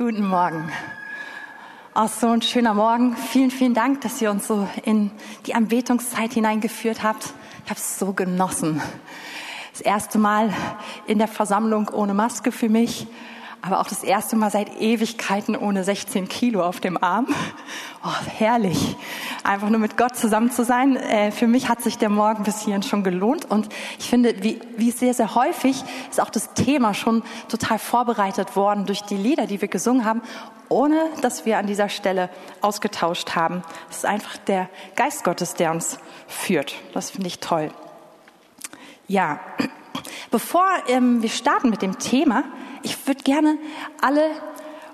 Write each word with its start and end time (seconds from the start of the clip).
Guten 0.00 0.26
Morgen. 0.26 0.72
Auch 1.92 2.08
so 2.08 2.28
ein 2.28 2.40
schöner 2.40 2.72
Morgen. 2.72 3.14
Vielen, 3.14 3.50
vielen 3.50 3.74
Dank, 3.74 4.00
dass 4.00 4.22
ihr 4.22 4.30
uns 4.30 4.46
so 4.46 4.66
in 4.82 5.10
die 5.44 5.54
Anbetungszeit 5.54 6.32
hineingeführt 6.32 7.02
habt. 7.02 7.34
Ich 7.66 7.70
habe 7.70 7.78
es 7.78 7.98
so 7.98 8.14
genossen. 8.14 8.80
Das 9.72 9.82
erste 9.82 10.18
Mal 10.18 10.54
in 11.06 11.18
der 11.18 11.28
Versammlung 11.28 11.90
ohne 11.90 12.14
Maske 12.14 12.50
für 12.50 12.70
mich 12.70 13.08
aber 13.62 13.80
auch 13.80 13.86
das 13.86 14.02
erste 14.02 14.36
Mal 14.36 14.50
seit 14.50 14.80
Ewigkeiten 14.80 15.56
ohne 15.56 15.84
16 15.84 16.28
Kilo 16.28 16.62
auf 16.62 16.80
dem 16.80 17.02
Arm. 17.02 17.26
Oh, 18.02 18.26
herrlich. 18.38 18.96
Einfach 19.44 19.68
nur 19.68 19.78
mit 19.78 19.98
Gott 19.98 20.16
zusammen 20.16 20.50
zu 20.50 20.64
sein. 20.64 20.96
Äh, 20.96 21.32
für 21.32 21.46
mich 21.46 21.68
hat 21.68 21.82
sich 21.82 21.98
der 21.98 22.08
Morgen 22.08 22.44
bis 22.44 22.60
hierhin 22.62 22.82
schon 22.82 23.04
gelohnt. 23.04 23.44
Und 23.44 23.68
ich 23.98 24.08
finde, 24.08 24.42
wie, 24.42 24.60
wie 24.76 24.90
sehr, 24.90 25.12
sehr 25.12 25.34
häufig 25.34 25.84
ist 26.10 26.20
auch 26.20 26.30
das 26.30 26.54
Thema 26.54 26.94
schon 26.94 27.22
total 27.48 27.78
vorbereitet 27.78 28.56
worden 28.56 28.86
durch 28.86 29.02
die 29.02 29.16
Lieder, 29.16 29.46
die 29.46 29.60
wir 29.60 29.68
gesungen 29.68 30.06
haben, 30.06 30.22
ohne 30.70 30.98
dass 31.20 31.44
wir 31.44 31.58
an 31.58 31.66
dieser 31.66 31.90
Stelle 31.90 32.30
ausgetauscht 32.62 33.34
haben. 33.34 33.62
Es 33.90 33.98
ist 33.98 34.06
einfach 34.06 34.38
der 34.38 34.70
Geist 34.96 35.24
Gottes, 35.24 35.54
der 35.54 35.72
uns 35.72 35.98
führt. 36.26 36.76
Das 36.94 37.10
finde 37.10 37.26
ich 37.26 37.40
toll. 37.40 37.70
Ja, 39.08 39.40
bevor 40.30 40.64
ähm, 40.88 41.20
wir 41.20 41.28
starten 41.28 41.68
mit 41.68 41.82
dem 41.82 41.98
Thema, 41.98 42.44
ich 42.82 43.06
würde 43.06 43.22
gerne 43.22 43.58
alle 44.00 44.30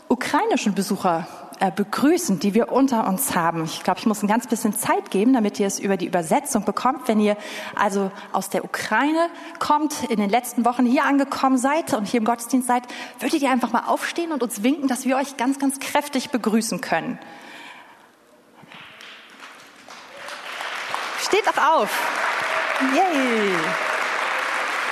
ukrainischen 0.09 0.75
Besucher 0.75 1.27
äh, 1.59 1.71
begrüßen, 1.71 2.39
die 2.39 2.53
wir 2.55 2.71
unter 2.71 3.07
uns 3.07 3.35
haben. 3.35 3.65
Ich 3.65 3.83
glaube, 3.83 3.99
ich 3.99 4.07
muss 4.07 4.23
ein 4.23 4.29
ganz 4.29 4.47
bisschen 4.47 4.75
Zeit 4.75 5.11
geben, 5.11 5.33
damit 5.33 5.59
ihr 5.59 5.67
es 5.67 5.79
über 5.79 5.97
die 5.97 6.07
Übersetzung 6.07 6.65
bekommt. 6.65 7.09
Wenn 7.09 7.19
ihr 7.19 7.37
also 7.75 8.11
aus 8.33 8.51
der 8.51 8.65
Ukraine 8.65 9.29
kommt, 9.59 10.05
in 10.11 10.19
den 10.19 10.29
letzten 10.29 10.65
Wochen 10.65 10.85
hier 10.85 11.05
angekommen 11.05 11.57
seid 11.57 11.95
und 11.95 12.07
hier 12.07 12.19
im 12.19 12.27
Gottesdienst 12.27 12.69
seid, 12.69 12.83
würdet 13.21 13.41
ihr 13.41 13.51
einfach 13.51 13.73
mal 13.73 13.85
aufstehen 13.87 14.33
und 14.33 14.43
uns 14.43 14.63
winken, 14.63 14.87
dass 14.87 15.07
wir 15.07 15.17
euch 15.17 15.37
ganz, 15.37 15.59
ganz 15.59 15.81
kräftig 15.81 16.31
begrüßen 16.31 16.81
können. 16.81 17.19
Steht 21.23 21.47
doch 21.47 21.57
auf. 21.57 21.91
Yay. 22.95 23.51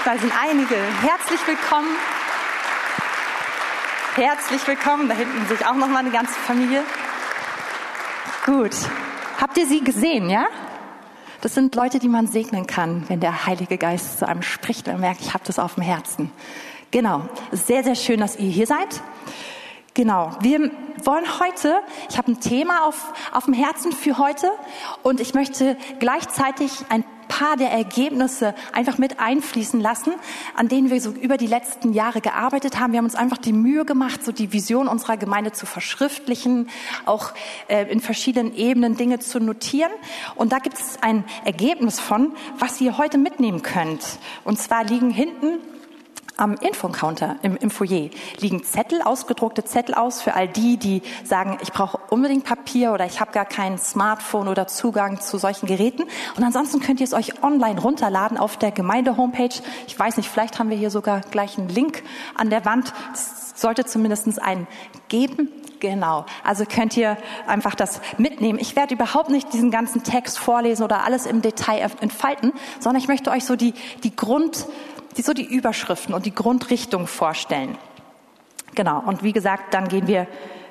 Da 0.05 0.19
sind 0.19 0.33
einige. 0.43 0.77
Herzlich 1.03 1.47
willkommen 1.47 1.89
Herzlich 4.17 4.65
willkommen. 4.69 5.09
Da 5.09 5.15
hinten 5.17 5.45
sich 5.49 5.67
auch 5.67 5.75
noch 5.75 5.89
mal 5.89 5.99
eine 5.99 6.13
ganze 6.13 6.35
Familie. 6.35 6.85
Gut. 8.47 8.71
Habt 9.41 9.59
ihr 9.59 9.67
sie 9.67 9.83
gesehen, 9.83 10.31
ja? 10.31 10.47
Das 11.41 11.55
sind 11.55 11.75
Leute, 11.75 11.99
die 11.99 12.09
man 12.09 12.29
segnen 12.29 12.69
kann, 12.69 13.03
wenn 13.09 13.19
der 13.19 13.47
Heilige 13.47 13.77
Geist 13.77 14.21
zu 14.21 14.29
einem 14.29 14.43
spricht 14.43 14.87
und 14.87 15.01
merkt, 15.01 15.21
ich 15.21 15.35
habe 15.35 15.43
das 15.45 15.59
auf 15.59 15.75
dem 15.75 15.83
Herzen. 15.83 16.31
Genau. 16.93 17.23
Sehr, 17.51 17.83
sehr 17.83 17.97
schön, 17.97 18.21
dass 18.21 18.37
ihr 18.37 18.49
hier 18.49 18.69
seid. 18.69 19.03
Genau. 19.95 20.31
Wir 20.41 20.71
wollen 21.03 21.25
heute, 21.41 21.81
ich 22.09 22.17
habe 22.17 22.31
ein 22.31 22.41
Thema 22.41 22.85
auf, 22.87 23.13
auf 23.33 23.47
dem 23.47 23.55
Herzen 23.55 23.91
für 23.91 24.19
heute 24.19 24.49
und 25.03 25.19
ich 25.19 25.35
möchte 25.35 25.77
gleichzeitig 25.99 26.71
ein 26.89 27.05
paar 27.29 27.57
der 27.57 27.71
Ergebnisse 27.71 28.55
einfach 28.73 28.99
mit 28.99 29.21
einfließen 29.21 29.81
lassen, 29.81 30.13
an 30.57 30.69
denen 30.69 30.91
wir 30.91 31.01
so 31.01 31.11
über 31.11 31.37
die 31.37 31.47
letzten 31.47 31.93
Jahre 31.93 32.21
gearbeitet 32.21 32.79
haben. 32.79 32.93
Wir 32.93 32.99
haben 32.99 33.05
uns 33.05 33.15
einfach 33.15 33.39
die 33.39 33.53
Mühe 33.53 33.85
gemacht, 33.85 34.25
so 34.25 34.33
die 34.33 34.53
Vision 34.53 34.89
unserer 34.89 35.17
Gemeinde 35.17 35.53
zu 35.53 35.67
verschriftlichen, 35.67 36.69
auch 37.07 37.33
äh, 37.69 37.91
in 37.91 38.01
verschiedenen 38.01 38.55
Ebenen 38.55 38.97
Dinge 38.97 39.19
zu 39.19 39.41
notieren. 39.41 39.93
Und 40.35 40.53
da 40.53 40.59
gibt 40.59 40.79
es 40.79 40.99
ein 41.03 41.25
Ergebnis 41.45 42.01
von, 42.01 42.33
was 42.59 42.81
ihr 42.81 42.99
heute 42.99 43.19
mitnehmen 43.19 43.63
könnt. 43.63 44.19
Und 44.45 44.59
zwar 44.59 44.85
liegen 44.85 45.11
hinten 45.11 45.59
am 46.37 46.55
Infocounter 46.55 47.37
im, 47.43 47.57
im 47.57 47.71
Foyer 47.71 48.11
liegen 48.39 48.65
Zettel, 48.65 49.03
ausgedruckte 49.03 49.65
Zettel 49.65 49.95
aus 49.95 50.21
für 50.21 50.35
all 50.35 50.49
die, 50.49 50.77
die 50.77 51.03
sagen, 51.23 51.59
ich 51.63 51.73
brauche 51.73 51.99
unbedingt 52.11 52.45
Papier 52.45 52.93
oder 52.93 53.07
ich 53.07 53.21
habe 53.21 53.33
gar 53.33 53.45
kein 53.45 53.79
Smartphone 53.79 54.49
oder 54.49 54.67
Zugang 54.67 55.21
zu 55.21 55.39
solchen 55.39 55.67
Geräten. 55.67 56.05
Und 56.37 56.43
ansonsten 56.43 56.81
könnt 56.81 57.01
ihr 57.01 57.05
es 57.05 57.15
euch 57.15 57.43
online 57.43 57.81
runterladen 57.81 58.37
auf 58.37 58.57
der 58.57 58.73
Gemeinde-Homepage. 58.73 59.55
Ich 59.87 59.99
weiß 59.99 60.17
nicht, 60.17 60.29
vielleicht 60.29 60.59
haben 60.59 60.71
wir 60.71 60.77
hier 60.77 60.91
sogar 60.91 61.21
gleich 61.21 61.59
einen 61.59 61.69
Link 61.69 62.03
an 62.35 62.51
der 62.51 62.65
Wand. 62.65 62.93
Es 63.13 63.53
sollte 63.55 63.85
zumindest 63.85 64.41
einen 64.43 64.67
geben. 65.09 65.49
Genau. 65.81 66.25
Also 66.43 66.65
könnt 66.65 66.97
ihr 66.97 67.19
einfach 67.47 67.75
das 67.75 68.01
mitnehmen. 68.17 68.59
Ich 68.59 68.75
werde 68.75 68.95
überhaupt 68.95 69.29
nicht 69.29 69.53
diesen 69.53 69.71
ganzen 69.71 70.03
Text 70.03 70.39
vorlesen 70.39 70.83
oder 70.83 71.05
alles 71.05 71.27
im 71.27 71.43
Detail 71.43 71.91
entfalten, 72.01 72.53
sondern 72.81 73.03
ich 73.03 73.09
möchte 73.09 73.31
euch 73.31 73.45
so 73.45 73.55
die, 73.55 73.75
die 74.03 74.17
Grund, 74.17 74.67
die 75.17 75.23
so 75.23 75.33
die 75.33 75.45
Überschriften 75.45 76.15
und 76.15 76.27
die 76.27 76.35
Grundrichtung 76.35 77.07
vorstellen. 77.07 77.77
Genau. 78.75 79.01
Und 79.01 79.23
wie 79.23 79.33
gesagt, 79.33 79.75
dann 79.75 79.89
gehen 79.89 80.07
wir, 80.07 80.27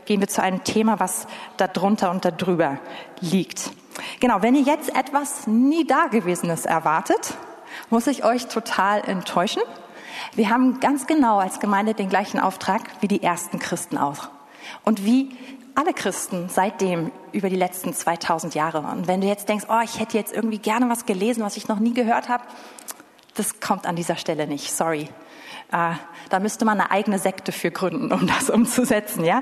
gehen 0.06 0.20
wir 0.20 0.28
zu 0.28 0.42
einem 0.42 0.64
Thema, 0.64 1.00
was 1.00 1.28
da 1.58 1.68
drunter 1.68 2.12
und 2.12 2.26
da 2.26 2.32
drüber 2.32 2.80
liegt. 3.22 3.72
Genau. 4.20 4.42
Wenn 4.42 4.56
ihr 4.56 4.64
jetzt 4.64 4.96
etwas 4.96 5.48
nie 5.48 5.86
Dagewesenes 5.86 6.66
erwartet, 6.66 7.36
muss 7.90 8.08
ich 8.08 8.24
euch 8.24 8.48
total 8.48 9.02
enttäuschen. 9.08 9.64
Wir 10.36 10.50
haben 10.50 10.80
ganz 10.80 11.08
genau 11.08 11.40
als 11.40 11.60
Gemeinde 11.60 11.94
den 11.94 12.10
gleichen 12.10 12.40
Auftrag 12.40 12.82
wie 13.02 13.08
die 13.08 13.24
ersten 13.24 13.60
Christen 13.60 13.98
auch. 13.98 14.30
Und 14.84 15.06
wie 15.06 15.36
alle 15.76 15.94
Christen 15.94 16.50
seitdem 16.50 17.12
über 17.32 17.50
die 17.50 17.56
letzten 17.56 17.94
2000 17.94 18.54
Jahre. 18.54 18.80
Und 18.80 19.08
wenn 19.08 19.22
du 19.22 19.28
jetzt 19.28 19.50
denkst, 19.50 19.66
oh, 19.70 19.82
ich 19.84 20.00
hätte 20.00 20.18
jetzt 20.18 20.34
irgendwie 20.34 20.60
gerne 20.60 20.88
was 20.90 21.06
gelesen, 21.06 21.44
was 21.44 21.58
ich 21.58 21.68
noch 21.68 21.80
nie 21.80 21.94
gehört 21.94 22.30
habe, 22.30 22.44
das 23.36 23.60
kommt 23.60 23.86
an 23.86 23.96
dieser 23.96 24.16
Stelle 24.16 24.48
nicht, 24.48 24.72
sorry. 24.72 25.10
Äh, 25.72 25.94
da 26.30 26.40
müsste 26.40 26.66
man 26.66 26.80
eine 26.80 26.92
eigene 26.92 27.18
Sekte 27.20 27.52
für 27.52 27.72
gründen, 27.72 28.12
um 28.12 28.28
das 28.40 28.50
umzusetzen, 28.50 29.26
ja. 29.26 29.42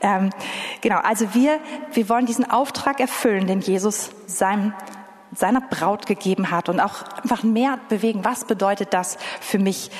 Ähm, 0.00 0.30
genau, 0.80 0.98
also 0.98 1.34
wir, 1.34 1.60
wir 1.92 2.08
wollen 2.08 2.26
diesen 2.26 2.50
Auftrag 2.50 3.00
erfüllen, 3.00 3.46
den 3.46 3.60
Jesus 3.60 4.10
seinem, 4.26 4.74
seiner 5.34 5.60
Braut 5.60 6.06
gegeben 6.06 6.50
hat 6.50 6.68
und 6.68 6.80
auch 6.80 7.04
einfach 7.22 7.42
mehr 7.42 7.78
bewegen. 7.88 8.24
Was 8.24 8.44
bedeutet 8.44 8.92
das 8.92 9.16
für 9.40 9.58
mich 9.58 9.90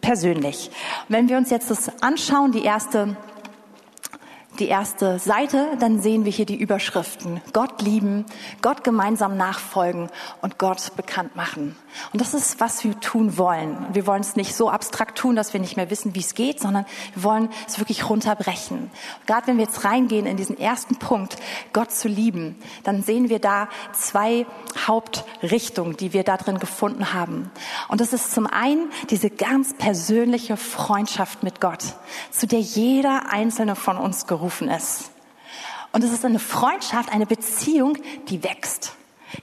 persönlich? 0.00 0.70
wenn 1.08 1.28
wir 1.28 1.36
uns 1.36 1.50
jetzt 1.50 1.70
das 1.70 2.02
anschauen, 2.02 2.52
die 2.52 2.64
erste 2.64 3.16
die 4.58 4.68
erste 4.68 5.18
Seite, 5.18 5.68
dann 5.78 6.00
sehen 6.00 6.24
wir 6.24 6.32
hier 6.32 6.46
die 6.46 6.56
Überschriften. 6.56 7.40
Gott 7.52 7.80
lieben, 7.80 8.26
Gott 8.60 8.82
gemeinsam 8.82 9.36
nachfolgen 9.36 10.10
und 10.42 10.58
Gott 10.58 10.96
bekannt 10.96 11.36
machen. 11.36 11.76
Und 12.12 12.20
das 12.20 12.34
ist, 12.34 12.60
was 12.60 12.82
wir 12.82 12.98
tun 12.98 13.38
wollen. 13.38 13.86
Wir 13.92 14.06
wollen 14.06 14.20
es 14.20 14.36
nicht 14.36 14.54
so 14.54 14.68
abstrakt 14.68 15.16
tun, 15.16 15.36
dass 15.36 15.52
wir 15.52 15.60
nicht 15.60 15.76
mehr 15.76 15.90
wissen, 15.90 16.14
wie 16.14 16.20
es 16.20 16.34
geht, 16.34 16.60
sondern 16.60 16.86
wir 17.14 17.22
wollen 17.22 17.48
es 17.66 17.78
wirklich 17.78 18.08
runterbrechen. 18.08 18.90
Gerade 19.26 19.46
wenn 19.46 19.58
wir 19.58 19.64
jetzt 19.64 19.84
reingehen 19.84 20.26
in 20.26 20.36
diesen 20.36 20.58
ersten 20.58 20.96
Punkt, 20.96 21.36
Gott 21.72 21.92
zu 21.92 22.08
lieben, 22.08 22.56
dann 22.82 23.02
sehen 23.02 23.28
wir 23.28 23.38
da 23.38 23.68
zwei 23.92 24.46
Hauptrichtungen, 24.86 25.96
die 25.96 26.12
wir 26.12 26.24
da 26.24 26.36
drin 26.36 26.58
gefunden 26.58 27.12
haben. 27.12 27.50
Und 27.88 28.00
das 28.00 28.12
ist 28.12 28.32
zum 28.32 28.46
einen 28.46 28.90
diese 29.10 29.30
ganz 29.30 29.74
persönliche 29.74 30.56
Freundschaft 30.56 31.42
mit 31.42 31.60
Gott, 31.60 31.84
zu 32.30 32.46
der 32.46 32.60
jeder 32.60 33.30
einzelne 33.30 33.76
von 33.76 33.96
uns 33.96 34.26
gerufen 34.26 34.47
berufen 34.48 34.68
ist. 34.68 35.10
Und 35.92 36.04
es 36.04 36.12
ist 36.12 36.24
eine 36.24 36.38
Freundschaft, 36.38 37.12
eine 37.12 37.26
Beziehung, 37.26 37.98
die 38.28 38.42
wächst. 38.42 38.94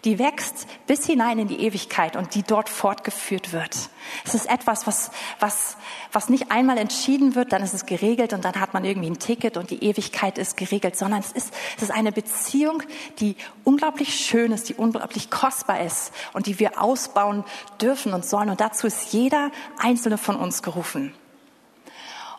Die 0.03 0.17
wächst 0.17 0.65
bis 0.87 1.05
hinein 1.05 1.37
in 1.37 1.47
die 1.47 1.59
Ewigkeit 1.61 2.15
und 2.15 2.33
die 2.33 2.41
dort 2.41 2.69
fortgeführt 2.69 3.53
wird. 3.53 3.75
Es 4.25 4.33
ist 4.33 4.49
etwas, 4.49 4.87
was, 4.87 5.11
was, 5.39 5.77
was 6.11 6.27
nicht 6.27 6.51
einmal 6.51 6.79
entschieden 6.79 7.35
wird, 7.35 7.51
dann 7.51 7.61
ist 7.61 7.75
es 7.75 7.85
geregelt 7.85 8.33
und 8.33 8.43
dann 8.43 8.59
hat 8.59 8.73
man 8.73 8.83
irgendwie 8.83 9.11
ein 9.11 9.19
Ticket 9.19 9.57
und 9.57 9.69
die 9.69 9.83
Ewigkeit 9.83 10.39
ist 10.39 10.57
geregelt, 10.57 10.97
sondern 10.97 11.19
es 11.19 11.31
ist, 11.31 11.53
es 11.77 11.83
ist 11.83 11.91
eine 11.91 12.11
Beziehung, 12.11 12.81
die 13.19 13.35
unglaublich 13.63 14.15
schön 14.15 14.51
ist, 14.51 14.69
die 14.69 14.73
unglaublich 14.73 15.29
kostbar 15.29 15.81
ist 15.81 16.11
und 16.33 16.47
die 16.47 16.57
wir 16.57 16.81
ausbauen 16.81 17.43
dürfen 17.79 18.13
und 18.13 18.25
sollen. 18.25 18.49
Und 18.49 18.61
dazu 18.61 18.87
ist 18.87 19.13
jeder 19.13 19.51
einzelne 19.77 20.17
von 20.17 20.35
uns 20.35 20.63
gerufen. 20.63 21.13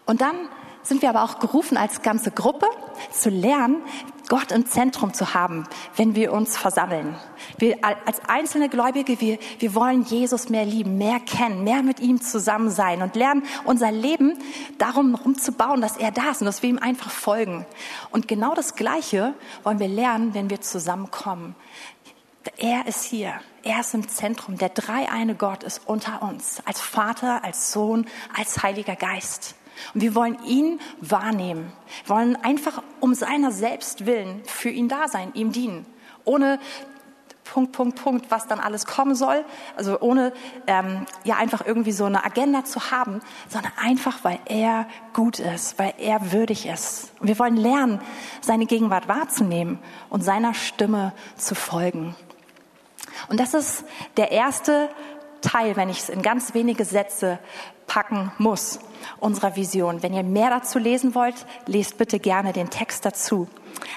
Und 0.04 0.20
dann 0.20 0.48
sind 0.88 1.02
wir 1.02 1.08
aber 1.08 1.22
auch 1.22 1.38
gerufen, 1.38 1.76
als 1.76 2.02
ganze 2.02 2.30
Gruppe 2.30 2.66
zu 3.10 3.30
lernen, 3.30 3.82
Gott 4.28 4.50
im 4.50 4.66
Zentrum 4.66 5.14
zu 5.14 5.34
haben, 5.34 5.68
wenn 5.94 6.16
wir 6.16 6.32
uns 6.32 6.56
versammeln. 6.56 7.14
Wir 7.58 7.78
als 7.84 8.20
einzelne 8.26 8.68
Gläubige, 8.68 9.20
wir, 9.20 9.38
wir 9.60 9.74
wollen 9.74 10.02
Jesus 10.02 10.48
mehr 10.48 10.64
lieben, 10.64 10.98
mehr 10.98 11.20
kennen, 11.20 11.62
mehr 11.62 11.82
mit 11.82 12.00
ihm 12.00 12.20
zusammen 12.20 12.70
sein 12.70 13.02
und 13.02 13.14
lernen, 13.14 13.44
unser 13.64 13.92
Leben 13.92 14.36
darum 14.78 15.14
rumzubauen, 15.14 15.80
dass 15.80 15.96
er 15.96 16.10
da 16.10 16.30
ist 16.30 16.40
und 16.40 16.46
dass 16.46 16.62
wir 16.62 16.70
ihm 16.70 16.78
einfach 16.78 17.10
folgen. 17.10 17.66
Und 18.10 18.26
genau 18.26 18.54
das 18.54 18.74
Gleiche 18.74 19.34
wollen 19.62 19.78
wir 19.78 19.88
lernen, 19.88 20.34
wenn 20.34 20.50
wir 20.50 20.60
zusammenkommen. 20.60 21.54
Er 22.56 22.86
ist 22.86 23.04
hier. 23.04 23.34
Er 23.62 23.80
ist 23.80 23.94
im 23.94 24.08
Zentrum. 24.08 24.56
Der 24.56 24.68
dreieine 24.68 25.34
Gott 25.34 25.62
ist 25.62 25.82
unter 25.86 26.22
uns. 26.22 26.62
Als 26.64 26.80
Vater, 26.80 27.44
als 27.44 27.72
Sohn, 27.72 28.06
als 28.36 28.62
Heiliger 28.62 28.96
Geist. 28.96 29.56
Und 29.94 30.00
wir 30.00 30.14
wollen 30.14 30.38
ihn 30.44 30.80
wahrnehmen, 31.00 31.72
wir 32.04 32.16
wollen 32.16 32.36
einfach 32.36 32.82
um 33.00 33.14
seiner 33.14 33.52
selbst 33.52 34.06
willen 34.06 34.42
für 34.44 34.70
ihn 34.70 34.88
da 34.88 35.08
sein, 35.08 35.32
ihm 35.34 35.52
dienen, 35.52 35.86
ohne 36.24 36.58
Punkt, 37.56 37.72
Punkt, 37.72 38.02
Punkt, 38.02 38.30
was 38.30 38.46
dann 38.46 38.60
alles 38.60 38.86
kommen 38.86 39.14
soll. 39.14 39.44
Also 39.76 40.00
ohne 40.00 40.32
ähm, 40.66 41.06
ja 41.24 41.36
einfach 41.36 41.64
irgendwie 41.64 41.92
so 41.92 42.04
eine 42.04 42.24
Agenda 42.24 42.64
zu 42.64 42.90
haben, 42.90 43.20
sondern 43.48 43.72
einfach, 43.80 44.24
weil 44.24 44.38
er 44.46 44.86
gut 45.14 45.38
ist, 45.38 45.78
weil 45.78 45.94
er 45.98 46.32
würdig 46.32 46.66
ist. 46.66 47.12
Und 47.20 47.28
wir 47.28 47.38
wollen 47.38 47.56
lernen, 47.56 48.00
seine 48.40 48.66
Gegenwart 48.66 49.08
wahrzunehmen 49.08 49.78
und 50.10 50.22
seiner 50.22 50.54
Stimme 50.54 51.12
zu 51.36 51.54
folgen. 51.54 52.14
Und 53.28 53.40
das 53.40 53.54
ist 53.54 53.84
der 54.16 54.32
erste 54.32 54.90
Teil, 55.46 55.76
wenn 55.76 55.88
ich 55.88 56.00
es 56.00 56.08
in 56.08 56.22
ganz 56.22 56.54
wenige 56.54 56.84
Sätze 56.84 57.38
packen 57.86 58.32
muss, 58.38 58.80
unserer 59.20 59.54
Vision. 59.54 60.02
Wenn 60.02 60.12
ihr 60.12 60.24
mehr 60.24 60.50
dazu 60.50 60.78
lesen 60.78 61.14
wollt, 61.14 61.46
lest 61.66 61.98
bitte 61.98 62.18
gerne 62.18 62.52
den 62.52 62.70
Text 62.70 63.04
dazu. 63.04 63.48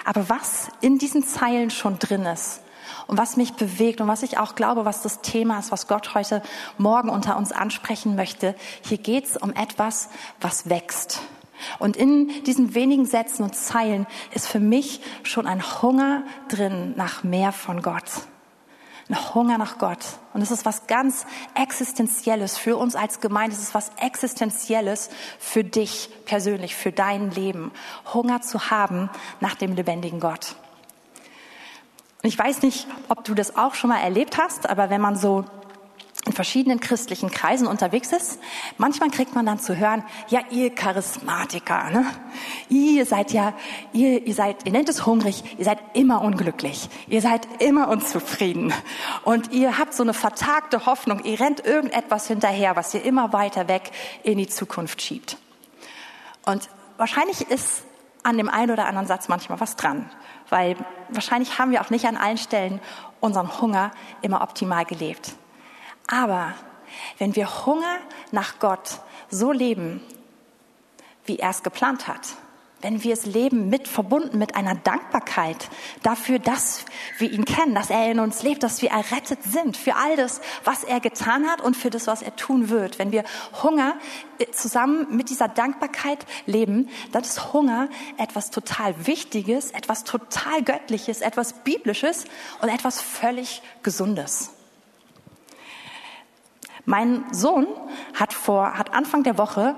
Aber 0.05 0.29
was 0.29 0.69
in 0.81 0.99
diesen 0.99 1.23
Zeilen 1.23 1.71
schon 1.71 1.97
drin 1.97 2.25
ist, 2.25 2.61
und 3.07 3.17
was 3.17 3.37
mich 3.37 3.53
bewegt 3.53 4.01
und 4.01 4.07
was 4.07 4.21
ich 4.21 4.37
auch 4.37 4.53
glaube, 4.53 4.85
was 4.85 5.01
das 5.01 5.21
Thema 5.21 5.57
ist, 5.57 5.71
was 5.71 5.87
Gott 5.87 6.13
heute 6.13 6.43
Morgen 6.77 7.09
unter 7.09 7.37
uns 7.37 7.51
ansprechen 7.51 8.15
möchte. 8.15 8.55
Hier 8.83 8.99
geht 8.99 9.25
es 9.25 9.37
um 9.37 9.51
etwas, 9.53 10.09
was 10.39 10.69
wächst. 10.69 11.21
Und 11.79 11.97
in 11.97 12.31
diesen 12.43 12.75
wenigen 12.75 13.05
Sätzen 13.05 13.43
und 13.43 13.55
Zeilen 13.55 14.05
ist 14.33 14.47
für 14.47 14.59
mich 14.59 15.01
schon 15.23 15.47
ein 15.47 15.81
Hunger 15.81 16.23
drin 16.49 16.93
nach 16.95 17.23
mehr 17.23 17.51
von 17.51 17.81
Gott. 17.81 18.09
Ein 19.09 19.33
Hunger 19.33 19.57
nach 19.57 19.79
Gott. 19.79 20.05
Und 20.33 20.41
es 20.41 20.51
ist 20.51 20.65
was 20.65 20.85
ganz 20.85 21.25
Existenzielles 21.55 22.57
für 22.59 22.77
uns 22.77 22.95
als 22.95 23.19
Gemeinde. 23.19 23.55
Es 23.55 23.63
ist 23.63 23.73
was 23.73 23.91
Existenzielles 23.97 25.09
für 25.39 25.63
dich 25.63 26.11
persönlich, 26.25 26.75
für 26.75 26.91
dein 26.91 27.31
Leben. 27.31 27.71
Hunger 28.13 28.41
zu 28.41 28.69
haben 28.69 29.09
nach 29.39 29.55
dem 29.55 29.73
lebendigen 29.73 30.19
Gott. 30.19 30.55
Und 32.21 32.29
ich 32.29 32.37
weiß 32.37 32.61
nicht, 32.61 32.85
ob 33.07 33.23
du 33.23 33.33
das 33.33 33.55
auch 33.55 33.73
schon 33.73 33.89
mal 33.89 33.99
erlebt 33.99 34.37
hast, 34.37 34.69
aber 34.69 34.91
wenn 34.91 35.01
man 35.01 35.15
so 35.15 35.45
in 36.25 36.33
verschiedenen 36.33 36.79
christlichen 36.79 37.31
Kreisen 37.31 37.65
unterwegs 37.65 38.11
ist, 38.11 38.39
manchmal 38.77 39.09
kriegt 39.09 39.35
man 39.35 39.45
dann 39.45 39.59
zu 39.59 39.77
hören, 39.77 40.03
ja, 40.27 40.41
ihr 40.51 40.69
Charismatiker, 40.73 41.89
ne? 41.91 42.05
ihr 42.67 43.05
seid 43.05 43.31
ja, 43.31 43.53
ihr, 43.93 44.25
ihr 44.27 44.33
seid, 44.33 44.65
ihr 44.65 44.71
nennt 44.71 44.89
es 44.89 45.05
hungrig, 45.05 45.43
ihr 45.57 45.65
seid 45.65 45.79
immer 45.93 46.21
unglücklich, 46.21 46.89
ihr 47.07 47.21
seid 47.21 47.47
immer 47.59 47.87
unzufrieden 47.87 48.73
und 49.23 49.51
ihr 49.53 49.77
habt 49.77 49.93
so 49.93 50.03
eine 50.03 50.13
vertagte 50.13 50.85
Hoffnung, 50.85 51.23
ihr 51.23 51.39
rennt 51.39 51.65
irgendetwas 51.65 52.27
hinterher, 52.27 52.75
was 52.75 52.93
ihr 52.93 53.03
immer 53.03 53.31
weiter 53.33 53.67
weg 53.67 53.91
in 54.23 54.37
die 54.37 54.47
Zukunft 54.47 55.01
schiebt. 55.01 55.37
Und 56.45 56.69
wahrscheinlich 56.97 57.49
ist 57.49 57.83
an 58.23 58.37
dem 58.37 58.49
einen 58.49 58.71
oder 58.71 58.87
anderen 58.87 59.07
Satz 59.07 59.29
manchmal 59.29 59.59
was 59.61 59.77
dran 59.77 60.11
weil 60.49 60.75
wahrscheinlich 61.09 61.59
haben 61.59 61.71
wir 61.71 61.81
auch 61.81 61.89
nicht 61.89 62.05
an 62.05 62.17
allen 62.17 62.37
Stellen 62.37 62.79
unseren 63.19 63.61
Hunger 63.61 63.91
immer 64.21 64.41
optimal 64.41 64.85
gelebt. 64.85 65.33
Aber 66.11 66.55
wenn 67.19 67.35
wir 67.35 67.65
Hunger 67.65 67.99
nach 68.31 68.57
Gott 68.59 68.99
so 69.29 69.51
leben, 69.51 70.01
wie 71.25 71.37
er 71.37 71.51
es 71.51 71.61
geplant 71.61 72.07
hat, 72.07 72.21
wenn 72.81 73.03
wir 73.03 73.13
es 73.13 73.25
leben 73.25 73.69
mit 73.69 73.87
verbunden 73.87 74.39
mit 74.39 74.55
einer 74.55 74.73
Dankbarkeit 74.73 75.69
dafür, 76.01 76.39
dass 76.39 76.85
wir 77.17 77.29
ihn 77.29 77.45
kennen, 77.45 77.75
dass 77.75 77.89
er 77.89 78.09
in 78.09 78.19
uns 78.19 78.41
lebt, 78.41 78.63
dass 78.63 78.81
wir 78.81 78.89
errettet 78.89 79.43
sind 79.43 79.75
für 79.75 79.95
all 79.95 80.15
das, 80.15 80.39
was 80.63 80.83
er 80.83 80.99
getan 80.99 81.47
hat 81.47 81.61
und 81.61 81.75
für 81.75 81.89
das, 81.89 82.07
was 82.07 82.21
er 82.21 82.35
tun 82.37 82.69
wird. 82.69 82.97
Wenn 82.97 83.11
wir 83.11 83.25
Hunger 83.61 83.95
äh, 84.39 84.49
zusammen 84.51 85.15
mit 85.15 85.29
dieser 85.29 85.49
Dankbarkeit 85.49 86.25
leben, 86.45 86.89
dann 87.11 87.21
ist 87.21 87.53
Hunger 87.53 87.89
etwas 88.17 88.49
total 88.49 89.05
Wichtiges, 89.05 89.71
etwas 89.71 90.05
total 90.05 90.63
Göttliches, 90.63 91.21
etwas 91.21 91.53
Biblisches 91.53 92.23
und 92.61 92.69
etwas 92.69 93.01
völlig 93.01 93.61
Gesundes. 93.83 94.51
Mein 96.89 97.23
Sohn 97.31 97.67
hat 98.15 98.33
vor, 98.33 98.73
hat 98.73 98.95
Anfang 98.95 99.21
der 99.21 99.37
Woche 99.37 99.75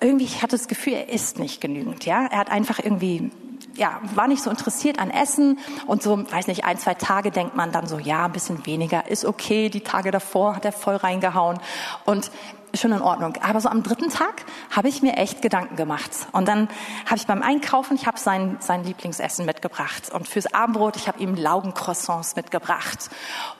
irgendwie, 0.00 0.24
ich 0.24 0.40
hatte 0.40 0.56
das 0.56 0.68
Gefühl, 0.68 0.94
er 0.94 1.10
isst 1.10 1.38
nicht 1.38 1.60
genügend, 1.60 2.06
ja. 2.06 2.24
Er 2.24 2.38
hat 2.38 2.50
einfach 2.50 2.78
irgendwie, 2.82 3.30
ja, 3.74 4.00
war 4.14 4.26
nicht 4.26 4.42
so 4.42 4.48
interessiert 4.48 4.98
an 4.98 5.10
Essen 5.10 5.58
und 5.86 6.02
so, 6.02 6.18
weiß 6.18 6.46
nicht, 6.46 6.64
ein, 6.64 6.78
zwei 6.78 6.94
Tage 6.94 7.30
denkt 7.30 7.56
man 7.56 7.72
dann 7.72 7.86
so, 7.86 7.98
ja, 7.98 8.24
ein 8.24 8.32
bisschen 8.32 8.64
weniger 8.64 9.06
ist 9.06 9.26
okay. 9.26 9.68
Die 9.68 9.82
Tage 9.82 10.10
davor 10.10 10.56
hat 10.56 10.64
er 10.64 10.72
voll 10.72 10.96
reingehauen 10.96 11.58
und 12.06 12.30
schon 12.72 12.92
in 12.92 13.02
Ordnung. 13.02 13.34
Aber 13.42 13.60
so 13.60 13.68
am 13.68 13.82
dritten 13.82 14.08
Tag 14.08 14.46
habe 14.74 14.88
ich 14.88 15.02
mir 15.02 15.18
echt 15.18 15.42
Gedanken 15.42 15.76
gemacht. 15.76 16.10
Und 16.32 16.48
dann 16.48 16.70
habe 17.04 17.16
ich 17.16 17.26
beim 17.26 17.42
Einkaufen, 17.42 17.96
ich 17.96 18.06
habe 18.06 18.18
sein, 18.18 18.56
sein 18.60 18.82
Lieblingsessen 18.82 19.44
mitgebracht. 19.44 20.10
Und 20.10 20.26
fürs 20.26 20.54
Abendbrot, 20.54 20.96
ich 20.96 21.06
habe 21.06 21.20
ihm 21.20 21.34
Laugencroissants 21.34 22.34
mitgebracht. 22.34 23.10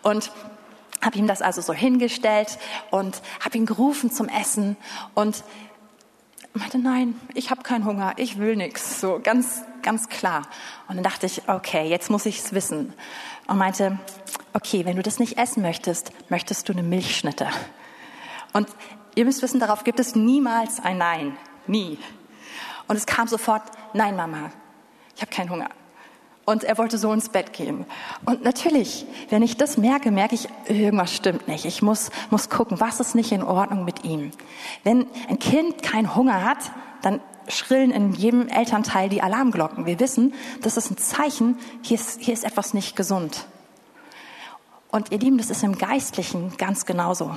Und 0.03 0.33
habe 1.03 1.19
ihm 1.19 1.27
das 1.27 1.43
also 1.43 1.61
so 1.61 1.73
hingestellt 1.73 2.59
und 2.91 3.21
habe 3.45 3.59
ihn 3.59 3.67
gerufen 3.67 4.11
zum 4.11 4.29
Essen. 4.29 4.77
Und 5.15 5.45
meinte, 6.55 6.79
nein, 6.79 7.21
ich 7.35 7.51
habe 7.51 7.63
keinen 7.63 7.85
Hunger, 7.85 8.15
ich 8.17 8.39
will 8.39 8.57
nichts. 8.57 9.01
So 9.01 9.21
ganz, 9.23 9.63
ganz 9.83 10.09
klar. 10.09 10.49
Und 10.89 10.97
dann 10.97 11.05
dachte 11.05 11.27
ich, 11.27 11.49
okay, 11.49 11.89
jetzt 11.89 12.11
muss 12.11 12.27
ich 12.27 12.39
es 12.39 12.53
wissen. 12.53 12.93
Und 13.47 13.59
meinte, 13.59 13.99
okay, 14.53 14.85
wenn 14.85 14.97
du 14.97 15.03
das 15.03 15.19
nicht 15.19 15.39
essen 15.39 15.63
möchtest, 15.63 16.13
möchtest 16.31 16.69
du 16.69 16.73
eine 16.73 16.83
Milchschnitte. 16.83 17.49
Und 18.53 18.69
ihr 19.15 19.25
müsst 19.25 19.43
wissen, 19.43 19.61
darauf 19.61 19.85
gibt 19.85 20.01
es 20.01 20.15
niemals 20.15 20.81
ein 20.81 20.99
Nein. 20.99 21.37
Nie. 21.67 21.99
Und 22.89 22.97
es 22.97 23.07
kam 23.07 23.29
sofort, 23.29 23.63
nein, 23.93 24.17
Mama, 24.17 24.51
ich 25.15 25.23
habe 25.23 25.33
keinen 25.33 25.51
Hunger 25.51 25.69
und 26.47 26.65
er 26.65 26.79
wollte 26.79 26.97
so 26.97 27.13
ins 27.13 27.29
Bett 27.29 27.53
gehen. 27.53 27.85
Und 28.25 28.43
natürlich, 28.43 29.05
wenn 29.29 29.43
ich 29.43 29.57
das 29.57 29.77
merke, 29.77 30.11
merke 30.11 30.37
ich, 30.37 30.49
irgendwas 30.69 31.13
stimmt 31.13 31.49
nicht. 31.49 31.67
Ich 31.67 31.83
muss, 31.83 32.11
muss 32.31 32.49
gucken, 32.49 32.81
was 32.81 33.01
ist 33.01 33.15
nicht 33.15 33.33
in 33.33 33.43
Ordnung 33.43 33.85
mit 33.85 34.05
ihm. 34.05 34.31
Wenn 34.85 35.07
ein 35.29 35.41
Kind 35.41 35.83
keinen 35.83 36.15
Hunger 36.15 36.45
hat, 36.45 36.71
dann 37.03 37.21
schrillen 37.49 37.91
in 37.91 38.13
jedem 38.13 38.49
Elternteil 38.49 39.09
die 39.09 39.23
Alarmglocken. 39.23 39.87
Wir 39.87 39.99
wissen, 40.01 40.35
das 40.63 40.77
ist 40.77 40.91
ein 40.91 40.97
Zeichen, 40.97 41.59
hier 41.83 41.97
ist, 41.97 42.21
hier 42.21 42.33
ist 42.33 42.45
etwas 42.45 42.75
nicht 42.75 42.97
gesund. 42.97 43.47
Und 44.91 45.11
ihr 45.11 45.19
Lieben, 45.19 45.39
das 45.39 45.51
ist 45.51 45.65
im 45.65 45.77
Geistlichen 45.77 46.57
ganz 46.59 46.87
genauso. 46.87 47.37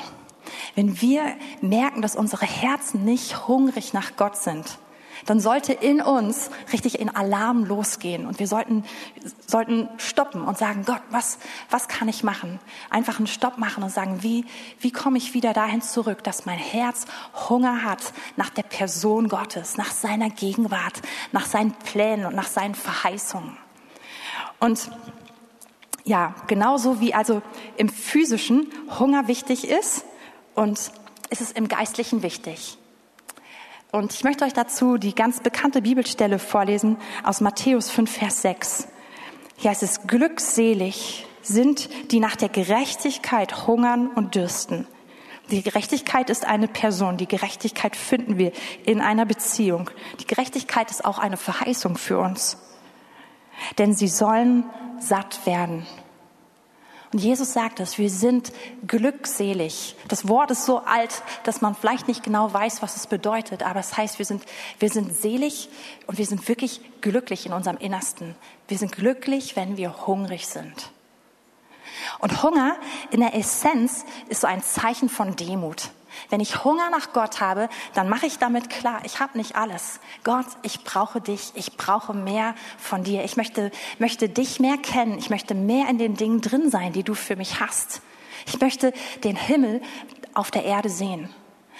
Wenn 0.75 1.01
wir 1.01 1.23
merken, 1.61 2.03
dass 2.03 2.15
unsere 2.15 2.45
Herzen 2.45 3.05
nicht 3.05 3.47
hungrig 3.47 3.93
nach 3.93 4.15
Gott 4.17 4.37
sind, 4.37 4.77
dann 5.25 5.39
sollte 5.39 5.73
in 5.73 6.01
uns 6.01 6.49
richtig 6.73 6.99
in 6.99 7.13
Alarm 7.15 7.65
losgehen 7.65 8.25
und 8.25 8.39
wir 8.39 8.47
sollten, 8.47 8.83
sollten 9.45 9.89
stoppen 9.97 10.41
und 10.41 10.57
sagen, 10.57 10.83
Gott, 10.85 11.01
was, 11.09 11.37
was 11.69 11.87
kann 11.87 12.07
ich 12.07 12.23
machen? 12.23 12.59
Einfach 12.89 13.17
einen 13.17 13.27
Stopp 13.27 13.57
machen 13.57 13.83
und 13.83 13.91
sagen, 13.91 14.23
wie, 14.23 14.45
wie 14.79 14.91
komme 14.91 15.17
ich 15.17 15.33
wieder 15.33 15.53
dahin 15.53 15.81
zurück, 15.81 16.23
dass 16.23 16.45
mein 16.45 16.57
Herz 16.57 17.05
Hunger 17.49 17.83
hat 17.83 18.13
nach 18.35 18.49
der 18.49 18.63
Person 18.63 19.29
Gottes, 19.29 19.77
nach 19.77 19.91
seiner 19.91 20.29
Gegenwart, 20.29 21.01
nach 21.31 21.45
seinen 21.45 21.73
Plänen 21.73 22.25
und 22.25 22.35
nach 22.35 22.47
seinen 22.47 22.75
Verheißungen. 22.75 23.57
Und 24.59 24.89
ja, 26.03 26.33
genauso 26.47 26.99
wie 26.99 27.13
also 27.13 27.41
im 27.77 27.87
physischen 27.87 28.67
Hunger 28.99 29.27
wichtig 29.27 29.67
ist 29.67 30.05
und 30.55 30.91
ist 31.29 31.41
es 31.41 31.51
im 31.51 31.67
geistlichen 31.67 32.23
wichtig. 32.23 32.78
Und 33.91 34.13
ich 34.13 34.23
möchte 34.23 34.45
euch 34.45 34.53
dazu 34.53 34.97
die 34.97 35.15
ganz 35.15 35.39
bekannte 35.39 35.81
Bibelstelle 35.81 36.37
vorlesen 36.37 36.97
aus 37.23 37.41
Matthäus 37.41 37.89
5, 37.89 38.11
Vers 38.11 38.41
6. 38.43 38.87
Hier 39.57 39.71
heißt 39.71 39.81
es, 39.81 40.05
glückselig 40.05 41.25
sind, 41.41 41.89
die 42.11 42.19
nach 42.19 42.35
der 42.35 42.49
Gerechtigkeit 42.49 43.65
hungern 43.65 44.07
und 44.07 44.35
dürsten. 44.35 44.87
Die 45.49 45.63
Gerechtigkeit 45.63 46.29
ist 46.29 46.45
eine 46.45 46.67
Person. 46.67 47.17
Die 47.17 47.27
Gerechtigkeit 47.27 47.95
finden 47.95 48.37
wir 48.37 48.51
in 48.85 49.01
einer 49.01 49.25
Beziehung. 49.25 49.89
Die 50.19 50.27
Gerechtigkeit 50.27 50.91
ist 50.91 51.03
auch 51.03 51.17
eine 51.17 51.37
Verheißung 51.37 51.97
für 51.97 52.19
uns. 52.19 52.57
Denn 53.79 53.95
sie 53.95 54.07
sollen 54.07 54.65
satt 54.99 55.47
werden. 55.47 55.87
Und 57.11 57.19
Jesus 57.19 57.53
sagt 57.53 57.79
es, 57.79 57.97
wir 57.97 58.09
sind 58.09 58.51
glückselig. 58.85 59.95
Das 60.07 60.27
Wort 60.27 60.51
ist 60.51 60.65
so 60.65 60.79
alt, 60.79 61.23
dass 61.43 61.59
man 61.59 61.75
vielleicht 61.75 62.07
nicht 62.07 62.23
genau 62.23 62.53
weiß, 62.53 62.83
was 62.83 62.95
es 62.95 63.07
bedeutet, 63.07 63.63
aber 63.63 63.79
es 63.79 63.97
heißt, 63.97 64.19
wir 64.19 64.25
sind, 64.25 64.43
wir 64.77 64.89
sind 64.89 65.15
selig 65.17 65.69
und 66.05 66.19
wir 66.19 66.25
sind 66.27 66.47
wirklich 66.47 66.81
glücklich 67.01 67.47
in 67.47 67.53
unserem 67.53 67.77
Innersten. 67.77 68.35
Wir 68.67 68.77
sind 68.77 68.91
glücklich, 68.91 69.55
wenn 69.55 69.75
wir 69.75 70.05
hungrig 70.05 70.47
sind. 70.47 70.91
Und 72.19 72.43
Hunger 72.43 72.75
in 73.09 73.21
der 73.21 73.35
Essenz 73.35 74.05
ist 74.27 74.41
so 74.41 74.47
ein 74.47 74.61
Zeichen 74.61 75.09
von 75.09 75.35
Demut. 75.35 75.89
Wenn 76.29 76.39
ich 76.39 76.63
Hunger 76.63 76.89
nach 76.89 77.13
Gott 77.13 77.41
habe, 77.41 77.69
dann 77.93 78.09
mache 78.09 78.25
ich 78.25 78.37
damit 78.37 78.69
klar, 78.69 79.01
ich 79.03 79.19
habe 79.19 79.37
nicht 79.37 79.55
alles. 79.55 79.99
Gott, 80.23 80.45
ich 80.61 80.83
brauche 80.83 81.21
dich, 81.21 81.51
ich 81.55 81.77
brauche 81.77 82.13
mehr 82.13 82.55
von 82.77 83.03
dir. 83.03 83.23
Ich 83.23 83.37
möchte, 83.37 83.71
möchte 83.99 84.29
dich 84.29 84.59
mehr 84.59 84.77
kennen, 84.77 85.17
ich 85.17 85.29
möchte 85.29 85.55
mehr 85.55 85.89
in 85.89 85.97
den 85.97 86.15
Dingen 86.15 86.41
drin 86.41 86.69
sein, 86.69 86.93
die 86.93 87.03
du 87.03 87.13
für 87.13 87.35
mich 87.35 87.59
hast. 87.59 88.01
Ich 88.45 88.59
möchte 88.59 88.93
den 89.23 89.35
Himmel 89.35 89.81
auf 90.33 90.51
der 90.51 90.63
Erde 90.63 90.89
sehen. 90.89 91.29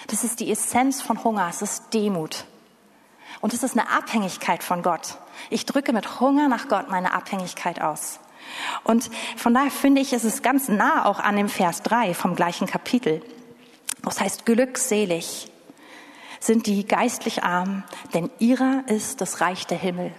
Das 0.06 0.24
ist 0.24 0.40
die 0.40 0.50
Essenz 0.50 1.02
von 1.02 1.22
Hunger, 1.24 1.46
es 1.48 1.62
ist 1.62 1.92
Demut. 1.92 2.44
Und 3.40 3.54
es 3.54 3.62
ist 3.62 3.78
eine 3.78 3.90
Abhängigkeit 3.90 4.62
von 4.62 4.82
Gott. 4.82 5.18
Ich 5.48 5.66
drücke 5.66 5.92
mit 5.92 6.20
Hunger 6.20 6.48
nach 6.48 6.68
Gott 6.68 6.90
meine 6.90 7.14
Abhängigkeit 7.14 7.80
aus. 7.80 8.20
Und 8.84 9.10
von 9.36 9.54
daher 9.54 9.70
finde 9.70 10.00
ich, 10.00 10.12
ist 10.12 10.24
es 10.24 10.42
ganz 10.42 10.68
nah 10.68 11.06
auch 11.06 11.20
an 11.20 11.36
dem 11.36 11.48
Vers 11.48 11.82
3 11.82 12.14
vom 12.14 12.34
gleichen 12.34 12.66
Kapitel. 12.66 13.22
Das 14.02 14.20
heißt, 14.20 14.46
glückselig 14.46 15.50
sind 16.40 16.66
die 16.66 16.86
geistlich 16.86 17.44
Armen, 17.44 17.84
denn 18.14 18.30
ihrer 18.38 18.84
ist 18.86 19.20
das 19.20 19.40
Reich 19.40 19.66
der 19.66 19.78
Himmel. 19.78 20.12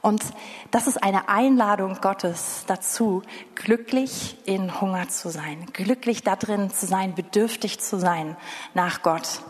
Und 0.00 0.22
das 0.70 0.86
ist 0.86 1.02
eine 1.02 1.28
Einladung 1.28 1.98
Gottes 2.00 2.64
dazu, 2.66 3.22
glücklich 3.54 4.36
in 4.44 4.80
Hunger 4.80 5.08
zu 5.08 5.30
sein, 5.30 5.66
glücklich 5.72 6.22
darin 6.22 6.70
zu 6.70 6.86
sein, 6.86 7.14
bedürftig 7.14 7.80
zu 7.80 7.98
sein 7.98 8.36
nach 8.72 9.02
Gott. 9.02 9.40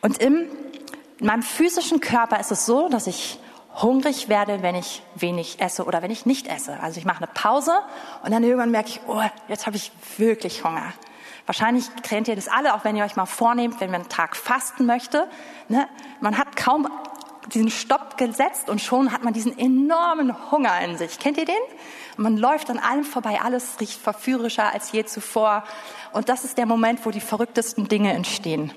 Und 0.00 0.18
im, 0.18 0.46
in 1.18 1.26
meinem 1.26 1.42
physischen 1.42 2.00
Körper 2.00 2.40
ist 2.40 2.52
es 2.52 2.66
so, 2.66 2.88
dass 2.88 3.06
ich 3.06 3.38
hungrig 3.74 4.28
werde, 4.28 4.62
wenn 4.62 4.74
ich 4.74 5.02
wenig 5.14 5.60
esse 5.60 5.84
oder 5.84 6.02
wenn 6.02 6.10
ich 6.10 6.26
nicht 6.26 6.46
esse. 6.46 6.80
Also 6.80 6.98
ich 6.98 7.04
mache 7.04 7.18
eine 7.18 7.32
Pause 7.32 7.72
und 8.24 8.32
dann 8.32 8.42
irgendwann 8.42 8.70
merke 8.70 8.90
ich, 8.90 9.00
oh, 9.06 9.22
jetzt 9.48 9.66
habe 9.66 9.76
ich 9.76 9.92
wirklich 10.16 10.64
Hunger. 10.64 10.92
Wahrscheinlich 11.48 11.86
kennt 12.02 12.28
ihr 12.28 12.36
das 12.36 12.46
alle, 12.46 12.74
auch 12.74 12.84
wenn 12.84 12.94
ihr 12.94 13.04
euch 13.04 13.16
mal 13.16 13.24
vornehmt, 13.24 13.80
wenn 13.80 13.90
man 13.90 14.02
einen 14.02 14.10
Tag 14.10 14.36
fasten 14.36 14.84
möchte. 14.84 15.26
Ne? 15.68 15.88
Man 16.20 16.36
hat 16.36 16.56
kaum 16.56 16.86
diesen 17.54 17.70
Stopp 17.70 18.18
gesetzt 18.18 18.68
und 18.68 18.82
schon 18.82 19.12
hat 19.12 19.24
man 19.24 19.32
diesen 19.32 19.58
enormen 19.58 20.50
Hunger 20.50 20.78
in 20.82 20.98
sich. 20.98 21.18
Kennt 21.18 21.38
ihr 21.38 21.46
den? 21.46 21.54
Und 22.18 22.24
man 22.24 22.36
läuft 22.36 22.68
an 22.68 22.78
allem 22.78 23.02
vorbei, 23.02 23.40
alles 23.42 23.80
riecht 23.80 23.98
verführerischer 23.98 24.74
als 24.74 24.92
je 24.92 25.06
zuvor. 25.06 25.64
Und 26.12 26.28
das 26.28 26.44
ist 26.44 26.58
der 26.58 26.66
Moment, 26.66 27.06
wo 27.06 27.10
die 27.10 27.20
verrücktesten 27.22 27.88
Dinge 27.88 28.12
entstehen. 28.12 28.70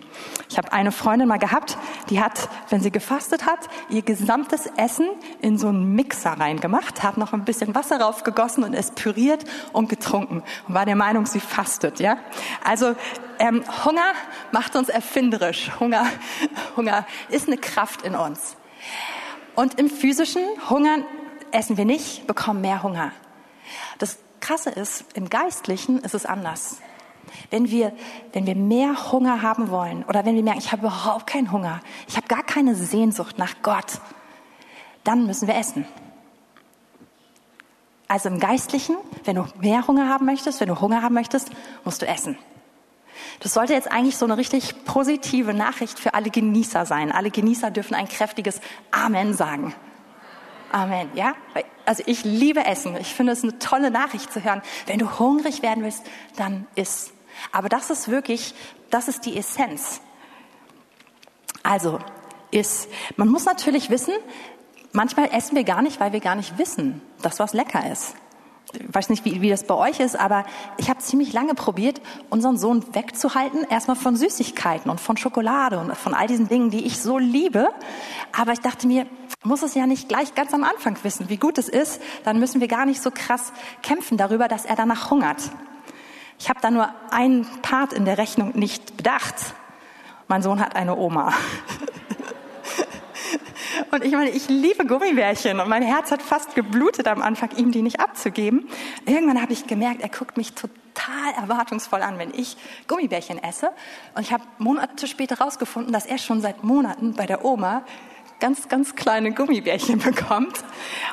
Ich 0.52 0.58
habe 0.58 0.74
eine 0.74 0.92
Freundin 0.92 1.30
mal 1.30 1.40
gehabt, 1.40 1.78
die 2.10 2.22
hat, 2.22 2.50
wenn 2.70 2.82
sie 2.82 2.92
gefastet 2.92 3.46
hat, 3.46 3.70
ihr 3.88 4.02
gesamtes 4.02 4.66
Essen 4.76 5.08
in 5.40 5.58
so 5.58 5.70
einen 5.70 5.96
Mixer 5.96 6.32
reingemacht, 6.32 7.04
hat 7.04 7.16
noch 7.16 7.32
ein 7.32 7.46
bisschen 7.46 7.74
Wasser 7.74 8.02
raufgegossen 8.02 8.66
und 8.66 8.74
es 8.74 8.92
püriert 8.92 9.46
und 9.72 9.88
getrunken 9.88 10.44
und 10.68 10.74
war 10.74 10.86
der 10.86 10.98
Meinung, 10.98 11.26
sie 11.26 11.40
fastet. 11.40 12.02
Ja, 12.02 12.18
also 12.66 12.98
ähm, 13.40 13.64
Hunger 13.86 14.12
macht 14.52 14.76
uns 14.76 14.90
erfinderisch. 14.90 15.72
Hunger, 15.80 16.06
Hunger 16.76 17.08
ist 17.30 17.48
eine 17.48 17.58
Kraft 17.58 18.02
in 18.02 18.16
uns. 18.16 18.58
Und 19.56 19.80
im 19.80 19.90
physischen 19.90 20.44
Hunger 20.70 20.98
essen 21.54 21.78
wir 21.78 21.86
nicht, 21.86 22.28
bekommen 22.28 22.60
mehr 22.60 22.84
Hunger. 22.84 23.14
Das 24.00 24.18
Krasse 24.42 24.72
ist, 24.72 25.06
im 25.14 25.30
Geistlichen 25.30 26.00
ist 26.00 26.14
es 26.14 26.26
anders. 26.26 26.82
Wenn 27.50 27.70
wir, 27.70 27.94
wenn 28.34 28.46
wir 28.46 28.56
mehr 28.56 29.12
Hunger 29.12 29.42
haben 29.42 29.70
wollen 29.70 30.04
oder 30.04 30.26
wenn 30.26 30.36
wir 30.36 30.44
merken, 30.44 30.60
ich 30.60 30.72
habe 30.72 30.86
überhaupt 30.86 31.28
keinen 31.28 31.52
Hunger, 31.52 31.82
ich 32.08 32.18
habe 32.18 32.28
gar 32.28 32.44
keine 32.44 32.76
Sehnsucht 32.76 33.38
nach 33.38 33.56
Gott, 33.62 34.00
dann 35.04 35.26
müssen 35.26 35.48
wir 35.48 35.56
essen. 35.56 35.86
Also 38.08 38.30
im 38.30 38.40
Geistlichen, 38.40 38.98
wenn 39.24 39.38
du 39.38 39.46
mehr 39.60 39.88
Hunger 39.88 40.10
haben 40.10 40.26
möchtest, 40.26 40.60
wenn 40.60 40.68
du 40.68 40.80
Hunger 40.82 41.02
haben 41.02 41.14
möchtest, 41.14 41.50
musst 41.86 42.02
du 42.02 42.08
essen. 42.08 42.38
Das 43.40 43.54
sollte 43.54 43.74
jetzt 43.74 43.92
eigentlich 43.92 44.18
so 44.18 44.26
eine 44.26 44.38
richtig 44.38 44.86
positive 44.86 45.54
Nachricht 45.54 46.00
für 46.00 46.14
alle 46.14 46.30
Genießer 46.30 46.86
sein. 46.86 47.12
Alle 47.12 47.32
Genießer 47.32 47.72
dürfen 47.72 47.96
ein 47.96 48.08
kräftiges 48.08 48.60
Amen 48.92 49.34
sagen. 49.34 49.74
Amen, 50.72 51.10
ja? 51.16 51.36
Also 51.86 52.04
ich 52.06 52.24
liebe 52.24 52.66
Essen. 52.66 52.96
Ich 52.98 53.14
finde 53.14 53.34
es 53.34 53.44
eine 53.44 53.60
tolle 53.60 53.92
Nachricht 53.92 54.32
zu 54.32 54.44
hören. 54.44 54.62
Wenn 54.86 55.00
du 55.00 55.20
hungrig 55.20 55.62
werden 55.62 55.84
willst, 55.84 56.06
dann 56.38 56.68
iss. 56.76 57.14
Aber 57.52 57.70
das 57.70 57.90
ist 57.90 58.10
wirklich, 58.10 58.54
das 58.90 59.08
ist 59.08 59.26
die 59.26 59.38
Essenz. 59.38 60.02
Also, 61.64 62.00
iss. 62.52 62.88
Man 63.16 63.28
muss 63.28 63.46
natürlich 63.46 63.90
wissen, 63.90 64.14
manchmal 64.92 65.30
essen 65.34 65.56
wir 65.56 65.64
gar 65.64 65.82
nicht, 65.82 66.00
weil 66.00 66.14
wir 66.14 66.20
gar 66.20 66.36
nicht 66.36 66.58
wissen, 66.58 67.02
dass 67.22 67.40
was 67.40 67.54
lecker 67.54 67.92
ist 67.92 68.16
ich 68.74 68.94
weiß 68.94 69.10
nicht, 69.10 69.26
wie, 69.26 69.42
wie 69.42 69.50
das 69.50 69.64
bei 69.66 69.76
euch 69.76 70.00
ist, 70.00 70.20
aber 70.20 70.46
ich 70.78 70.90
habe 70.90 71.00
ziemlich 71.00 71.34
lange 71.34 71.54
probiert, 71.54 72.02
unseren 72.30 72.58
Sohn 72.58 72.84
wegzuhalten, 72.94 73.66
erstmal 73.70 73.96
von 73.96 74.16
Süßigkeiten 74.16 74.90
und 74.90 75.00
von 75.00 75.18
Schokolade 75.18 75.80
und 75.80 75.96
von 75.98 76.14
all 76.14 76.28
diesen 76.28 76.48
Dingen, 76.48 76.70
die 76.70 76.86
ich 76.86 77.02
so 77.02 77.18
liebe. 77.18 77.70
Aber 78.38 78.54
ich 78.54 78.60
dachte 78.60 78.88
mir, 78.88 79.06
muss 79.44 79.64
es 79.64 79.74
ja 79.74 79.88
nicht 79.88 80.08
gleich 80.08 80.36
ganz 80.36 80.54
am 80.54 80.64
Anfang 80.64 80.98
wissen, 81.04 81.30
wie 81.30 81.38
gut 81.38 81.58
es 81.58 81.68
ist, 81.68 82.02
dann 82.24 82.40
müssen 82.40 82.62
wir 82.62 82.68
gar 82.68 82.86
nicht 82.86 83.02
so 83.02 83.12
krass 83.12 83.52
kämpfen 83.82 84.18
darüber, 84.18 84.48
dass 84.48 84.66
er 84.66 84.76
danach 84.76 85.12
hungert. 85.12 85.42
Ich 86.42 86.50
habe 86.50 86.60
da 86.60 86.72
nur 86.72 86.92
einen 87.12 87.46
Part 87.62 87.94
in 87.94 88.04
der 88.04 88.18
Rechnung 88.18 88.58
nicht 88.58 88.98
bedacht. 88.98 89.36
Mein 90.28 90.42
Sohn 90.42 90.60
hat 90.60 90.76
eine 90.76 90.98
Oma. 90.98 91.32
Und 93.92 94.04
ich 94.04 94.12
meine, 94.14 94.32
ich 94.32 94.50
liebe 94.50 94.88
Gummibärchen 94.88 95.60
und 95.60 95.70
mein 95.70 95.84
Herz 95.84 96.12
hat 96.12 96.22
fast 96.22 96.56
geblutet 96.56 97.08
am 97.08 97.22
Anfang, 97.22 97.50
ihm 97.58 97.72
die 97.72 97.82
nicht 97.82 98.00
abzugeben. 98.00 98.70
Irgendwann 99.06 99.42
habe 99.42 99.52
ich 99.52 99.68
gemerkt, 99.68 100.02
er 100.02 100.08
guckt 100.08 100.38
mich 100.38 100.54
total 100.54 101.34
erwartungsvoll 101.36 102.02
an, 102.02 102.18
wenn 102.18 102.34
ich 102.34 102.56
Gummibärchen 102.88 103.44
esse. 103.44 103.70
Und 104.16 104.22
ich 104.22 104.32
habe 104.32 104.46
Monate 104.60 105.08
später 105.08 105.38
herausgefunden, 105.38 105.92
dass 105.92 106.06
er 106.06 106.18
schon 106.18 106.40
seit 106.42 106.64
Monaten 106.64 107.14
bei 107.14 107.26
der 107.26 107.44
Oma 107.44 107.84
ganz, 108.40 108.70
ganz 108.70 108.96
kleine 108.96 109.34
Gummibärchen 109.34 110.00
bekommt. 110.00 110.64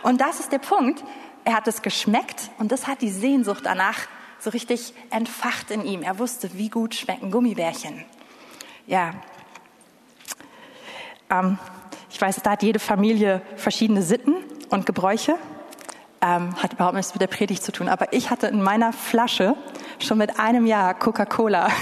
Und 0.04 0.20
das 0.20 0.38
ist 0.40 0.52
der 0.52 0.60
Punkt. 0.60 1.02
Er 1.44 1.54
hat 1.54 1.66
es 1.68 1.82
geschmeckt 1.82 2.50
und 2.58 2.72
das 2.72 2.86
hat 2.86 3.02
die 3.02 3.10
Sehnsucht 3.10 3.62
danach 3.64 4.06
so 4.40 4.50
richtig 4.50 4.94
entfacht 5.10 5.70
in 5.70 5.84
ihm. 5.84 6.02
Er 6.02 6.18
wusste, 6.18 6.50
wie 6.54 6.68
gut 6.68 6.94
schmecken 6.94 7.30
Gummibärchen. 7.30 8.04
Ja. 8.86 9.12
Ähm, 11.30 11.58
ich 12.10 12.20
weiß, 12.20 12.40
da 12.42 12.52
hat 12.52 12.62
jede 12.62 12.78
Familie 12.78 13.42
verschiedene 13.56 14.02
Sitten 14.02 14.34
und 14.70 14.86
Gebräuche. 14.86 15.36
Ähm, 16.20 16.60
hat 16.60 16.72
überhaupt 16.72 16.96
nichts 16.96 17.14
mit 17.14 17.20
der 17.20 17.28
Predigt 17.28 17.62
zu 17.62 17.70
tun. 17.70 17.88
Aber 17.88 18.12
ich 18.12 18.30
hatte 18.30 18.48
in 18.48 18.62
meiner 18.62 18.92
Flasche 18.92 19.54
schon 19.98 20.18
mit 20.18 20.38
einem 20.38 20.66
Jahr 20.66 20.94
Coca-Cola. 20.94 21.68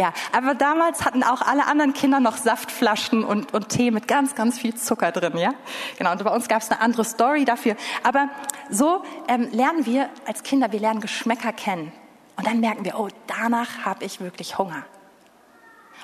ja, 0.00 0.14
aber 0.32 0.54
damals 0.54 1.04
hatten 1.04 1.22
auch 1.22 1.42
alle 1.42 1.66
anderen 1.66 1.92
Kinder 1.92 2.20
noch 2.20 2.38
Saftflaschen 2.38 3.22
und, 3.22 3.52
und 3.52 3.68
Tee 3.68 3.90
mit 3.90 4.08
ganz, 4.08 4.34
ganz 4.34 4.58
viel 4.58 4.74
Zucker 4.74 5.12
drin, 5.12 5.36
ja? 5.36 5.52
Genau, 5.98 6.12
und 6.12 6.24
bei 6.24 6.34
uns 6.34 6.48
gab 6.48 6.62
es 6.62 6.70
eine 6.70 6.80
andere 6.80 7.04
Story 7.04 7.44
dafür. 7.44 7.76
Aber 8.02 8.30
so 8.70 9.02
ähm, 9.28 9.50
lernen 9.52 9.84
wir 9.84 10.08
als 10.26 10.42
Kinder, 10.42 10.72
wir 10.72 10.80
lernen 10.80 11.02
Geschmäcker 11.02 11.52
kennen. 11.52 11.92
Und 12.36 12.46
dann 12.46 12.60
merken 12.60 12.86
wir, 12.86 12.98
oh, 12.98 13.08
danach 13.26 13.84
habe 13.84 14.06
ich 14.06 14.22
wirklich 14.22 14.56
Hunger. 14.56 14.86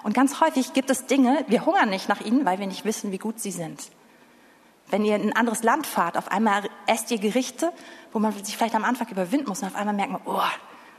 Und 0.03 0.13
ganz 0.13 0.43
häufig 0.43 0.75
gibt 0.75 0.91
es 0.91 1.07
Dinge, 1.07 1.47
wir 1.49 1.65
hungern 1.65 1.89
nicht 1.89 2.11
nach 2.11 2.21
ihnen, 2.21 2.45
weil 2.45 2.59
wir 2.59 2.67
nicht 2.67 2.85
wissen, 2.85 3.13
wie 3.13 3.19
gut 3.19 3.41
sie 3.41 3.51
sind. 3.51 3.81
Wenn 4.91 5.07
ihr 5.07 5.17
in 5.17 5.31
ein 5.31 5.37
anderes 5.37 5.63
Land 5.63 5.87
fahrt, 5.87 6.19
auf 6.19 6.31
einmal 6.31 6.69
esst 6.87 7.11
ihr 7.11 7.19
Gerichte, 7.19 7.73
wo 8.13 8.19
man 8.19 8.33
sich 8.45 8.59
vielleicht 8.59 8.75
am 8.75 8.85
Anfang 8.85 9.09
überwinden 9.09 9.49
muss 9.49 9.63
und 9.63 9.69
auf 9.69 9.75
einmal 9.75 9.95
merkt 9.95 10.13
man, 10.13 10.21
oh, 10.27 10.43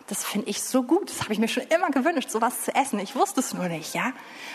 das 0.08 0.24
finde 0.24 0.50
ich 0.50 0.62
so 0.64 0.84
gut, 0.84 1.10
das 1.10 1.22
habe 1.22 1.34
ich 1.34 1.40
mir 1.40 1.50
schon 1.50 1.64
immer 1.64 1.90
gewünscht, 1.90 2.30
sowas 2.30 2.64
zu 2.64 2.74
essen. 2.74 2.98
Ich 3.00 3.16
wusste 3.16 3.42
es 3.42 3.54
nur 3.54 3.68
nicht, 3.68 3.94
ja? 3.94 4.14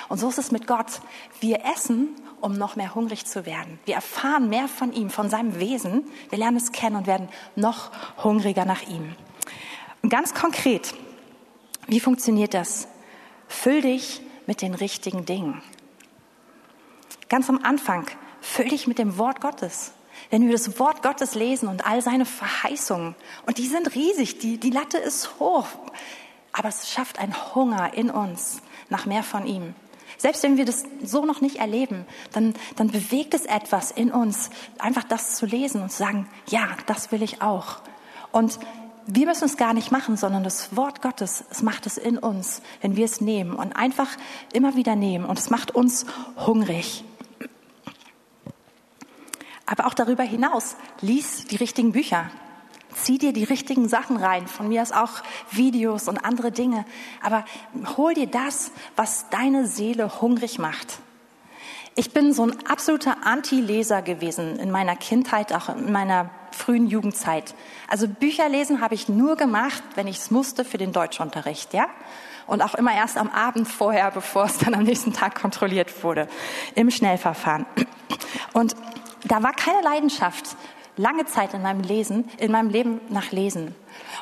Und 0.09 0.19
so 0.19 0.31
ist 0.31 0.39
es 0.39 0.51
mit 0.51 0.67
Gott. 0.67 1.03
Wir 1.41 1.65
essen, 1.75 2.09
um 2.41 2.55
noch 2.55 2.75
mehr 2.75 2.95
hungrig 2.95 3.27
zu 3.27 3.45
werden. 3.45 3.79
Wir 3.85 3.97
erfahren 3.97 4.49
mehr 4.49 4.67
von 4.67 4.95
ihm, 4.95 5.11
von 5.11 5.29
seinem 5.29 5.61
Wesen. 5.61 6.07
Wir 6.31 6.39
lernen 6.39 6.57
es 6.57 6.73
kennen 6.73 6.97
und 6.97 7.07
werden 7.07 7.29
noch 7.55 7.91
hungriger 8.25 8.65
nach 8.65 8.83
ihm. 8.83 9.15
Und 10.03 10.09
ganz 10.09 10.33
konkret, 10.33 10.95
wie 11.87 12.01
funktioniert 12.01 12.55
das? 12.55 12.89
Füll 13.47 13.83
dich 13.83 14.23
mit 14.47 14.63
den 14.63 14.73
richtigen 14.73 15.27
Dingen. 15.27 15.63
Ganz 17.29 17.51
am 17.51 17.59
Anfang, 17.63 18.07
füll 18.41 18.69
dich 18.69 18.87
mit 18.87 18.99
dem 18.99 19.19
Wort 19.19 19.43
Gottes. 19.43 19.93
Wenn 20.31 20.47
wir 20.47 20.53
das 20.53 20.79
Wort 20.79 21.03
Gottes 21.03 21.35
lesen 21.35 21.69
und 21.69 21.87
all 21.87 22.03
seine 22.03 22.25
Verheißungen, 22.25 23.15
und 23.47 23.59
die 23.59 23.67
sind 23.67 23.95
riesig, 23.95 24.39
die, 24.39 24.59
die 24.59 24.71
Latte 24.71 24.99
ist 24.99 25.39
hoch, 25.39 25.67
aber 26.53 26.69
es 26.69 26.91
schafft 26.91 27.19
einen 27.19 27.55
Hunger 27.55 27.95
in 27.95 28.11
uns 28.11 28.63
nach 28.89 29.07
mehr 29.07 29.23
von 29.23 29.47
ihm. 29.47 29.75
Selbst 30.19 30.43
wenn 30.43 30.57
wir 30.57 30.65
das 30.65 30.85
so 31.03 31.25
noch 31.25 31.41
nicht 31.41 31.57
erleben, 31.57 32.07
dann, 32.33 32.55
dann 32.77 32.89
bewegt 32.89 33.35
es 33.35 33.45
etwas 33.45 33.91
in 33.91 34.13
uns, 34.13 34.51
einfach 34.79 35.05
das 35.05 35.35
zu 35.35 35.47
lesen 35.47 35.83
und 35.83 35.91
zu 35.91 35.99
sagen, 35.99 36.29
ja, 36.49 36.69
das 36.87 37.11
will 37.11 37.23
ich 37.23 37.43
auch. 37.43 37.79
Und 38.31 38.59
wir 39.07 39.27
müssen 39.27 39.45
es 39.45 39.57
gar 39.57 39.75
nicht 39.75 39.91
machen, 39.91 40.17
sondern 40.17 40.45
das 40.45 40.77
Wort 40.77 41.03
Gottes, 41.03 41.45
es 41.51 41.63
macht 41.63 41.87
es 41.87 41.97
in 41.97 42.19
uns, 42.19 42.63
wenn 42.81 42.95
wir 42.97 43.05
es 43.05 43.21
nehmen 43.21 43.55
und 43.55 43.73
einfach 43.73 44.09
immer 44.53 44.77
wieder 44.77 44.95
nehmen. 44.95 45.25
Und 45.25 45.39
es 45.39 45.51
macht 45.51 45.75
uns 45.75 46.07
hungrig. 46.37 47.05
Aber 49.67 49.87
auch 49.87 49.95
darüber 49.95 50.23
hinaus, 50.23 50.77
lies 51.01 51.45
die 51.47 51.57
richtigen 51.57 51.93
Bücher. 51.93 52.31
Zieh 52.95 53.19
dir 53.19 53.33
die 53.33 53.45
richtigen 53.45 53.89
Sachen 53.89 54.17
rein. 54.17 54.47
Von 54.47 54.69
mir 54.69 54.83
aus 54.83 54.93
auch 54.93 55.23
Videos 55.51 56.09
und 56.09 56.19
andere 56.25 56.53
Dinge. 56.53 56.85
Aber 57.23 57.45
hol 57.97 58.15
dir 58.15 58.27
das, 58.27 58.73
was 58.97 59.31
deine 59.31 59.67
Seele 59.67 60.21
hungrig 60.21 60.59
macht. 60.59 60.99
Ich 61.95 62.13
bin 62.13 62.33
so 62.33 62.47
ein 62.47 62.67
absoluter 62.67 63.19
Anti-Leser 63.25 64.03
gewesen 64.03 64.59
in 64.59 64.71
meiner 64.71 64.97
Kindheit, 64.97 65.53
auch 65.53 65.69
in 65.69 65.93
meiner 65.93 66.31
frühen 66.51 66.87
Jugendzeit. 66.87 67.55
Also 67.89 68.09
Bücher 68.09 68.49
lesen 68.49 68.81
habe 68.81 68.95
ich 68.95 69.09
nur 69.09 69.37
gemacht, 69.37 69.83
wenn 69.95 70.07
ich 70.07 70.17
es 70.19 70.31
musste 70.31 70.65
für 70.65 70.79
den 70.79 70.93
Deutschunterricht, 70.93 71.75
ja? 71.75 71.87
Und 72.47 72.63
auch 72.63 72.75
immer 72.75 72.95
erst 72.95 73.19
am 73.19 73.31
Abend 73.31 73.69
vorher, 73.69 74.11
bevor 74.11 74.45
es 74.45 74.59
dann 74.59 74.75
am 74.75 74.83
nächsten 74.83 75.13
Tag 75.13 75.41
kontrolliert 75.41 76.03
wurde, 76.03 76.29
im 76.75 76.91
Schnellverfahren. 76.91 77.67
Und 78.53 78.75
da 79.25 79.43
war 79.43 79.53
keine 79.53 79.83
Leidenschaft 79.83 80.57
lange 80.97 81.25
Zeit 81.27 81.55
in 81.55 81.63
meinem 81.63 81.81
Lesen, 81.81 82.29
in 82.39 82.53
meinem 82.53 82.69
Leben 82.69 83.01
nach 83.09 83.31
Lesen. 83.33 83.75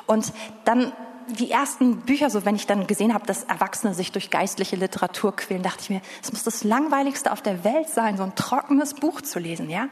Und 0.06 0.32
dann 0.64 0.92
die 1.28 1.50
ersten 1.50 2.00
Bücher, 2.00 2.30
so 2.30 2.44
wenn 2.44 2.56
ich 2.56 2.66
dann 2.66 2.86
gesehen 2.86 3.14
habe, 3.14 3.26
dass 3.26 3.44
Erwachsene 3.44 3.94
sich 3.94 4.12
durch 4.12 4.30
geistliche 4.30 4.76
Literatur 4.76 5.34
quälen, 5.34 5.62
dachte 5.62 5.82
ich 5.82 5.90
mir, 5.90 6.00
es 6.22 6.32
muss 6.32 6.42
das 6.42 6.64
langweiligste 6.64 7.32
auf 7.32 7.42
der 7.42 7.64
Welt 7.64 7.88
sein, 7.88 8.16
so 8.16 8.24
ein 8.24 8.34
trockenes 8.34 8.94
Buch 8.94 9.20
zu 9.20 9.38
lesen, 9.38 9.70
ja? 9.70 9.88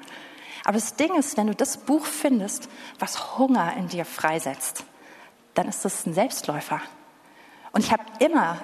Aber 0.64 0.74
das 0.74 0.96
Ding 0.96 1.14
ist, 1.14 1.36
wenn 1.36 1.46
du 1.46 1.54
das 1.54 1.78
Buch 1.78 2.04
findest, 2.04 2.68
was 2.98 3.38
Hunger 3.38 3.74
in 3.76 3.88
dir 3.88 4.04
freisetzt, 4.04 4.84
dann 5.54 5.68
ist 5.68 5.84
das 5.84 6.04
ein 6.04 6.14
Selbstläufer. 6.14 6.80
Und 7.72 7.84
ich 7.84 7.92
habe 7.92 8.02
immer, 8.18 8.58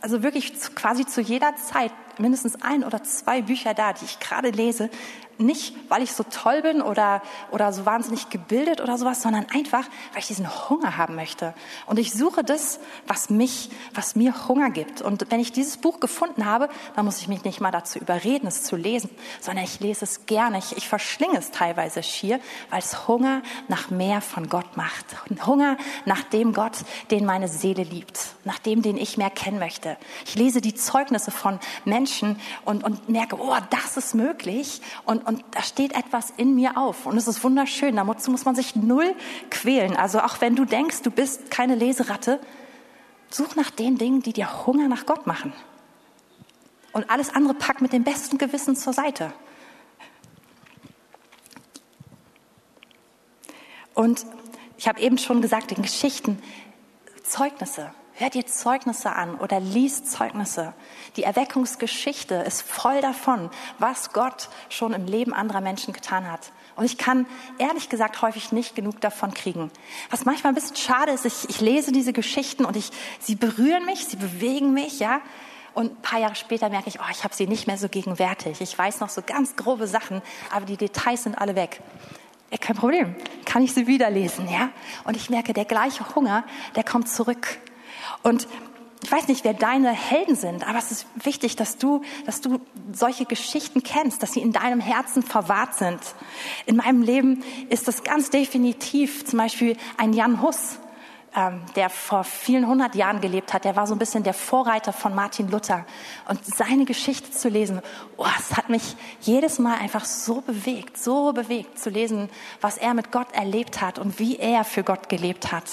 also 0.00 0.22
wirklich 0.22 0.52
quasi 0.74 1.06
zu 1.06 1.20
jeder 1.20 1.56
Zeit 1.56 1.92
mindestens 2.18 2.60
ein 2.62 2.84
oder 2.84 3.02
zwei 3.02 3.42
Bücher 3.42 3.74
da, 3.74 3.92
die 3.92 4.04
ich 4.04 4.20
gerade 4.20 4.50
lese, 4.50 4.90
nicht, 5.38 5.74
weil 5.88 6.02
ich 6.02 6.12
so 6.12 6.22
toll 6.24 6.62
bin 6.62 6.80
oder, 6.80 7.22
oder 7.50 7.72
so 7.72 7.86
wahnsinnig 7.86 8.30
gebildet 8.30 8.80
oder 8.80 8.98
sowas, 8.98 9.22
sondern 9.22 9.46
einfach, 9.52 9.84
weil 10.12 10.20
ich 10.20 10.26
diesen 10.26 10.48
Hunger 10.68 10.96
haben 10.96 11.14
möchte. 11.16 11.54
Und 11.86 11.98
ich 11.98 12.12
suche 12.12 12.44
das, 12.44 12.78
was 13.06 13.30
mich, 13.30 13.70
was 13.94 14.14
mir 14.14 14.48
Hunger 14.48 14.70
gibt. 14.70 15.02
Und 15.02 15.30
wenn 15.30 15.40
ich 15.40 15.52
dieses 15.52 15.76
Buch 15.76 16.00
gefunden 16.00 16.46
habe, 16.46 16.68
dann 16.94 17.04
muss 17.04 17.18
ich 17.18 17.28
mich 17.28 17.44
nicht 17.44 17.60
mal 17.60 17.70
dazu 17.70 17.98
überreden, 17.98 18.46
es 18.46 18.62
zu 18.62 18.76
lesen, 18.76 19.10
sondern 19.40 19.64
ich 19.64 19.80
lese 19.80 20.04
es 20.04 20.26
gerne. 20.26 20.58
Ich, 20.58 20.76
ich 20.76 20.88
verschlinge 20.88 21.38
es 21.38 21.50
teilweise 21.50 22.02
schier, 22.02 22.40
weil 22.70 22.78
es 22.78 23.08
Hunger 23.08 23.42
nach 23.68 23.90
mehr 23.90 24.20
von 24.20 24.48
Gott 24.48 24.76
macht. 24.76 25.04
Hunger 25.46 25.76
nach 26.04 26.22
dem 26.22 26.52
Gott, 26.52 26.78
den 27.10 27.24
meine 27.24 27.48
Seele 27.48 27.82
liebt, 27.82 28.20
nach 28.44 28.58
dem, 28.58 28.82
den 28.82 28.96
ich 28.96 29.16
mehr 29.16 29.30
kennen 29.30 29.58
möchte. 29.58 29.96
Ich 30.26 30.36
lese 30.36 30.60
die 30.60 30.74
Zeugnisse 30.74 31.30
von 31.30 31.58
Menschen 31.84 32.03
und, 32.64 32.84
und 32.84 33.08
merke, 33.08 33.36
oh, 33.38 33.56
das 33.70 33.96
ist 33.96 34.14
möglich. 34.14 34.80
Und, 35.04 35.26
und 35.26 35.44
da 35.52 35.62
steht 35.62 35.92
etwas 35.92 36.32
in 36.36 36.54
mir 36.54 36.76
auf. 36.76 37.06
Und 37.06 37.16
es 37.16 37.28
ist 37.28 37.42
wunderschön. 37.42 37.96
Dazu 37.96 38.30
muss 38.30 38.44
man 38.44 38.54
sich 38.54 38.76
null 38.76 39.14
quälen. 39.50 39.96
Also 39.96 40.20
auch 40.20 40.40
wenn 40.40 40.56
du 40.56 40.64
denkst, 40.64 41.02
du 41.02 41.10
bist 41.10 41.50
keine 41.50 41.74
Leseratte, 41.74 42.40
such 43.30 43.56
nach 43.56 43.70
den 43.70 43.98
Dingen, 43.98 44.22
die 44.22 44.32
dir 44.32 44.66
Hunger 44.66 44.88
nach 44.88 45.06
Gott 45.06 45.26
machen. 45.26 45.52
Und 46.92 47.10
alles 47.10 47.34
andere 47.34 47.54
pack 47.54 47.80
mit 47.80 47.92
dem 47.92 48.04
besten 48.04 48.38
Gewissen 48.38 48.76
zur 48.76 48.92
Seite. 48.92 49.32
Und 53.94 54.26
ich 54.76 54.88
habe 54.88 55.00
eben 55.00 55.18
schon 55.18 55.40
gesagt, 55.40 55.72
in 55.72 55.82
Geschichten, 55.82 56.42
Zeugnisse, 57.22 57.92
Hör 58.16 58.30
dir 58.30 58.46
Zeugnisse 58.46 59.10
an 59.10 59.34
oder 59.34 59.58
lies 59.58 60.04
Zeugnisse. 60.04 60.72
Die 61.16 61.24
Erweckungsgeschichte 61.24 62.36
ist 62.36 62.62
voll 62.62 63.00
davon, 63.00 63.50
was 63.80 64.12
Gott 64.12 64.50
schon 64.68 64.92
im 64.92 65.06
Leben 65.06 65.34
anderer 65.34 65.60
Menschen 65.60 65.92
getan 65.92 66.30
hat. 66.30 66.52
Und 66.76 66.84
ich 66.84 66.96
kann 66.96 67.26
ehrlich 67.58 67.88
gesagt 67.88 68.22
häufig 68.22 68.52
nicht 68.52 68.76
genug 68.76 69.00
davon 69.00 69.34
kriegen. 69.34 69.68
Was 70.10 70.24
manchmal 70.24 70.52
ein 70.52 70.54
bisschen 70.54 70.76
schade 70.76 71.10
ist, 71.10 71.24
ich, 71.24 71.48
ich 71.48 71.60
lese 71.60 71.90
diese 71.90 72.12
Geschichten 72.12 72.64
und 72.64 72.76
ich, 72.76 72.92
sie 73.18 73.34
berühren 73.34 73.84
mich, 73.84 74.06
sie 74.06 74.16
bewegen 74.16 74.72
mich, 74.72 75.00
ja. 75.00 75.20
Und 75.74 75.90
ein 75.90 76.02
paar 76.02 76.20
Jahre 76.20 76.36
später 76.36 76.68
merke 76.68 76.88
ich, 76.88 77.00
oh, 77.00 77.10
ich 77.10 77.24
habe 77.24 77.34
sie 77.34 77.48
nicht 77.48 77.66
mehr 77.66 77.78
so 77.78 77.88
gegenwärtig. 77.88 78.60
Ich 78.60 78.78
weiß 78.78 79.00
noch 79.00 79.08
so 79.08 79.22
ganz 79.22 79.56
grobe 79.56 79.88
Sachen, 79.88 80.22
aber 80.52 80.66
die 80.66 80.76
Details 80.76 81.24
sind 81.24 81.36
alle 81.36 81.56
weg. 81.56 81.80
Kein 82.60 82.76
Problem, 82.76 83.16
kann 83.44 83.64
ich 83.64 83.74
sie 83.74 83.88
wieder 83.88 84.08
lesen, 84.08 84.48
ja. 84.48 84.70
Und 85.02 85.16
ich 85.16 85.30
merke, 85.30 85.52
der 85.52 85.64
gleiche 85.64 86.14
Hunger, 86.14 86.44
der 86.76 86.84
kommt 86.84 87.08
zurück. 87.08 87.58
Und 88.24 88.48
ich 89.04 89.12
weiß 89.12 89.28
nicht, 89.28 89.44
wer 89.44 89.52
deine 89.52 89.90
Helden 89.90 90.34
sind, 90.34 90.66
aber 90.66 90.78
es 90.78 90.90
ist 90.90 91.06
wichtig, 91.22 91.56
dass 91.56 91.76
du, 91.76 92.00
dass 92.24 92.40
du 92.40 92.58
solche 92.90 93.26
Geschichten 93.26 93.82
kennst, 93.82 94.22
dass 94.22 94.32
sie 94.32 94.40
in 94.40 94.50
deinem 94.50 94.80
Herzen 94.80 95.22
verwahrt 95.22 95.74
sind. 95.74 96.00
In 96.64 96.76
meinem 96.76 97.02
Leben 97.02 97.44
ist 97.68 97.86
das 97.86 98.02
ganz 98.02 98.30
definitiv 98.30 99.26
zum 99.26 99.38
Beispiel 99.38 99.76
ein 99.98 100.14
Jan 100.14 100.40
Hus, 100.40 100.78
ähm, 101.36 101.62
der 101.76 101.90
vor 101.90 102.24
vielen 102.24 102.66
hundert 102.66 102.94
Jahren 102.94 103.20
gelebt 103.20 103.52
hat. 103.52 103.64
Der 103.64 103.76
war 103.76 103.86
so 103.86 103.94
ein 103.94 103.98
bisschen 103.98 104.22
der 104.22 104.34
Vorreiter 104.34 104.92
von 104.92 105.14
Martin 105.14 105.50
Luther. 105.50 105.84
Und 106.28 106.44
seine 106.44 106.84
Geschichte 106.84 107.30
zu 107.30 107.48
lesen, 107.48 107.80
oh, 108.16 108.26
es 108.38 108.56
hat 108.56 108.68
mich 108.68 108.96
jedes 109.20 109.58
Mal 109.58 109.78
einfach 109.78 110.04
so 110.04 110.40
bewegt, 110.40 110.96
so 110.98 111.32
bewegt 111.32 111.78
zu 111.78 111.90
lesen, 111.90 112.30
was 112.60 112.76
er 112.76 112.94
mit 112.94 113.12
Gott 113.12 113.32
erlebt 113.32 113.80
hat 113.80 113.98
und 113.98 114.18
wie 114.18 114.36
er 114.36 114.64
für 114.64 114.84
Gott 114.84 115.08
gelebt 115.08 115.52
hat. 115.52 115.64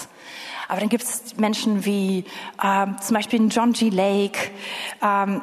Aber 0.68 0.80
dann 0.80 0.88
gibt 0.88 1.04
es 1.04 1.36
Menschen 1.36 1.84
wie 1.84 2.24
ähm, 2.62 2.96
zum 3.00 3.14
Beispiel 3.14 3.46
John 3.48 3.72
G. 3.72 3.90
Lake. 3.90 4.50
Ähm, 5.02 5.42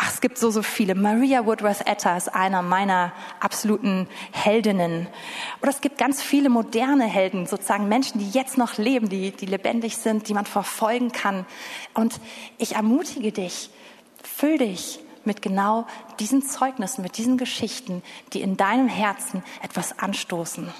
ach, 0.00 0.10
es 0.14 0.20
gibt 0.22 0.38
so, 0.38 0.50
so 0.50 0.62
viele. 0.62 0.94
Maria 0.94 1.44
Woodworth 1.44 1.86
Etta 1.86 2.16
ist 2.16 2.34
einer 2.34 2.62
meiner 2.62 3.12
absoluten 3.38 4.08
Heldinnen. 4.32 5.06
Oder 5.60 5.70
es 5.70 5.82
gibt 5.82 5.98
ganz 5.98 6.22
viele 6.22 6.48
moderne 6.48 7.04
Helden, 7.04 7.46
sozusagen 7.46 7.86
Menschen, 7.86 8.18
die 8.18 8.30
jetzt 8.30 8.56
noch 8.56 8.78
leben, 8.78 9.10
die, 9.10 9.30
die 9.30 9.44
lebendig 9.44 9.98
sind, 9.98 10.28
die 10.28 10.34
man 10.34 10.46
verfolgen 10.46 11.12
kann. 11.12 11.44
Und 11.92 12.18
ich 12.56 12.76
ermutige 12.76 13.30
dich, 13.30 13.68
füll 14.22 14.56
dich 14.56 15.00
mit 15.26 15.42
genau 15.42 15.86
diesen 16.18 16.42
Zeugnissen, 16.42 17.02
mit 17.02 17.18
diesen 17.18 17.36
Geschichten, 17.36 18.02
die 18.32 18.40
in 18.40 18.56
deinem 18.56 18.88
Herzen 18.88 19.42
etwas 19.62 19.98
anstoßen. 19.98 20.72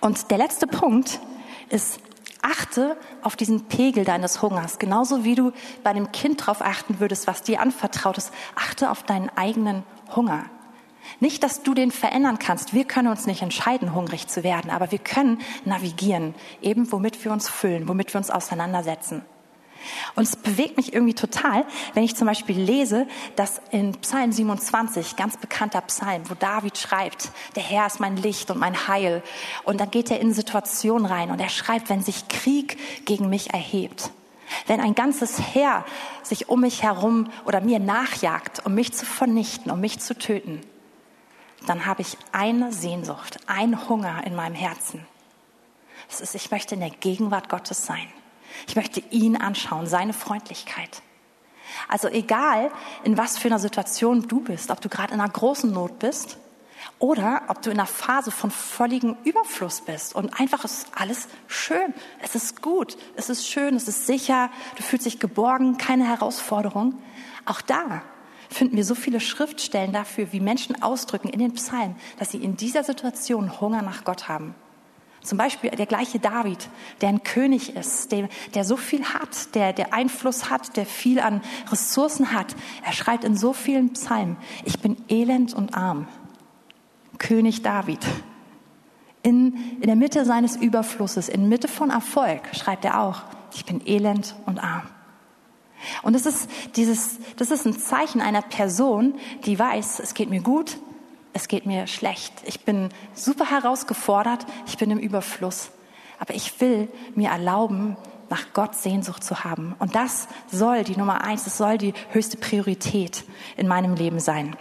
Und 0.00 0.30
der 0.32 0.38
letzte 0.38 0.66
Punkt 0.66 1.20
ist, 1.68 2.00
achte 2.42 2.96
auf 3.22 3.36
diesen 3.36 3.66
Pegel 3.66 4.04
deines 4.04 4.42
Hungers, 4.42 4.78
genauso 4.78 5.24
wie 5.24 5.34
du 5.34 5.52
bei 5.82 5.90
einem 5.90 6.12
Kind 6.12 6.40
darauf 6.40 6.62
achten 6.62 7.00
würdest, 7.00 7.26
was 7.26 7.42
dir 7.42 7.60
anvertraut 7.60 8.18
ist. 8.18 8.32
Achte 8.54 8.90
auf 8.90 9.02
deinen 9.02 9.30
eigenen 9.36 9.82
Hunger. 10.14 10.44
Nicht, 11.18 11.42
dass 11.42 11.62
du 11.62 11.74
den 11.74 11.90
verändern 11.90 12.38
kannst. 12.38 12.74
Wir 12.74 12.84
können 12.84 13.08
uns 13.08 13.26
nicht 13.26 13.42
entscheiden, 13.42 13.94
hungrig 13.94 14.28
zu 14.28 14.44
werden, 14.44 14.70
aber 14.70 14.90
wir 14.90 14.98
können 14.98 15.40
navigieren, 15.64 16.34
eben 16.60 16.92
womit 16.92 17.24
wir 17.24 17.32
uns 17.32 17.48
füllen, 17.48 17.88
womit 17.88 18.12
wir 18.14 18.18
uns 18.18 18.30
auseinandersetzen. 18.30 19.24
Und 20.14 20.24
es 20.24 20.36
bewegt 20.36 20.76
mich 20.76 20.92
irgendwie 20.92 21.14
total, 21.14 21.64
wenn 21.94 22.02
ich 22.02 22.16
zum 22.16 22.26
Beispiel 22.26 22.58
lese, 22.58 23.06
dass 23.36 23.60
in 23.70 23.92
Psalm 23.96 24.32
27, 24.32 25.16
ganz 25.16 25.36
bekannter 25.36 25.80
Psalm, 25.82 26.28
wo 26.28 26.34
David 26.34 26.78
schreibt, 26.78 27.30
der 27.56 27.62
Herr 27.62 27.86
ist 27.86 28.00
mein 28.00 28.16
Licht 28.16 28.50
und 28.50 28.58
mein 28.58 28.88
Heil. 28.88 29.22
Und 29.64 29.80
dann 29.80 29.90
geht 29.90 30.10
er 30.10 30.20
in 30.20 30.34
Situationen 30.34 31.06
rein 31.06 31.30
und 31.30 31.40
er 31.40 31.48
schreibt, 31.48 31.88
wenn 31.88 32.02
sich 32.02 32.28
Krieg 32.28 32.78
gegen 33.04 33.28
mich 33.28 33.52
erhebt, 33.52 34.10
wenn 34.66 34.80
ein 34.80 34.94
ganzes 34.94 35.54
Heer 35.54 35.84
sich 36.22 36.48
um 36.48 36.60
mich 36.60 36.82
herum 36.82 37.30
oder 37.44 37.60
mir 37.60 37.78
nachjagt, 37.78 38.64
um 38.66 38.74
mich 38.74 38.92
zu 38.92 39.06
vernichten, 39.06 39.70
um 39.70 39.80
mich 39.80 40.00
zu 40.00 40.16
töten, 40.16 40.60
dann 41.66 41.86
habe 41.86 42.02
ich 42.02 42.16
eine 42.32 42.72
Sehnsucht, 42.72 43.38
ein 43.46 43.88
Hunger 43.88 44.22
in 44.24 44.34
meinem 44.34 44.54
Herzen. 44.54 45.06
Das 46.08 46.20
ist, 46.20 46.34
ich 46.34 46.50
möchte 46.50 46.74
in 46.74 46.80
der 46.80 46.90
Gegenwart 46.90 47.48
Gottes 47.48 47.86
sein. 47.86 48.08
Ich 48.66 48.76
möchte 48.76 49.00
ihn 49.10 49.36
anschauen, 49.36 49.86
seine 49.86 50.12
Freundlichkeit. 50.12 51.02
Also 51.88 52.08
egal, 52.08 52.70
in 53.04 53.16
was 53.16 53.38
für 53.38 53.48
einer 53.48 53.58
Situation 53.58 54.28
du 54.28 54.40
bist, 54.40 54.70
ob 54.70 54.80
du 54.80 54.88
gerade 54.88 55.14
in 55.14 55.20
einer 55.20 55.30
großen 55.30 55.70
Not 55.72 55.98
bist 55.98 56.38
oder 56.98 57.42
ob 57.48 57.62
du 57.62 57.70
in 57.70 57.78
einer 57.78 57.86
Phase 57.86 58.30
von 58.30 58.50
völligem 58.50 59.16
Überfluss 59.24 59.82
bist 59.82 60.14
und 60.14 60.38
einfach 60.40 60.64
ist 60.64 60.88
alles 60.94 61.28
schön, 61.46 61.94
es 62.22 62.34
ist 62.34 62.62
gut, 62.62 62.96
es 63.16 63.28
ist 63.28 63.46
schön, 63.46 63.76
es 63.76 63.88
ist 63.88 64.06
sicher, 64.06 64.50
du 64.76 64.82
fühlst 64.82 65.06
dich 65.06 65.20
geborgen, 65.20 65.78
keine 65.78 66.06
Herausforderung. 66.06 66.94
Auch 67.44 67.60
da 67.60 68.02
finden 68.48 68.76
wir 68.76 68.84
so 68.84 68.94
viele 68.94 69.20
Schriftstellen 69.20 69.92
dafür, 69.92 70.32
wie 70.32 70.40
Menschen 70.40 70.82
ausdrücken 70.82 71.28
in 71.28 71.38
den 71.38 71.54
Psalmen, 71.54 71.96
dass 72.18 72.30
sie 72.30 72.42
in 72.42 72.56
dieser 72.56 72.84
Situation 72.84 73.60
Hunger 73.60 73.82
nach 73.82 74.04
Gott 74.04 74.28
haben. 74.28 74.54
Zum 75.22 75.36
Beispiel 75.36 75.70
der 75.70 75.86
gleiche 75.86 76.18
David, 76.18 76.70
der 77.00 77.10
ein 77.10 77.22
König 77.22 77.76
ist, 77.76 78.10
der, 78.10 78.28
der 78.54 78.64
so 78.64 78.76
viel 78.76 79.04
hat, 79.04 79.54
der, 79.54 79.72
der 79.74 79.92
Einfluss 79.92 80.48
hat, 80.48 80.76
der 80.76 80.86
viel 80.86 81.20
an 81.20 81.42
Ressourcen 81.70 82.32
hat. 82.32 82.56
Er 82.84 82.92
schreibt 82.92 83.24
in 83.24 83.36
so 83.36 83.52
vielen 83.52 83.92
Psalmen, 83.92 84.38
ich 84.64 84.80
bin 84.80 84.96
elend 85.08 85.52
und 85.52 85.74
arm. 85.74 86.08
König 87.18 87.62
David. 87.62 88.00
In, 89.22 89.76
in 89.80 89.86
der 89.86 89.96
Mitte 89.96 90.24
seines 90.24 90.56
Überflusses, 90.56 91.28
in 91.28 91.50
Mitte 91.50 91.68
von 91.68 91.90
Erfolg, 91.90 92.40
schreibt 92.56 92.86
er 92.86 93.02
auch, 93.02 93.22
ich 93.52 93.66
bin 93.66 93.86
elend 93.86 94.34
und 94.46 94.58
arm. 94.58 94.88
Und 96.02 96.14
das 96.14 96.24
ist 96.24 96.48
dieses, 96.76 97.18
das 97.36 97.50
ist 97.50 97.66
ein 97.66 97.78
Zeichen 97.78 98.22
einer 98.22 98.42
Person, 98.42 99.14
die 99.44 99.58
weiß, 99.58 100.00
es 100.00 100.14
geht 100.14 100.30
mir 100.30 100.40
gut, 100.40 100.78
es 101.32 101.48
geht 101.48 101.66
mir 101.66 101.86
schlecht, 101.86 102.32
ich 102.44 102.60
bin 102.64 102.90
super 103.14 103.50
herausgefordert, 103.50 104.46
ich 104.66 104.78
bin 104.78 104.90
im 104.90 104.98
Überfluss. 104.98 105.70
Aber 106.18 106.34
ich 106.34 106.60
will 106.60 106.88
mir 107.14 107.30
erlauben, 107.30 107.96
nach 108.28 108.52
Gott 108.52 108.76
Sehnsucht 108.76 109.24
zu 109.24 109.42
haben. 109.44 109.74
Und 109.78 109.94
das 109.94 110.28
soll 110.50 110.84
die 110.84 110.96
Nummer 110.96 111.24
eins, 111.24 111.44
das 111.44 111.58
soll 111.58 111.78
die 111.78 111.94
höchste 112.10 112.36
Priorität 112.36 113.24
in 113.56 113.66
meinem 113.66 113.94
Leben 113.94 114.20
sein. 114.20 114.56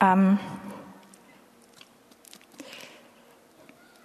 Ähm 0.00 0.38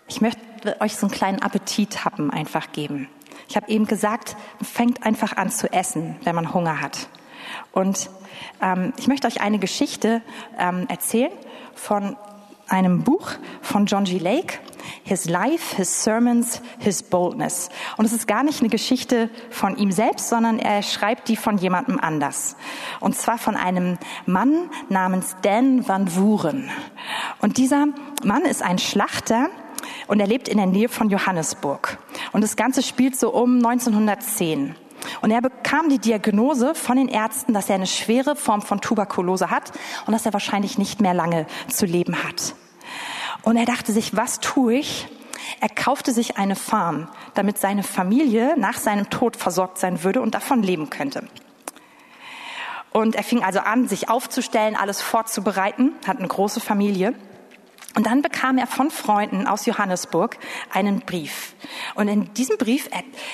ich 0.08 0.22
möchte 0.22 0.42
euch 0.82 0.96
so 0.96 1.08
einen 1.08 1.16
kleinen 1.16 1.42
Appetit 1.42 2.04
haben 2.04 2.32
einfach 2.32 2.72
geben. 2.72 3.08
Ich 3.48 3.56
habe 3.56 3.70
eben 3.70 3.86
gesagt, 3.86 4.36
fängt 4.62 5.06
einfach 5.06 5.38
an 5.38 5.50
zu 5.50 5.72
essen, 5.72 6.18
wenn 6.24 6.36
man 6.36 6.54
Hunger 6.54 6.82
hat. 6.82 7.08
Und 7.76 8.10
ähm, 8.62 8.94
ich 8.98 9.08
möchte 9.08 9.28
euch 9.28 9.42
eine 9.42 9.60
Geschichte 9.60 10.22
ähm, 10.58 10.88
erzählen 10.88 11.32
von 11.76 12.16
einem 12.68 13.04
Buch 13.04 13.30
von 13.62 13.86
John 13.86 14.06
G. 14.06 14.18
Lake, 14.18 14.60
His 15.04 15.30
Life, 15.30 15.76
His 15.76 16.04
Sermons, 16.04 16.62
His 16.80 17.04
Boldness. 17.04 17.70
Und 17.98 18.06
es 18.06 18.14
ist 18.14 18.28
gar 18.28 18.44
nicht 18.44 18.62
eine 18.62 18.70
Geschichte 18.70 19.30
von 19.52 19.76
ihm 19.78 19.92
selbst, 19.92 20.30
sondern 20.30 20.58
er 20.58 20.82
schreibt 20.82 21.28
die 21.28 21.36
von 21.36 21.58
jemandem 21.58 22.00
anders. 22.00 22.56
Und 23.02 23.16
zwar 23.16 23.38
von 23.38 23.56
einem 23.56 24.00
Mann 24.26 24.70
namens 24.90 25.36
Dan 25.44 25.88
Van 25.88 26.16
Wuren. 26.16 26.72
Und 27.42 27.58
dieser 27.58 27.88
Mann 28.24 28.44
ist 28.44 28.64
ein 28.64 28.80
Schlachter, 28.80 29.50
und 30.08 30.20
er 30.20 30.28
lebt 30.28 30.48
in 30.48 30.58
der 30.58 30.68
Nähe 30.68 30.90
von 30.90 31.10
Johannesburg. 31.10 31.98
Und 32.32 32.44
das 32.44 32.56
Ganze 32.56 32.82
spielt 32.82 33.16
so 33.16 33.34
um 33.34 33.58
1910. 33.58 34.76
Und 35.26 35.32
er 35.32 35.42
bekam 35.42 35.90
die 35.90 35.98
Diagnose 35.98 36.76
von 36.76 36.98
den 36.98 37.08
Ärzten, 37.08 37.56
dass 37.56 37.68
er 37.68 37.74
eine 37.74 37.88
schwere 37.88 38.36
Form 38.36 38.62
von 38.62 38.80
Tuberkulose 38.80 39.50
hat 39.50 39.72
und 40.06 40.14
dass 40.14 40.24
er 40.28 40.34
wahrscheinlich 40.34 40.78
nicht 40.78 41.02
mehr 41.02 41.16
lange 41.16 41.48
zu 41.68 41.88
leben 41.88 42.24
hat. 42.24 42.54
Und 43.42 43.58
er 43.58 43.66
dachte 43.66 43.92
sich, 43.92 44.16
was 44.16 44.40
tue 44.40 44.76
ich? 44.76 45.08
Er 45.62 45.70
kaufte 45.70 46.12
sich 46.12 46.38
eine 46.38 46.56
Farm, 46.56 47.08
damit 47.34 47.58
seine 47.58 47.82
Familie 47.82 48.54
nach 48.56 48.78
seinem 48.78 49.10
Tod 49.10 49.36
versorgt 49.36 49.80
sein 49.80 50.04
würde 50.04 50.22
und 50.22 50.36
davon 50.36 50.62
leben 50.62 50.92
könnte. 50.92 51.28
Und 52.92 53.16
er 53.16 53.24
fing 53.24 53.44
also 53.44 53.62
an, 53.62 53.88
sich 53.88 54.10
aufzustellen, 54.10 54.76
alles 54.76 55.02
vorzubereiten, 55.02 55.94
hat 56.06 56.20
eine 56.20 56.28
große 56.28 56.60
Familie. 56.60 57.16
Und 57.94 58.08
dann 58.08 58.22
bekam 58.22 58.58
er 58.58 58.68
von 58.68 58.92
Freunden 58.92 59.48
aus 59.48 59.66
Johannesburg 59.66 60.38
einen 60.72 61.02
Brief. 61.02 61.56
Und 61.96 62.08
in 62.08 62.34
diesem 62.34 62.58
Brief 62.58 62.90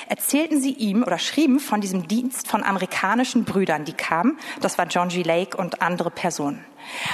erzählten 0.07 0.61
sie 0.61 0.73
ihm 0.73 1.03
oder 1.03 1.17
schrieben 1.17 1.59
von 1.59 1.81
diesem 1.81 2.07
Dienst 2.07 2.47
von 2.47 2.63
amerikanischen 2.63 3.43
Brüdern, 3.43 3.85
die 3.85 3.93
kamen. 3.93 4.37
Das 4.59 4.77
war 4.77 4.85
John 4.87 5.09
G. 5.09 5.23
Lake 5.23 5.57
und 5.57 5.81
andere 5.81 6.11
Personen. 6.11 6.63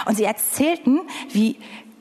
Und 0.06 0.18
sie 0.18 0.26
erzählten, 0.26 1.02
wie 1.32 1.58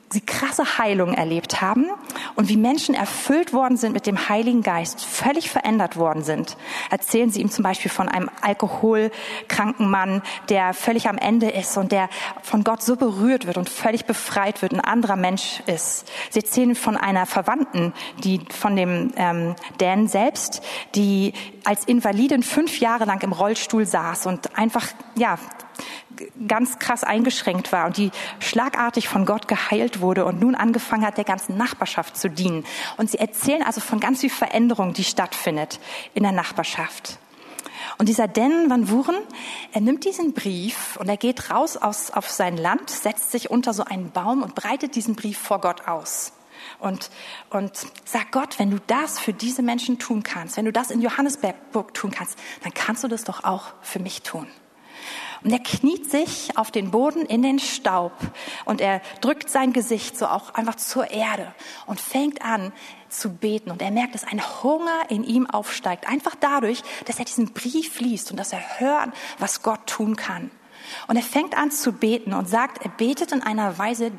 sie 0.09 0.21
krasse 0.21 0.77
Heilung 0.77 1.13
erlebt 1.13 1.61
haben 1.61 1.87
und 2.35 2.49
wie 2.49 2.57
Menschen 2.57 2.95
erfüllt 2.95 3.51
worden 3.53 3.77
sind 3.77 3.93
mit 3.93 4.07
dem 4.07 4.29
Heiligen 4.29 4.61
Geist, 4.61 5.03
völlig 5.03 5.49
verändert 5.49 5.97
worden 5.97 6.23
sind. 6.23 6.55
Erzählen 6.89 7.29
sie 7.29 7.41
ihm 7.41 7.51
zum 7.51 7.63
Beispiel 7.63 7.91
von 7.91 8.07
einem 8.07 8.29
alkoholkranken 8.41 9.89
Mann, 9.89 10.21
der 10.49 10.73
völlig 10.73 11.09
am 11.09 11.17
Ende 11.17 11.49
ist 11.49 11.77
und 11.77 11.91
der 11.91 12.09
von 12.41 12.63
Gott 12.63 12.81
so 12.81 12.95
berührt 12.95 13.47
wird 13.47 13.57
und 13.57 13.69
völlig 13.69 14.05
befreit 14.05 14.61
wird, 14.61 14.73
ein 14.73 14.79
anderer 14.79 15.17
Mensch 15.17 15.61
ist. 15.65 16.09
Sie 16.29 16.39
erzählen 16.39 16.75
von 16.75 16.95
einer 16.95 17.25
Verwandten, 17.25 17.93
die 18.23 18.41
von 18.49 18.75
dem 18.75 19.11
ähm, 19.17 19.55
Dan 19.77 20.07
selbst, 20.07 20.61
die 20.95 21.33
als 21.65 21.83
Invalidin 21.85 22.43
fünf 22.43 22.79
Jahre 22.79 23.05
lang 23.05 23.21
im 23.23 23.33
Rollstuhl 23.33 23.85
saß 23.85 24.25
und 24.27 24.57
einfach 24.57 24.87
ja 25.15 25.37
ganz 26.47 26.79
krass 26.79 27.03
eingeschränkt 27.03 27.71
war 27.71 27.85
und 27.85 27.97
die 27.97 28.11
schlagartig 28.39 29.07
von 29.07 29.25
Gott 29.25 29.47
geheilt 29.47 30.01
wurde 30.01 30.25
und 30.25 30.39
nun 30.39 30.55
angefangen 30.55 31.05
hat, 31.05 31.17
der 31.17 31.23
ganzen 31.23 31.57
Nachbarschaft 31.57 32.17
zu 32.17 32.29
dienen. 32.29 32.65
Und 32.97 33.11
sie 33.11 33.17
erzählen 33.17 33.63
also 33.63 33.81
von 33.81 33.99
ganz 33.99 34.21
viel 34.21 34.29
Veränderung, 34.29 34.93
die 34.93 35.03
stattfindet 35.03 35.79
in 36.13 36.23
der 36.23 36.31
Nachbarschaft. 36.31 37.19
Und 37.97 38.09
dieser 38.09 38.27
Den 38.27 38.69
van 38.69 38.89
Wuren, 38.89 39.15
er 39.71 39.81
nimmt 39.81 40.05
diesen 40.05 40.33
Brief 40.33 40.97
und 40.97 41.09
er 41.09 41.17
geht 41.17 41.49
raus 41.49 41.77
aus, 41.77 42.11
auf 42.11 42.29
sein 42.29 42.57
Land, 42.57 42.89
setzt 42.89 43.31
sich 43.31 43.49
unter 43.49 43.73
so 43.73 43.83
einen 43.83 44.11
Baum 44.11 44.43
und 44.43 44.55
breitet 44.55 44.95
diesen 44.95 45.15
Brief 45.15 45.37
vor 45.37 45.61
Gott 45.61 45.87
aus. 45.87 46.33
Und, 46.79 47.09
und 47.49 47.71
sag 48.05 48.31
Gott, 48.31 48.59
wenn 48.59 48.69
du 48.69 48.79
das 48.87 49.19
für 49.19 49.33
diese 49.33 49.63
Menschen 49.63 49.99
tun 49.99 50.23
kannst, 50.23 50.57
wenn 50.57 50.65
du 50.65 50.71
das 50.71 50.91
in 50.91 51.01
Johannesburg 51.01 51.93
tun 51.93 52.11
kannst, 52.11 52.37
dann 52.63 52.73
kannst 52.73 53.03
du 53.03 53.07
das 53.07 53.23
doch 53.23 53.43
auch 53.43 53.73
für 53.81 53.99
mich 53.99 54.21
tun. 54.21 54.47
Und 55.43 55.51
er 55.51 55.59
kniet 55.59 56.09
sich 56.09 56.57
auf 56.57 56.71
den 56.71 56.91
Boden 56.91 57.25
in 57.25 57.41
den 57.41 57.59
Staub 57.59 58.13
und 58.65 58.81
er 58.81 59.01
drückt 59.21 59.49
sein 59.49 59.73
Gesicht 59.73 60.17
so 60.17 60.27
auch 60.27 60.53
einfach 60.53 60.75
zur 60.75 61.11
Erde 61.11 61.53
und 61.85 61.99
fängt 61.99 62.41
an 62.41 62.73
zu 63.09 63.29
beten. 63.29 63.71
Und 63.71 63.81
er 63.81 63.91
merkt, 63.91 64.15
dass 64.15 64.23
ein 64.23 64.41
Hunger 64.63 65.09
in 65.09 65.23
ihm 65.23 65.49
aufsteigt. 65.49 66.07
Einfach 66.07 66.35
dadurch, 66.39 66.81
dass 67.05 67.19
er 67.19 67.25
diesen 67.25 67.53
Brief 67.53 67.99
liest 67.99 68.31
und 68.31 68.37
dass 68.37 68.53
er 68.53 68.79
hört, 68.79 69.09
was 69.39 69.63
Gott 69.63 69.85
tun 69.87 70.15
kann. 70.15 70.51
Und 71.07 71.15
er 71.15 71.23
fängt 71.23 71.57
an 71.57 71.71
zu 71.71 71.91
beten 71.91 72.33
und 72.33 72.47
sagt, 72.47 72.83
er 72.83 72.89
betet 72.89 73.31
in 73.31 73.43
einer 73.43 73.77
Weise, 73.77 74.11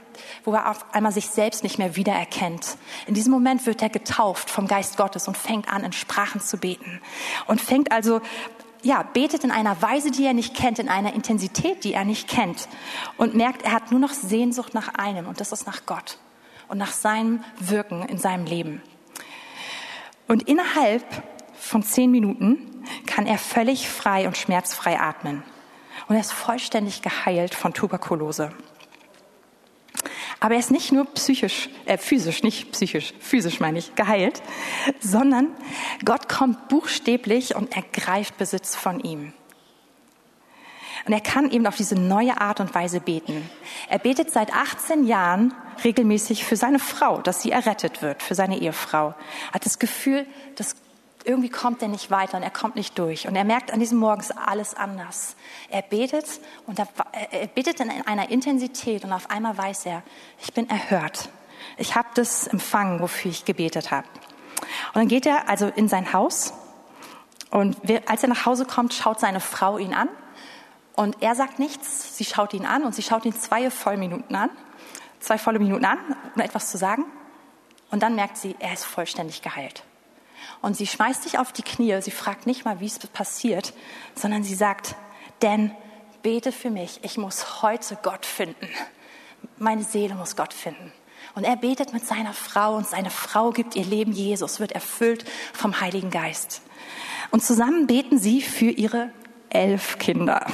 wo 0.44 0.52
er 0.52 0.70
auf 0.70 0.94
einmal 0.94 1.12
sich 1.12 1.28
selbst 1.28 1.62
nicht 1.62 1.78
mehr 1.78 1.96
wiedererkennt. 1.96 2.76
In 3.06 3.14
diesem 3.14 3.32
Moment 3.32 3.66
wird 3.66 3.82
er 3.82 3.88
getauft 3.88 4.50
vom 4.50 4.66
Geist 4.66 4.96
Gottes 4.96 5.28
und 5.28 5.36
fängt 5.36 5.72
an, 5.72 5.84
in 5.84 5.92
Sprachen 5.92 6.40
zu 6.40 6.58
beten. 6.58 7.00
Und 7.46 7.60
fängt 7.60 7.92
also 7.92 8.20
ja, 8.82 9.02
betet 9.02 9.44
in 9.44 9.50
einer 9.50 9.80
Weise, 9.82 10.10
die 10.10 10.24
er 10.24 10.34
nicht 10.34 10.54
kennt, 10.54 10.78
in 10.78 10.88
einer 10.88 11.12
Intensität, 11.14 11.84
die 11.84 11.94
er 11.94 12.04
nicht 12.04 12.28
kennt 12.28 12.68
und 13.16 13.34
merkt, 13.34 13.62
er 13.62 13.72
hat 13.72 13.90
nur 13.90 14.00
noch 14.00 14.12
Sehnsucht 14.12 14.74
nach 14.74 14.94
einem 14.94 15.26
und 15.26 15.40
das 15.40 15.52
ist 15.52 15.66
nach 15.66 15.86
Gott 15.86 16.18
und 16.68 16.78
nach 16.78 16.92
seinem 16.92 17.42
Wirken 17.58 18.02
in 18.02 18.18
seinem 18.18 18.46
Leben. 18.46 18.82
Und 20.26 20.44
innerhalb 20.48 21.04
von 21.58 21.82
zehn 21.82 22.10
Minuten 22.10 22.84
kann 23.06 23.26
er 23.26 23.38
völlig 23.38 23.88
frei 23.88 24.26
und 24.26 24.36
schmerzfrei 24.36 25.00
atmen. 25.00 25.42
Und 26.06 26.14
er 26.14 26.20
ist 26.20 26.32
vollständig 26.32 27.02
geheilt 27.02 27.54
von 27.54 27.74
Tuberkulose. 27.74 28.52
Aber 30.40 30.54
er 30.54 30.60
ist 30.60 30.70
nicht 30.70 30.92
nur 30.92 31.04
psychisch, 31.14 31.68
äh, 31.86 31.98
physisch, 31.98 32.42
nicht 32.42 32.72
psychisch, 32.72 33.12
physisch 33.18 33.60
meine 33.60 33.78
ich, 33.78 33.94
geheilt, 33.96 34.40
sondern 35.00 35.48
Gott 36.04 36.28
kommt 36.28 36.68
buchstäblich 36.68 37.56
und 37.56 37.74
ergreift 37.74 38.38
Besitz 38.38 38.76
von 38.76 39.00
ihm. 39.00 39.32
Und 41.06 41.12
er 41.12 41.20
kann 41.20 41.50
eben 41.50 41.66
auf 41.66 41.76
diese 41.76 41.94
neue 41.94 42.40
Art 42.40 42.60
und 42.60 42.74
Weise 42.74 43.00
beten. 43.00 43.48
Er 43.88 43.98
betet 43.98 44.30
seit 44.30 44.52
18 44.52 45.04
Jahren 45.06 45.54
regelmäßig 45.82 46.44
für 46.44 46.56
seine 46.56 46.78
Frau, 46.78 47.20
dass 47.20 47.42
sie 47.42 47.50
errettet 47.50 48.02
wird, 48.02 48.22
für 48.22 48.34
seine 48.34 48.58
Ehefrau. 48.60 49.14
Hat 49.52 49.64
das 49.64 49.78
Gefühl, 49.78 50.26
dass 50.56 50.76
irgendwie 51.24 51.48
kommt 51.48 51.82
er 51.82 51.88
nicht 51.88 52.10
weiter 52.10 52.36
und 52.36 52.42
er 52.42 52.50
kommt 52.50 52.76
nicht 52.76 52.98
durch. 52.98 53.26
Und 53.26 53.36
er 53.36 53.44
merkt 53.44 53.72
an 53.72 53.80
diesem 53.80 53.98
Morgen 53.98 54.20
ist 54.20 54.36
alles 54.36 54.74
anders. 54.74 55.36
Er 55.68 55.82
betet 55.82 56.26
und 56.66 56.78
er, 56.78 56.88
er 57.30 57.46
betet 57.48 57.80
in 57.80 57.90
einer 57.90 58.30
Intensität 58.30 59.04
und 59.04 59.12
auf 59.12 59.30
einmal 59.30 59.56
weiß 59.58 59.86
er, 59.86 60.02
ich 60.40 60.52
bin 60.52 60.68
erhört. 60.70 61.28
Ich 61.76 61.96
habe 61.96 62.08
das 62.14 62.46
empfangen, 62.46 63.00
wofür 63.00 63.30
ich 63.30 63.44
gebetet 63.44 63.90
habe. 63.90 64.06
Und 64.88 64.96
dann 64.96 65.08
geht 65.08 65.26
er 65.26 65.48
also 65.48 65.66
in 65.66 65.88
sein 65.88 66.12
Haus 66.12 66.52
und 67.50 67.76
als 68.06 68.22
er 68.22 68.28
nach 68.28 68.46
Hause 68.46 68.64
kommt, 68.64 68.92
schaut 68.94 69.20
seine 69.20 69.40
Frau 69.40 69.78
ihn 69.78 69.94
an 69.94 70.08
und 70.94 71.22
er 71.22 71.34
sagt 71.34 71.58
nichts. 71.58 72.16
Sie 72.16 72.24
schaut 72.24 72.52
ihn 72.54 72.66
an 72.66 72.84
und 72.84 72.94
sie 72.94 73.02
schaut 73.02 73.24
ihn 73.24 73.34
zwei 73.34 73.70
volle 73.70 73.96
Minuten 73.96 74.34
an, 74.34 74.50
zwei 75.20 75.38
volle 75.38 75.58
Minuten 75.58 75.84
an, 75.84 75.98
um 76.34 76.40
etwas 76.40 76.70
zu 76.70 76.76
sagen. 76.76 77.04
Und 77.90 78.02
dann 78.02 78.14
merkt 78.14 78.36
sie, 78.36 78.54
er 78.58 78.74
ist 78.74 78.84
vollständig 78.84 79.40
geheilt. 79.40 79.82
Und 80.60 80.76
sie 80.76 80.86
schmeißt 80.86 81.22
sich 81.22 81.38
auf 81.38 81.52
die 81.52 81.62
Knie. 81.62 82.00
Sie 82.00 82.10
fragt 82.10 82.46
nicht 82.46 82.64
mal, 82.64 82.80
wie 82.80 82.86
es 82.86 82.98
passiert, 82.98 83.72
sondern 84.14 84.42
sie 84.42 84.54
sagt, 84.54 84.96
denn 85.42 85.72
bete 86.22 86.52
für 86.52 86.70
mich. 86.70 87.00
Ich 87.02 87.16
muss 87.16 87.62
heute 87.62 87.98
Gott 88.02 88.26
finden. 88.26 88.68
Meine 89.58 89.84
Seele 89.84 90.14
muss 90.14 90.36
Gott 90.36 90.52
finden. 90.52 90.92
Und 91.34 91.44
er 91.44 91.56
betet 91.56 91.92
mit 91.92 92.06
seiner 92.06 92.32
Frau 92.32 92.76
und 92.76 92.86
seine 92.86 93.10
Frau 93.10 93.50
gibt 93.50 93.76
ihr 93.76 93.84
Leben 93.84 94.12
Jesus, 94.12 94.60
wird 94.60 94.72
erfüllt 94.72 95.24
vom 95.52 95.80
Heiligen 95.80 96.10
Geist. 96.10 96.62
Und 97.30 97.44
zusammen 97.44 97.86
beten 97.86 98.18
sie 98.18 98.40
für 98.40 98.70
ihre 98.70 99.10
elf 99.50 99.98
Kinder. 99.98 100.46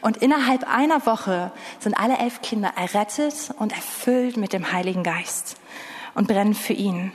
Und 0.00 0.18
innerhalb 0.18 0.64
einer 0.68 1.06
Woche 1.06 1.52
sind 1.80 1.94
alle 1.94 2.18
elf 2.18 2.40
Kinder 2.42 2.72
errettet 2.76 3.50
und 3.58 3.72
erfüllt 3.72 4.36
mit 4.36 4.52
dem 4.52 4.72
Heiligen 4.72 5.02
Geist 5.02 5.56
und 6.14 6.28
brennen 6.28 6.54
für 6.54 6.72
ihn. 6.72 7.12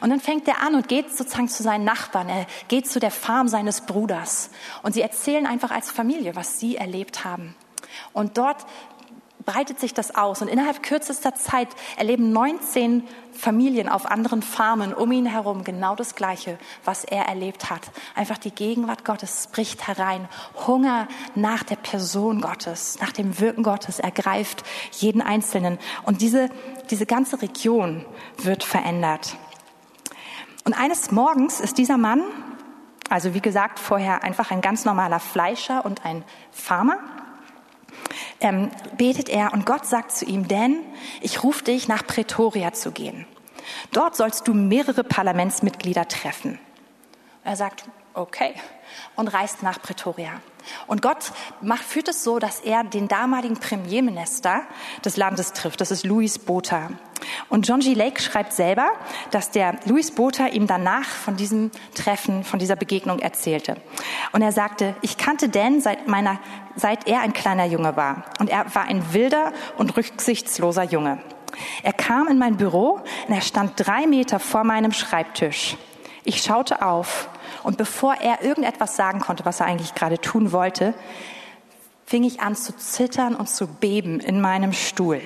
Und 0.00 0.10
dann 0.10 0.20
fängt 0.20 0.48
er 0.48 0.62
an 0.62 0.74
und 0.74 0.88
geht 0.88 1.14
sozusagen 1.14 1.48
zu 1.48 1.62
seinen 1.62 1.84
Nachbarn. 1.84 2.28
Er 2.28 2.46
geht 2.68 2.88
zu 2.88 3.00
der 3.00 3.10
Farm 3.10 3.48
seines 3.48 3.82
Bruders. 3.82 4.50
Und 4.82 4.92
sie 4.92 5.02
erzählen 5.02 5.46
einfach 5.46 5.70
als 5.70 5.90
Familie, 5.90 6.36
was 6.36 6.60
sie 6.60 6.76
erlebt 6.76 7.24
haben. 7.24 7.54
Und 8.12 8.38
dort 8.38 8.64
breitet 9.44 9.78
sich 9.80 9.94
das 9.94 10.14
aus. 10.14 10.42
Und 10.42 10.48
innerhalb 10.48 10.82
kürzester 10.82 11.34
Zeit 11.34 11.68
erleben 11.96 12.32
19 12.32 13.02
Familien 13.32 13.88
auf 13.88 14.06
anderen 14.06 14.42
Farmen 14.42 14.94
um 14.94 15.10
ihn 15.12 15.26
herum 15.26 15.64
genau 15.64 15.96
das 15.96 16.14
Gleiche, 16.14 16.58
was 16.84 17.04
er 17.04 17.24
erlebt 17.24 17.70
hat. 17.70 17.82
Einfach 18.14 18.38
die 18.38 18.52
Gegenwart 18.52 19.04
Gottes 19.04 19.48
bricht 19.48 19.86
herein. 19.86 20.28
Hunger 20.66 21.08
nach 21.34 21.62
der 21.62 21.76
Person 21.76 22.40
Gottes, 22.40 22.98
nach 23.00 23.12
dem 23.12 23.38
Wirken 23.40 23.62
Gottes 23.62 23.98
ergreift 23.98 24.62
jeden 24.92 25.20
Einzelnen. 25.20 25.78
Und 26.04 26.20
diese, 26.20 26.48
diese 26.90 27.06
ganze 27.06 27.42
Region 27.42 28.04
wird 28.38 28.62
verändert. 28.62 29.36
Und 30.64 30.72
eines 30.72 31.10
Morgens 31.10 31.60
ist 31.60 31.76
dieser 31.76 31.98
Mann, 31.98 32.22
also 33.10 33.34
wie 33.34 33.40
gesagt, 33.40 33.78
vorher 33.78 34.24
einfach 34.24 34.50
ein 34.50 34.62
ganz 34.62 34.86
normaler 34.86 35.20
Fleischer 35.20 35.84
und 35.84 36.04
ein 36.06 36.24
Farmer, 36.50 36.98
ähm, 38.40 38.70
betet 38.96 39.28
er 39.28 39.52
und 39.52 39.66
Gott 39.66 39.86
sagt 39.86 40.12
zu 40.12 40.24
ihm, 40.24 40.48
denn 40.48 40.80
ich 41.20 41.42
rufe 41.42 41.64
dich 41.64 41.86
nach 41.86 42.06
Pretoria 42.06 42.72
zu 42.72 42.92
gehen. 42.92 43.26
Dort 43.92 44.16
sollst 44.16 44.48
du 44.48 44.54
mehrere 44.54 45.04
Parlamentsmitglieder 45.04 46.08
treffen. 46.08 46.58
Er 47.44 47.56
sagt, 47.56 47.84
okay, 48.14 48.54
und 49.16 49.28
reist 49.28 49.62
nach 49.62 49.80
Pretoria. 49.80 50.40
Und 50.86 51.02
Gott 51.02 51.32
macht, 51.60 51.84
führt 51.84 52.08
es 52.08 52.24
so, 52.24 52.38
dass 52.38 52.60
er 52.60 52.84
den 52.84 53.08
damaligen 53.08 53.58
Premierminister 53.58 54.62
des 55.04 55.16
Landes 55.16 55.52
trifft. 55.52 55.80
Das 55.80 55.90
ist 55.90 56.04
Louis 56.04 56.38
Botha. 56.38 56.90
Und 57.48 57.66
John 57.66 57.80
G. 57.80 57.94
Lake 57.94 58.20
schreibt 58.20 58.52
selber, 58.52 58.88
dass 59.30 59.50
der 59.50 59.76
Louis 59.86 60.10
Botha 60.10 60.46
ihm 60.46 60.66
danach 60.66 61.06
von 61.06 61.36
diesem 61.36 61.70
Treffen, 61.94 62.44
von 62.44 62.58
dieser 62.58 62.76
Begegnung 62.76 63.18
erzählte. 63.18 63.76
Und 64.32 64.42
er 64.42 64.52
sagte, 64.52 64.94
ich 65.00 65.16
kannte 65.16 65.48
Dan 65.48 65.80
seit 65.80 66.08
meiner, 66.08 66.38
seit 66.76 67.06
er 67.06 67.20
ein 67.20 67.32
kleiner 67.32 67.64
Junge 67.64 67.96
war. 67.96 68.24
Und 68.38 68.50
er 68.50 68.74
war 68.74 68.84
ein 68.84 69.12
wilder 69.12 69.52
und 69.76 69.96
rücksichtsloser 69.96 70.84
Junge. 70.84 71.18
Er 71.82 71.92
kam 71.92 72.26
in 72.28 72.38
mein 72.38 72.56
Büro 72.56 73.00
und 73.28 73.34
er 73.34 73.40
stand 73.40 73.72
drei 73.76 74.06
Meter 74.06 74.40
vor 74.40 74.64
meinem 74.64 74.92
Schreibtisch. 74.92 75.76
Ich 76.24 76.42
schaute 76.42 76.82
auf 76.82 77.28
und 77.64 77.76
bevor 77.76 78.14
er 78.14 78.42
irgendetwas 78.42 78.94
sagen 78.94 79.18
konnte, 79.18 79.44
was 79.44 79.58
er 79.58 79.66
eigentlich 79.66 79.94
gerade 79.94 80.20
tun 80.20 80.52
wollte, 80.52 80.94
fing 82.06 82.22
ich 82.22 82.40
an 82.40 82.54
zu 82.54 82.76
zittern 82.76 83.34
und 83.34 83.48
zu 83.48 83.66
beben 83.66 84.20
in 84.20 84.40
meinem 84.40 84.72
Stuhl. 84.72 85.20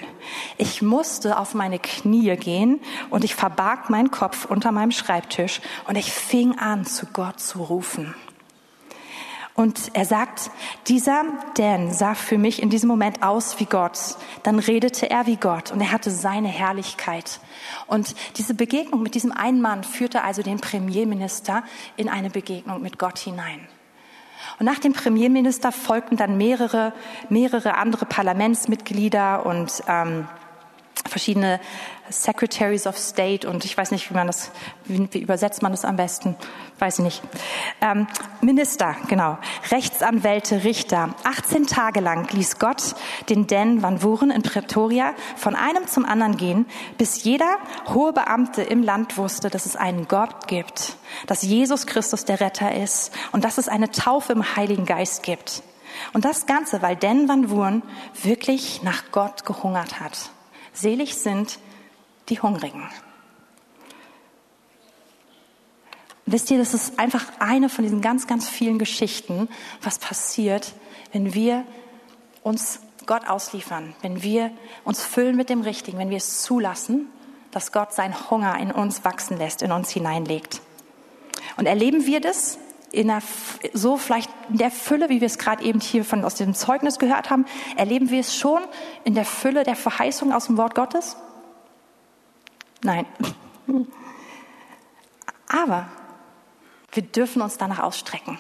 Ich 0.56 0.80
musste 0.80 1.38
auf 1.38 1.54
meine 1.54 1.78
Knie 1.78 2.36
gehen 2.36 2.80
und 3.10 3.24
ich 3.24 3.34
verbarg 3.34 3.90
meinen 3.90 4.10
Kopf 4.10 4.44
unter 4.44 4.72
meinem 4.72 4.92
Schreibtisch 4.92 5.60
und 5.86 5.96
ich 5.96 6.12
fing 6.12 6.56
an, 6.58 6.86
zu 6.86 7.06
Gott 7.06 7.40
zu 7.40 7.62
rufen. 7.62 8.14
Und 9.58 9.90
er 9.94 10.04
sagt, 10.04 10.52
dieser 10.86 11.24
Dan 11.54 11.92
sah 11.92 12.14
für 12.14 12.38
mich 12.38 12.62
in 12.62 12.70
diesem 12.70 12.86
Moment 12.86 13.24
aus 13.24 13.58
wie 13.58 13.64
Gott. 13.64 13.98
Dann 14.44 14.60
redete 14.60 15.10
er 15.10 15.26
wie 15.26 15.34
Gott 15.34 15.72
und 15.72 15.80
er 15.80 15.90
hatte 15.90 16.12
seine 16.12 16.46
Herrlichkeit. 16.46 17.40
Und 17.88 18.14
diese 18.36 18.54
Begegnung 18.54 19.02
mit 19.02 19.16
diesem 19.16 19.32
einen 19.32 19.60
Mann 19.60 19.82
führte 19.82 20.22
also 20.22 20.42
den 20.42 20.60
Premierminister 20.60 21.64
in 21.96 22.08
eine 22.08 22.30
Begegnung 22.30 22.80
mit 22.80 23.00
Gott 23.00 23.18
hinein. 23.18 23.58
Und 24.60 24.66
nach 24.66 24.78
dem 24.78 24.92
Premierminister 24.92 25.72
folgten 25.72 26.16
dann 26.16 26.36
mehrere, 26.36 26.92
mehrere 27.28 27.74
andere 27.74 28.06
Parlamentsmitglieder 28.06 29.44
und 29.44 29.82
ähm, 29.88 30.28
verschiedene 31.04 31.58
Secretaries 32.10 32.86
of 32.86 32.96
State 32.98 33.48
und 33.48 33.64
ich 33.64 33.76
weiß 33.76 33.90
nicht, 33.90 34.10
wie 34.10 34.14
man 34.14 34.26
das, 34.26 34.50
wie, 34.84 35.08
wie 35.12 35.18
übersetzt 35.18 35.62
man 35.62 35.72
das 35.72 35.84
am 35.84 35.96
besten, 35.96 36.36
weiß 36.78 36.98
ich 36.98 37.04
nicht. 37.04 37.22
Ähm, 37.80 38.06
Minister, 38.40 38.96
genau, 39.08 39.38
Rechtsanwälte, 39.70 40.64
Richter. 40.64 41.14
18 41.24 41.66
Tage 41.66 42.00
lang 42.00 42.28
ließ 42.32 42.58
Gott 42.58 42.94
den 43.28 43.46
Dan 43.46 43.82
Van 43.82 44.02
Wuren 44.02 44.30
in 44.30 44.42
Pretoria 44.42 45.14
von 45.36 45.54
einem 45.54 45.86
zum 45.86 46.04
anderen 46.04 46.36
gehen, 46.36 46.66
bis 46.96 47.24
jeder 47.24 47.56
hohe 47.88 48.12
Beamte 48.12 48.62
im 48.62 48.82
Land 48.82 49.16
wusste, 49.16 49.50
dass 49.50 49.66
es 49.66 49.76
einen 49.76 50.08
Gott 50.08 50.48
gibt, 50.48 50.96
dass 51.26 51.42
Jesus 51.42 51.86
Christus 51.86 52.24
der 52.24 52.40
Retter 52.40 52.74
ist 52.74 53.12
und 53.32 53.44
dass 53.44 53.58
es 53.58 53.68
eine 53.68 53.90
Taufe 53.90 54.32
im 54.32 54.56
Heiligen 54.56 54.86
Geist 54.86 55.22
gibt. 55.22 55.62
Und 56.12 56.24
das 56.24 56.46
Ganze, 56.46 56.82
weil 56.82 56.96
Dan 56.96 57.28
Van 57.28 57.50
Wuren 57.50 57.82
wirklich 58.22 58.82
nach 58.82 59.04
Gott 59.10 59.44
gehungert 59.44 60.00
hat. 60.00 60.30
Selig 60.72 61.16
sind 61.16 61.58
die 62.28 62.40
Hungrigen. 62.40 62.88
Wisst 66.26 66.50
ihr, 66.50 66.58
das 66.58 66.74
ist 66.74 66.98
einfach 66.98 67.24
eine 67.38 67.70
von 67.70 67.84
diesen 67.84 68.02
ganz, 68.02 68.26
ganz 68.26 68.48
vielen 68.48 68.78
Geschichten, 68.78 69.48
was 69.80 69.98
passiert, 69.98 70.74
wenn 71.12 71.32
wir 71.32 71.64
uns 72.42 72.80
Gott 73.06 73.26
ausliefern, 73.26 73.94
wenn 74.02 74.22
wir 74.22 74.50
uns 74.84 75.02
füllen 75.02 75.36
mit 75.36 75.48
dem 75.48 75.62
Richtigen, 75.62 75.98
wenn 75.98 76.10
wir 76.10 76.18
es 76.18 76.42
zulassen, 76.42 77.06
dass 77.50 77.72
Gott 77.72 77.94
seinen 77.94 78.30
Hunger 78.30 78.58
in 78.58 78.70
uns 78.70 79.04
wachsen 79.06 79.38
lässt, 79.38 79.62
in 79.62 79.72
uns 79.72 79.88
hineinlegt. 79.88 80.60
Und 81.56 81.64
erleben 81.64 82.04
wir 82.04 82.20
das 82.20 82.58
in 82.92 83.08
der, 83.08 83.22
so 83.72 83.96
vielleicht 83.96 84.30
in 84.50 84.58
der 84.58 84.70
Fülle, 84.70 85.08
wie 85.08 85.20
wir 85.20 85.26
es 85.26 85.38
gerade 85.38 85.64
eben 85.64 85.80
hier 85.80 86.04
von, 86.04 86.24
aus 86.24 86.34
dem 86.34 86.54
Zeugnis 86.54 86.98
gehört 86.98 87.30
haben, 87.30 87.46
erleben 87.76 88.10
wir 88.10 88.20
es 88.20 88.36
schon 88.36 88.62
in 89.04 89.14
der 89.14 89.24
Fülle 89.24 89.64
der 89.64 89.76
Verheißung 89.76 90.32
aus 90.32 90.46
dem 90.46 90.58
Wort 90.58 90.74
Gottes? 90.74 91.16
Nein. 92.82 93.06
Aber 95.48 95.88
wir 96.92 97.02
dürfen 97.02 97.42
uns 97.42 97.58
danach 97.58 97.80
ausstrecken. 97.80 98.38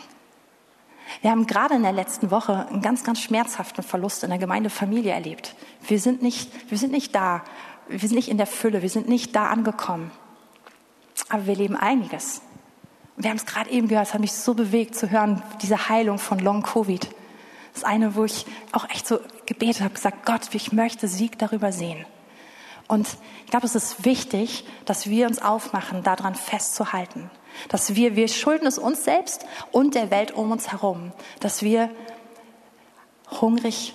Wir 1.22 1.30
haben 1.30 1.46
gerade 1.46 1.74
in 1.74 1.82
der 1.82 1.92
letzten 1.92 2.30
Woche 2.30 2.66
einen 2.68 2.82
ganz, 2.82 3.02
ganz 3.02 3.20
schmerzhaften 3.20 3.82
Verlust 3.82 4.24
in 4.24 4.30
der 4.30 4.38
Gemeindefamilie 4.38 5.12
erlebt. 5.12 5.54
Wir 5.86 5.98
sind 5.98 6.22
nicht, 6.22 6.70
wir 6.70 6.78
sind 6.78 6.92
nicht 6.92 7.14
da. 7.14 7.44
Wir 7.88 7.98
sind 7.98 8.14
nicht 8.16 8.28
in 8.28 8.36
der 8.36 8.46
Fülle. 8.46 8.82
Wir 8.82 8.90
sind 8.90 9.08
nicht 9.08 9.34
da 9.34 9.46
angekommen. 9.48 10.10
Aber 11.30 11.46
wir 11.46 11.56
leben 11.56 11.76
einiges 11.76 12.42
wir 13.18 13.30
haben 13.30 13.36
es 13.36 13.46
gerade 13.46 13.70
eben 13.70 13.88
gehört, 13.88 14.06
es 14.06 14.14
hat 14.14 14.20
mich 14.20 14.32
so 14.32 14.54
bewegt 14.54 14.94
zu 14.94 15.10
hören, 15.10 15.42
diese 15.60 15.88
Heilung 15.88 16.18
von 16.18 16.38
Long 16.38 16.62
Covid. 16.62 17.08
Das 17.74 17.84
eine, 17.84 18.14
wo 18.14 18.24
ich 18.24 18.46
auch 18.72 18.88
echt 18.90 19.06
so 19.06 19.18
gebetet 19.44 19.82
habe, 19.82 19.94
gesagt, 19.94 20.24
Gott, 20.24 20.54
ich 20.54 20.72
möchte 20.72 21.08
Sieg 21.08 21.38
darüber 21.38 21.72
sehen. 21.72 22.06
Und 22.88 23.06
ich 23.44 23.50
glaube, 23.50 23.66
es 23.66 23.74
ist 23.74 24.04
wichtig, 24.04 24.64
dass 24.86 25.08
wir 25.08 25.26
uns 25.26 25.40
aufmachen, 25.40 26.02
daran 26.02 26.34
festzuhalten. 26.34 27.30
Dass 27.68 27.94
wir, 27.94 28.16
wir 28.16 28.28
schulden 28.28 28.66
es 28.66 28.78
uns 28.78 29.04
selbst 29.04 29.44
und 29.72 29.94
der 29.94 30.10
Welt 30.10 30.32
um 30.32 30.50
uns 30.50 30.72
herum, 30.72 31.12
dass 31.40 31.62
wir 31.62 31.90
hungrig 33.30 33.94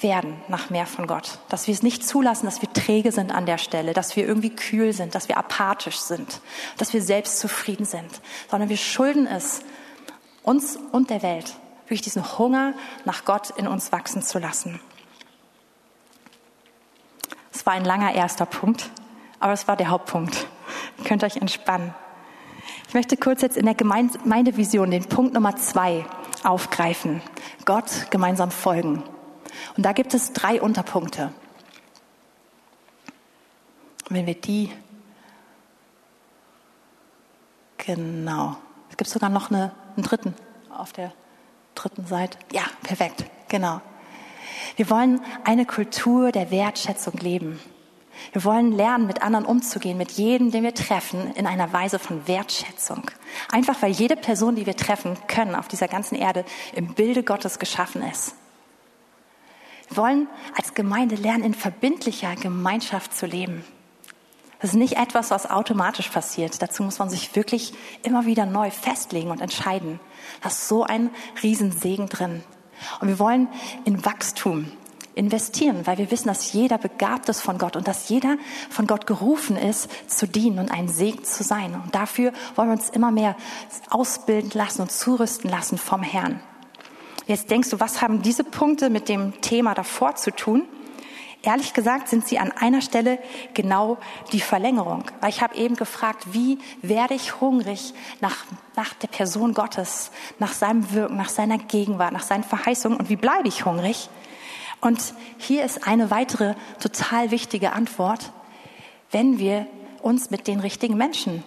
werden 0.00 0.36
nach 0.48 0.70
mehr 0.70 0.86
von 0.86 1.06
Gott. 1.06 1.38
Dass 1.48 1.68
wir 1.68 1.74
es 1.74 1.82
nicht 1.82 2.06
zulassen, 2.06 2.46
dass 2.46 2.62
wir 2.62 2.72
träge 2.72 3.12
sind 3.12 3.32
an 3.32 3.46
der 3.46 3.58
Stelle, 3.58 3.92
dass 3.92 4.16
wir 4.16 4.26
irgendwie 4.26 4.50
kühl 4.50 4.92
sind, 4.92 5.14
dass 5.14 5.28
wir 5.28 5.38
apathisch 5.38 5.98
sind, 5.98 6.40
dass 6.78 6.92
wir 6.92 7.02
selbst 7.02 7.38
zufrieden 7.38 7.84
sind, 7.84 8.10
sondern 8.50 8.68
wir 8.68 8.76
schulden 8.76 9.26
es 9.26 9.60
uns 10.42 10.78
und 10.92 11.10
der 11.10 11.22
Welt, 11.22 11.54
wirklich 11.84 12.02
diesen 12.02 12.38
Hunger 12.38 12.74
nach 13.04 13.24
Gott 13.24 13.50
in 13.56 13.68
uns 13.68 13.92
wachsen 13.92 14.22
zu 14.22 14.38
lassen. 14.38 14.80
Es 17.66 17.68
war 17.68 17.78
ein 17.78 17.84
langer 17.84 18.14
erster 18.14 18.46
Punkt, 18.46 18.92
aber 19.40 19.52
es 19.52 19.66
war 19.66 19.74
der 19.74 19.88
Hauptpunkt. 19.88 20.46
Ihr 20.98 21.04
könnt 21.04 21.24
euch 21.24 21.36
entspannen. 21.38 21.92
Ich 22.86 22.94
möchte 22.94 23.16
kurz 23.16 23.42
jetzt 23.42 23.56
in 23.56 23.64
der 23.64 23.74
Gemeindevision 23.74 24.92
den 24.92 25.04
Punkt 25.06 25.34
Nummer 25.34 25.56
zwei 25.56 26.06
aufgreifen. 26.44 27.22
Gott 27.64 28.06
gemeinsam 28.10 28.52
folgen. 28.52 29.02
Und 29.76 29.82
da 29.82 29.90
gibt 29.94 30.14
es 30.14 30.32
drei 30.32 30.62
Unterpunkte. 30.62 31.32
Wenn 34.10 34.26
wir 34.26 34.40
die, 34.40 34.70
genau, 37.78 38.58
es 38.90 38.96
gibt 38.96 39.10
sogar 39.10 39.28
noch 39.28 39.50
eine, 39.50 39.72
einen 39.96 40.04
dritten 40.04 40.36
auf 40.70 40.92
der 40.92 41.12
dritten 41.74 42.06
Seite. 42.06 42.38
Ja, 42.52 42.62
perfekt, 42.84 43.24
genau. 43.48 43.80
Wir 44.76 44.90
wollen 44.90 45.20
eine 45.44 45.66
Kultur 45.66 46.32
der 46.32 46.50
Wertschätzung 46.50 47.14
leben. 47.20 47.60
Wir 48.32 48.44
wollen 48.44 48.72
lernen, 48.72 49.06
mit 49.06 49.22
anderen 49.22 49.44
umzugehen, 49.44 49.98
mit 49.98 50.12
jedem, 50.12 50.50
den 50.50 50.62
wir 50.62 50.74
treffen, 50.74 51.32
in 51.34 51.46
einer 51.46 51.72
Weise 51.72 51.98
von 51.98 52.26
Wertschätzung. 52.26 53.10
Einfach 53.50 53.80
weil 53.82 53.92
jede 53.92 54.16
Person, 54.16 54.56
die 54.56 54.66
wir 54.66 54.76
treffen 54.76 55.16
können 55.26 55.54
auf 55.54 55.68
dieser 55.68 55.88
ganzen 55.88 56.14
Erde, 56.14 56.44
im 56.74 56.94
Bilde 56.94 57.22
Gottes 57.22 57.58
geschaffen 57.58 58.02
ist. 58.02 58.34
Wir 59.88 59.98
wollen 59.98 60.28
als 60.56 60.74
Gemeinde 60.74 61.14
lernen, 61.14 61.44
in 61.44 61.54
verbindlicher 61.54 62.34
Gemeinschaft 62.36 63.16
zu 63.16 63.26
leben. 63.26 63.64
Das 64.60 64.70
ist 64.70 64.76
nicht 64.76 64.96
etwas, 64.96 65.30
was 65.30 65.48
automatisch 65.48 66.08
passiert. 66.08 66.60
Dazu 66.62 66.82
muss 66.82 66.98
man 66.98 67.10
sich 67.10 67.36
wirklich 67.36 67.74
immer 68.02 68.24
wieder 68.24 68.46
neu 68.46 68.70
festlegen 68.70 69.30
und 69.30 69.40
entscheiden. 69.40 70.00
Da 70.42 70.48
ist 70.48 70.66
so 70.66 70.82
ein 70.82 71.10
Riesensegen 71.42 72.08
drin. 72.08 72.42
Und 73.00 73.08
wir 73.08 73.18
wollen 73.18 73.48
in 73.84 74.04
Wachstum 74.04 74.70
investieren, 75.14 75.86
weil 75.86 75.98
wir 75.98 76.10
wissen, 76.10 76.28
dass 76.28 76.52
jeder 76.52 76.78
begabt 76.78 77.28
ist 77.28 77.40
von 77.40 77.58
Gott 77.58 77.74
und 77.74 77.88
dass 77.88 78.08
jeder 78.08 78.36
von 78.68 78.86
Gott 78.86 79.06
gerufen 79.06 79.56
ist, 79.56 79.90
zu 80.08 80.28
dienen 80.28 80.58
und 80.58 80.70
ein 80.70 80.88
Segen 80.88 81.24
zu 81.24 81.42
sein. 81.42 81.74
Und 81.74 81.94
dafür 81.94 82.32
wollen 82.54 82.68
wir 82.68 82.74
uns 82.74 82.90
immer 82.90 83.10
mehr 83.10 83.34
ausbilden 83.88 84.50
lassen 84.54 84.82
und 84.82 84.92
zurüsten 84.92 85.50
lassen 85.50 85.78
vom 85.78 86.02
Herrn. 86.02 86.40
Jetzt 87.26 87.50
denkst 87.50 87.70
du, 87.70 87.80
was 87.80 88.02
haben 88.02 88.22
diese 88.22 88.44
Punkte 88.44 88.90
mit 88.90 89.08
dem 89.08 89.40
Thema 89.40 89.74
davor 89.74 90.14
zu 90.14 90.30
tun? 90.30 90.62
Ehrlich 91.42 91.74
gesagt 91.74 92.08
sind 92.08 92.26
sie 92.26 92.38
an 92.38 92.50
einer 92.52 92.80
Stelle 92.80 93.18
genau 93.54 93.98
die 94.32 94.40
Verlängerung. 94.40 95.04
Weil 95.20 95.30
ich 95.30 95.42
habe 95.42 95.54
eben 95.54 95.76
gefragt, 95.76 96.32
wie 96.32 96.58
werde 96.82 97.14
ich 97.14 97.40
hungrig 97.40 97.94
nach, 98.20 98.44
nach 98.74 98.94
der 98.94 99.08
Person 99.08 99.54
Gottes, 99.54 100.10
nach 100.38 100.52
seinem 100.52 100.92
Wirken, 100.92 101.16
nach 101.16 101.28
seiner 101.28 101.58
Gegenwart, 101.58 102.12
nach 102.12 102.22
seinen 102.22 102.44
Verheißungen 102.44 102.98
und 102.98 103.08
wie 103.08 103.16
bleibe 103.16 103.48
ich 103.48 103.64
hungrig? 103.64 104.08
Und 104.80 105.14
hier 105.38 105.64
ist 105.64 105.86
eine 105.86 106.10
weitere 106.10 106.54
total 106.80 107.30
wichtige 107.30 107.72
Antwort, 107.72 108.32
wenn 109.10 109.38
wir 109.38 109.66
uns 110.02 110.30
mit 110.30 110.46
den 110.46 110.60
richtigen 110.60 110.96
Menschen 110.96 111.42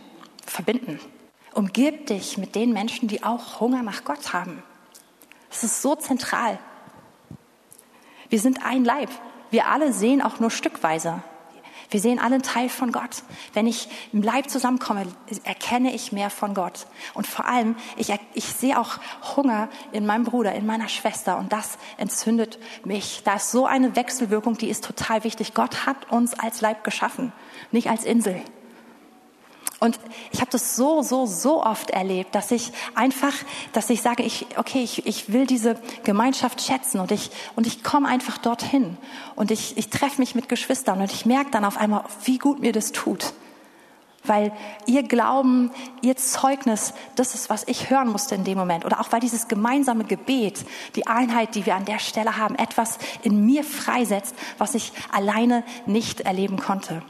verbinden. 0.45 0.99
Umgib 1.54 2.08
dich 2.08 2.38
mit 2.38 2.56
den 2.56 2.73
Menschen, 2.73 3.08
die 3.08 3.23
auch 3.23 3.60
Hunger 3.60 3.84
nach 3.84 4.04
Gott 4.04 4.34
haben. 4.34 4.63
Es 5.52 5.63
ist 5.63 5.82
so 5.82 5.95
zentral. 5.95 6.60
Wir 8.30 8.39
sind 8.39 8.65
ein 8.65 8.86
Leib. 8.86 9.10
Wir 9.51 9.67
alle 9.67 9.93
sehen 9.93 10.21
auch 10.21 10.39
nur 10.39 10.51
stückweise. 10.51 11.21
Wir 11.91 11.99
sehen 11.99 12.19
alle 12.19 12.35
einen 12.35 12.43
Teil 12.43 12.69
von 12.69 12.91
Gott. 12.91 13.23
Wenn 13.53 13.65
ich 13.65 13.89
im 14.13 14.21
Leib 14.21 14.49
zusammenkomme, 14.49 15.07
erkenne 15.43 15.93
ich 15.93 16.12
mehr 16.12 16.29
von 16.29 16.53
Gott. 16.53 16.85
Und 17.15 17.25
vor 17.25 17.47
allem, 17.47 17.75
ich, 17.97 18.13
ich 18.35 18.45
sehe 18.45 18.79
auch 18.79 18.99
Hunger 19.35 19.69
in 19.91 20.05
meinem 20.05 20.23
Bruder, 20.23 20.53
in 20.53 20.67
meiner 20.67 20.88
Schwester 20.88 21.38
und 21.39 21.51
das 21.51 21.79
entzündet 21.97 22.59
mich. 22.85 23.21
Da 23.23 23.35
ist 23.35 23.51
so 23.51 23.65
eine 23.65 23.95
Wechselwirkung, 23.95 24.57
die 24.57 24.69
ist 24.69 24.85
total 24.85 25.23
wichtig. 25.23 25.55
Gott 25.55 25.88
hat 25.88 26.12
uns 26.12 26.35
als 26.35 26.62
Leib 26.62 26.83
geschaffen, 26.83 27.33
nicht 27.71 27.89
als 27.89 28.05
Insel. 28.05 28.39
Und 29.79 29.97
ich 30.31 30.41
habe 30.41 30.51
das 30.51 30.75
so, 30.75 31.01
so, 31.01 31.25
so 31.25 31.63
oft 31.63 31.89
erlebt, 31.91 32.35
dass 32.35 32.51
ich 32.51 32.71
einfach, 32.95 33.33
dass 33.71 33.89
ich 33.89 34.01
sage, 34.01 34.23
ich, 34.23 34.45
okay, 34.57 34.83
ich, 34.83 35.05
ich 35.05 35.31
will 35.31 35.47
diese 35.47 35.75
Gemeinschaft 36.03 36.61
schätzen 36.61 36.99
und 36.99 37.11
ich, 37.11 37.31
und 37.55 37.65
ich 37.65 37.81
komme 37.81 38.09
einfach 38.09 38.37
dorthin 38.37 38.97
und 39.35 39.51
ich, 39.51 39.77
ich 39.77 39.89
treffe 39.89 40.19
mich 40.19 40.35
mit 40.35 40.49
Geschwistern 40.49 40.99
und 40.99 41.13
ich 41.13 41.25
merke 41.25 41.51
dann 41.51 41.63
auf 41.63 41.77
einmal, 41.77 42.03
wie 42.25 42.37
gut 42.37 42.59
mir 42.59 42.73
das 42.73 42.91
tut. 42.91 43.31
Weil 44.25 44.51
ihr 44.85 45.03
Glauben, 45.03 45.71
ihr 46.01 46.17
Zeugnis, 46.17 46.93
das 47.15 47.33
ist, 47.33 47.49
was 47.49 47.65
ich 47.65 47.89
hören 47.89 48.09
musste 48.09 48.35
in 48.35 48.43
dem 48.43 48.57
Moment. 48.57 48.83
Oder 48.83 48.99
auch 48.99 49.13
weil 49.13 49.21
dieses 49.21 49.47
gemeinsame 49.47 50.03
Gebet, 50.03 50.65
die 50.97 51.07
Einheit, 51.07 51.55
die 51.55 51.65
wir 51.65 51.75
an 51.75 51.85
der 51.85 51.99
Stelle 51.99 52.35
haben, 52.35 52.55
etwas 52.55 52.97
in 53.23 53.45
mir 53.45 53.63
freisetzt, 53.63 54.35
was 54.57 54.75
ich 54.75 54.91
alleine 55.13 55.63
nicht 55.85 56.19
erleben 56.21 56.57
konnte 56.57 57.01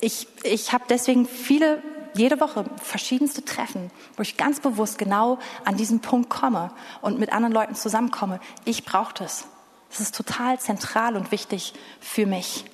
ich, 0.00 0.26
ich 0.42 0.72
habe 0.72 0.84
deswegen 0.88 1.26
viele, 1.26 1.82
jede 2.14 2.40
Woche 2.40 2.64
verschiedenste 2.82 3.44
Treffen, 3.44 3.90
wo 4.16 4.22
ich 4.22 4.36
ganz 4.36 4.60
bewusst 4.60 4.98
genau 4.98 5.38
an 5.64 5.76
diesen 5.76 6.00
Punkt 6.00 6.30
komme 6.30 6.72
und 7.02 7.18
mit 7.18 7.32
anderen 7.32 7.52
Leuten 7.52 7.74
zusammenkomme. 7.74 8.40
Ich 8.64 8.84
brauche 8.84 9.14
das. 9.14 9.46
Das 9.90 10.00
ist 10.00 10.14
total 10.14 10.58
zentral 10.58 11.16
und 11.16 11.32
wichtig 11.32 11.74
für 12.00 12.26
mich. 12.26 12.64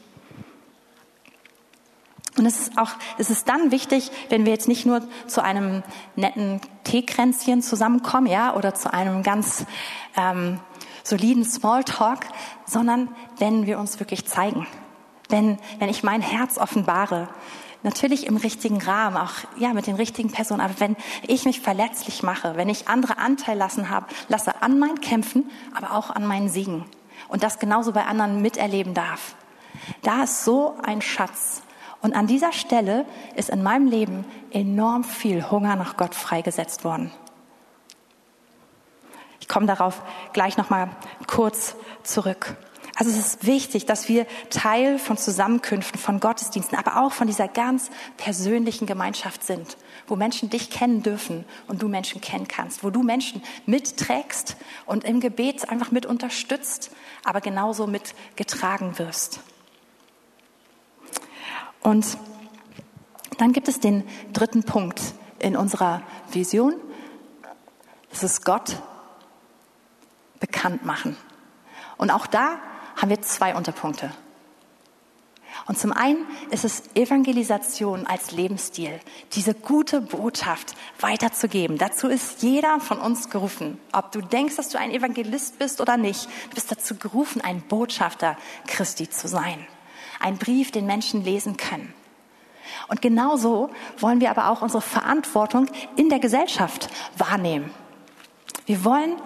Und 2.36 2.44
es 2.44 2.60
ist 2.60 2.76
auch, 2.76 2.90
es 3.16 3.30
ist 3.30 3.48
dann 3.48 3.70
wichtig, 3.70 4.10
wenn 4.28 4.44
wir 4.44 4.52
jetzt 4.52 4.68
nicht 4.68 4.84
nur 4.84 5.00
zu 5.26 5.42
einem 5.42 5.82
netten 6.16 6.60
Teekränzchen 6.84 7.62
zusammenkommen, 7.62 8.26
ja, 8.26 8.54
oder 8.54 8.74
zu 8.74 8.92
einem 8.92 9.22
ganz 9.22 9.64
ähm, 10.18 10.60
soliden 11.02 11.44
Smalltalk, 11.46 12.26
sondern 12.66 13.08
wenn 13.38 13.64
wir 13.64 13.78
uns 13.78 13.98
wirklich 14.00 14.26
zeigen 14.26 14.66
wenn, 15.28 15.58
wenn 15.78 15.88
ich 15.88 16.02
mein 16.02 16.22
Herz 16.22 16.58
offenbare, 16.58 17.28
natürlich 17.82 18.26
im 18.26 18.36
richtigen 18.36 18.80
Rahmen, 18.82 19.16
auch 19.16 19.32
ja 19.58 19.72
mit 19.72 19.86
den 19.86 19.96
richtigen 19.96 20.30
Personen, 20.30 20.60
aber 20.60 20.78
wenn 20.78 20.96
ich 21.26 21.44
mich 21.44 21.60
verletzlich 21.60 22.22
mache, 22.22 22.56
wenn 22.56 22.68
ich 22.68 22.88
andere 22.88 23.18
Anteil 23.18 23.56
lassen 23.56 23.90
habe, 23.90 24.06
lasse 24.28 24.62
an 24.62 24.78
meinen 24.78 25.00
Kämpfen, 25.00 25.50
aber 25.74 25.92
auch 25.92 26.10
an 26.10 26.26
meinen 26.26 26.48
Siegen 26.48 26.84
und 27.28 27.42
das 27.42 27.58
genauso 27.58 27.92
bei 27.92 28.04
anderen 28.04 28.42
miterleben 28.42 28.94
darf. 28.94 29.36
Da 30.02 30.24
ist 30.24 30.44
so 30.44 30.76
ein 30.82 31.02
Schatz. 31.02 31.62
Und 32.02 32.14
an 32.14 32.26
dieser 32.26 32.52
Stelle 32.52 33.04
ist 33.34 33.50
in 33.50 33.62
meinem 33.62 33.86
Leben 33.86 34.24
enorm 34.50 35.02
viel 35.04 35.50
Hunger 35.50 35.76
nach 35.76 35.96
Gott 35.96 36.14
freigesetzt 36.14 36.84
worden. 36.84 37.10
Ich 39.40 39.48
komme 39.48 39.66
darauf 39.66 40.02
gleich 40.32 40.56
noch 40.56 40.70
mal 40.70 40.90
kurz 41.26 41.76
zurück. 42.02 42.56
Also 42.98 43.11
es 43.11 43.18
ist 43.18 43.46
wichtig, 43.46 43.85
dass 43.85 44.09
wir 44.09 44.26
Teil 44.48 44.98
von 44.98 45.18
Zusammenkünften, 45.18 46.00
von 46.00 46.18
Gottesdiensten, 46.18 46.78
aber 46.78 46.96
auch 46.96 47.12
von 47.12 47.26
dieser 47.26 47.46
ganz 47.46 47.90
persönlichen 48.16 48.87
Gemeinschaft 48.87 49.44
sind, 49.44 49.76
wo 50.06 50.16
Menschen 50.16 50.48
dich 50.48 50.70
kennen 50.70 51.02
dürfen 51.02 51.44
und 51.68 51.82
du 51.82 51.88
Menschen 51.88 52.22
kennen 52.22 52.48
kannst, 52.48 52.82
wo 52.82 52.88
du 52.88 53.02
Menschen 53.02 53.42
mitträgst 53.66 54.56
und 54.87 55.04
im 55.04 55.20
Gebet 55.20 55.68
einfach 55.68 55.90
mit 55.90 56.06
unterstützt, 56.06 56.90
aber 57.22 57.42
genauso 57.42 57.87
mitgetragen 57.87 58.98
wirst. 58.98 59.40
Und 61.82 62.16
dann 63.37 63.52
gibt 63.52 63.68
es 63.68 63.78
den 63.78 64.04
dritten 64.32 64.62
Punkt 64.62 65.02
in 65.38 65.54
unserer 65.54 66.00
Vision. 66.32 66.74
Das 68.09 68.22
ist 68.22 68.46
Gott 68.46 68.80
bekannt 70.40 70.87
machen. 70.87 71.14
Und 71.98 72.11
auch 72.11 72.26
da 72.26 72.59
haben 72.96 73.11
wir 73.11 73.22
zwei 73.22 73.54
Unterpunkte. 73.54 74.12
Und 75.66 75.78
zum 75.78 75.92
einen 75.92 76.26
ist 76.50 76.64
es 76.64 76.85
Evangelisation 76.94 78.06
als 78.06 78.30
Lebensstil, 78.30 79.00
diese 79.32 79.54
gute 79.54 80.00
Botschaft 80.00 80.74
weiterzugeben. 81.00 81.76
Dazu 81.76 82.09
ist 82.09 82.42
jeder 82.42 82.78
von 82.78 82.98
uns 82.98 83.30
gerufen. 83.30 83.78
Ob 83.92 84.12
du 84.12 84.20
denkst, 84.20 84.56
dass 84.56 84.68
du 84.68 84.78
ein 84.78 84.92
Evangelist 84.92 85.59
bist 85.59 85.80
oder 85.80 85.96
nicht, 85.96 86.26
du 86.50 86.54
bist 86.54 86.70
dazu 86.70 86.94
gerufen, 86.96 87.40
ein 87.40 87.62
Botschafter 87.62 88.37
Christi 88.68 89.11
zu 89.11 89.26
sein. 89.26 89.66
Ein 90.20 90.38
Brief, 90.38 90.70
den 90.70 90.87
Menschen 90.87 91.24
lesen 91.24 91.56
können. 91.56 91.92
Und 92.88 93.02
genauso 93.02 93.70
wollen 93.98 94.20
wir 94.20 94.30
aber 94.30 94.50
auch 94.50 94.62
unsere 94.62 94.82
Verantwortung 94.82 95.66
in 95.96 96.09
der 96.09 96.20
Gesellschaft 96.20 96.88
wahrnehmen. 97.16 97.70
Wir 98.66 98.85
wollen 98.85 99.16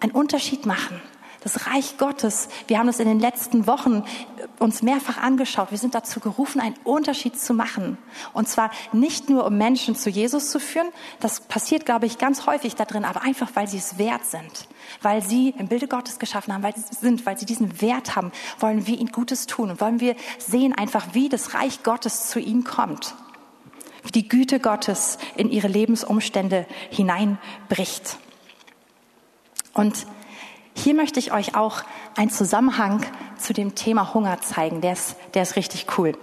einen 0.00 0.12
Unterschied 0.12 0.66
machen 0.66 1.00
das 1.40 1.66
Reich 1.66 1.98
Gottes. 1.98 2.48
Wir 2.66 2.78
haben 2.78 2.88
das 2.88 3.00
in 3.00 3.06
den 3.06 3.20
letzten 3.20 3.66
Wochen 3.66 4.02
äh, 4.36 4.62
uns 4.62 4.82
mehrfach 4.82 5.18
angeschaut. 5.18 5.70
Wir 5.70 5.78
sind 5.78 5.94
dazu 5.94 6.20
gerufen, 6.20 6.60
einen 6.60 6.74
Unterschied 6.84 7.38
zu 7.38 7.54
machen. 7.54 7.96
Und 8.32 8.48
zwar 8.48 8.70
nicht 8.92 9.28
nur, 9.28 9.46
um 9.46 9.56
Menschen 9.56 9.94
zu 9.94 10.10
Jesus 10.10 10.50
zu 10.50 10.58
führen. 10.58 10.88
Das 11.20 11.40
passiert, 11.40 11.86
glaube 11.86 12.06
ich, 12.06 12.18
ganz 12.18 12.46
häufig 12.46 12.74
da 12.74 12.84
drin, 12.84 13.04
aber 13.04 13.22
einfach, 13.22 13.50
weil 13.54 13.68
sie 13.68 13.78
es 13.78 13.98
wert 13.98 14.24
sind. 14.24 14.68
Weil 15.02 15.22
sie 15.22 15.54
im 15.58 15.68
Bilde 15.68 15.86
Gottes 15.86 16.18
geschaffen 16.18 16.52
haben, 16.52 16.62
weil 16.62 16.74
sie 16.74 16.82
sind, 16.94 17.24
weil 17.24 17.38
sie 17.38 17.46
diesen 17.46 17.80
Wert 17.80 18.16
haben, 18.16 18.32
wollen 18.58 18.86
wir 18.86 18.98
ihnen 18.98 19.12
Gutes 19.12 19.46
tun 19.46 19.70
und 19.70 19.80
wollen 19.80 20.00
wir 20.00 20.16
sehen 20.38 20.72
einfach, 20.72 21.08
wie 21.12 21.28
das 21.28 21.54
Reich 21.54 21.82
Gottes 21.82 22.28
zu 22.28 22.40
ihnen 22.40 22.64
kommt. 22.64 23.14
Wie 24.02 24.12
die 24.12 24.28
Güte 24.28 24.58
Gottes 24.58 25.18
in 25.36 25.50
ihre 25.50 25.68
Lebensumstände 25.68 26.66
hineinbricht. 26.90 28.18
Und 29.74 30.06
hier 30.78 30.94
möchte 30.94 31.18
ich 31.18 31.32
euch 31.32 31.54
auch 31.54 31.82
einen 32.16 32.30
Zusammenhang 32.30 33.04
zu 33.36 33.52
dem 33.52 33.74
Thema 33.74 34.14
Hunger 34.14 34.40
zeigen. 34.40 34.80
Der 34.80 34.92
ist, 34.92 35.16
der 35.34 35.42
ist 35.42 35.56
richtig 35.56 35.86
cool. 35.98 36.16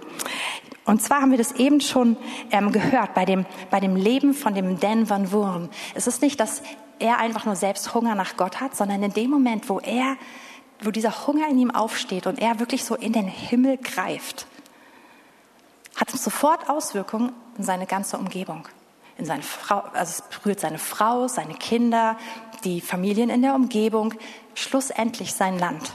Und 0.84 1.02
zwar 1.02 1.20
haben 1.20 1.32
wir 1.32 1.38
das 1.38 1.52
eben 1.52 1.80
schon 1.80 2.16
ähm, 2.52 2.72
gehört 2.72 3.12
bei 3.14 3.24
dem, 3.24 3.44
bei 3.70 3.80
dem 3.80 3.96
Leben 3.96 4.34
von 4.34 4.54
dem 4.54 4.78
Dan 4.78 5.10
Van 5.10 5.32
Wurm. 5.32 5.68
Es 5.94 6.06
ist 6.06 6.22
nicht, 6.22 6.38
dass 6.38 6.62
er 6.98 7.18
einfach 7.18 7.44
nur 7.44 7.56
selbst 7.56 7.92
Hunger 7.92 8.14
nach 8.14 8.36
Gott 8.36 8.60
hat, 8.60 8.76
sondern 8.76 9.02
in 9.02 9.12
dem 9.12 9.30
Moment, 9.30 9.68
wo 9.68 9.80
er, 9.80 10.16
wo 10.80 10.90
dieser 10.90 11.26
Hunger 11.26 11.48
in 11.48 11.58
ihm 11.58 11.70
aufsteht 11.72 12.26
und 12.26 12.38
er 12.38 12.60
wirklich 12.60 12.84
so 12.84 12.94
in 12.94 13.12
den 13.12 13.26
Himmel 13.26 13.78
greift, 13.78 14.46
hat 15.96 16.14
es 16.14 16.22
sofort 16.22 16.68
Auswirkungen 16.68 17.32
in 17.58 17.64
seine 17.64 17.86
ganze 17.86 18.16
Umgebung. 18.16 18.68
In 19.18 19.24
seine 19.24 19.42
Frau, 19.42 19.82
also 19.94 20.22
es 20.22 20.38
berührt 20.38 20.60
seine 20.60 20.78
Frau, 20.78 21.26
seine 21.26 21.54
Kinder, 21.54 22.16
die 22.66 22.80
Familien 22.80 23.30
in 23.30 23.42
der 23.42 23.54
Umgebung, 23.54 24.12
schlussendlich 24.54 25.32
sein 25.32 25.58
Land. 25.58 25.92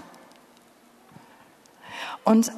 Und, 2.23 2.51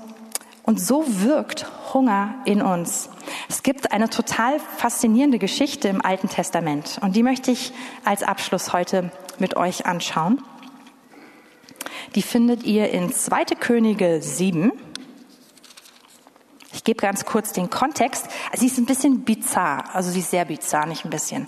und 0.63 0.79
so 0.79 1.03
wirkt 1.07 1.65
Hunger 1.93 2.35
in 2.45 2.61
uns. 2.61 3.09
Es 3.49 3.63
gibt 3.63 3.91
eine 3.91 4.09
total 4.09 4.59
faszinierende 4.77 5.39
Geschichte 5.39 5.87
im 5.87 6.03
Alten 6.03 6.29
Testament 6.29 6.99
und 7.01 7.15
die 7.15 7.23
möchte 7.23 7.51
ich 7.51 7.73
als 8.05 8.23
Abschluss 8.23 8.71
heute 8.71 9.11
mit 9.39 9.57
euch 9.57 9.85
anschauen. 9.85 10.41
Die 12.15 12.21
findet 12.21 12.63
ihr 12.63 12.91
in 12.91 13.11
2. 13.11 13.45
Könige 13.59 14.21
7. 14.21 14.71
Ich 16.73 16.83
gebe 16.83 16.99
ganz 16.99 17.25
kurz 17.25 17.53
den 17.53 17.69
Kontext. 17.69 18.27
sie 18.53 18.67
ist 18.67 18.77
ein 18.77 18.85
bisschen 18.85 19.23
bizarr, 19.23 19.95
also 19.95 20.11
sie 20.11 20.19
ist 20.19 20.31
sehr 20.31 20.45
bizarr, 20.45 20.85
nicht 20.85 21.05
ein 21.05 21.09
bisschen. 21.09 21.47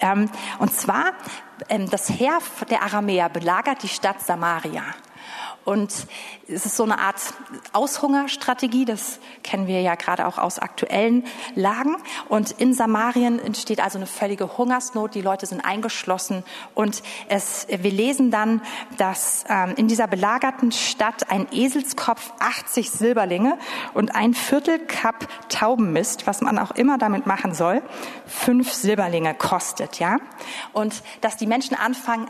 Ähm, 0.00 0.28
und 0.58 0.74
zwar 0.74 1.12
das 1.90 2.08
Heer 2.08 2.38
der 2.70 2.82
Aramäer 2.82 3.28
belagert 3.28 3.82
die 3.82 3.88
Stadt 3.88 4.20
Samaria. 4.20 4.82
Und 5.64 5.90
es 6.46 6.66
ist 6.66 6.76
so 6.76 6.82
eine 6.82 6.98
Art 6.98 7.16
Aushungerstrategie, 7.72 8.84
das 8.84 9.18
kennen 9.42 9.66
wir 9.66 9.80
ja 9.80 9.94
gerade 9.94 10.26
auch 10.26 10.38
aus 10.38 10.58
aktuellen 10.58 11.24
Lagen. 11.54 11.96
Und 12.28 12.50
in 12.52 12.74
Samarien 12.74 13.38
entsteht 13.38 13.82
also 13.82 13.98
eine 13.98 14.06
völlige 14.06 14.58
Hungersnot, 14.58 15.14
die 15.14 15.22
Leute 15.22 15.46
sind 15.46 15.64
eingeschlossen. 15.64 16.44
Und 16.74 17.02
es, 17.28 17.66
wir 17.68 17.90
lesen 17.90 18.30
dann, 18.30 18.60
dass 18.98 19.44
ähm, 19.48 19.74
in 19.76 19.88
dieser 19.88 20.06
belagerten 20.06 20.70
Stadt 20.70 21.30
ein 21.30 21.46
Eselskopf 21.50 22.32
80 22.40 22.90
Silberlinge 22.90 23.58
und 23.94 24.14
ein 24.14 24.34
Viertel 24.34 24.78
Cup 24.78 25.26
Taubenmist, 25.48 26.26
was 26.26 26.42
man 26.42 26.58
auch 26.58 26.72
immer 26.72 26.98
damit 26.98 27.26
machen 27.26 27.54
soll, 27.54 27.82
fünf 28.26 28.72
Silberlinge 28.72 29.34
kostet. 29.34 29.98
ja. 29.98 30.18
Und 30.72 31.02
dass 31.22 31.36
die 31.36 31.46
Menschen 31.46 31.76
anfangen, 31.76 32.28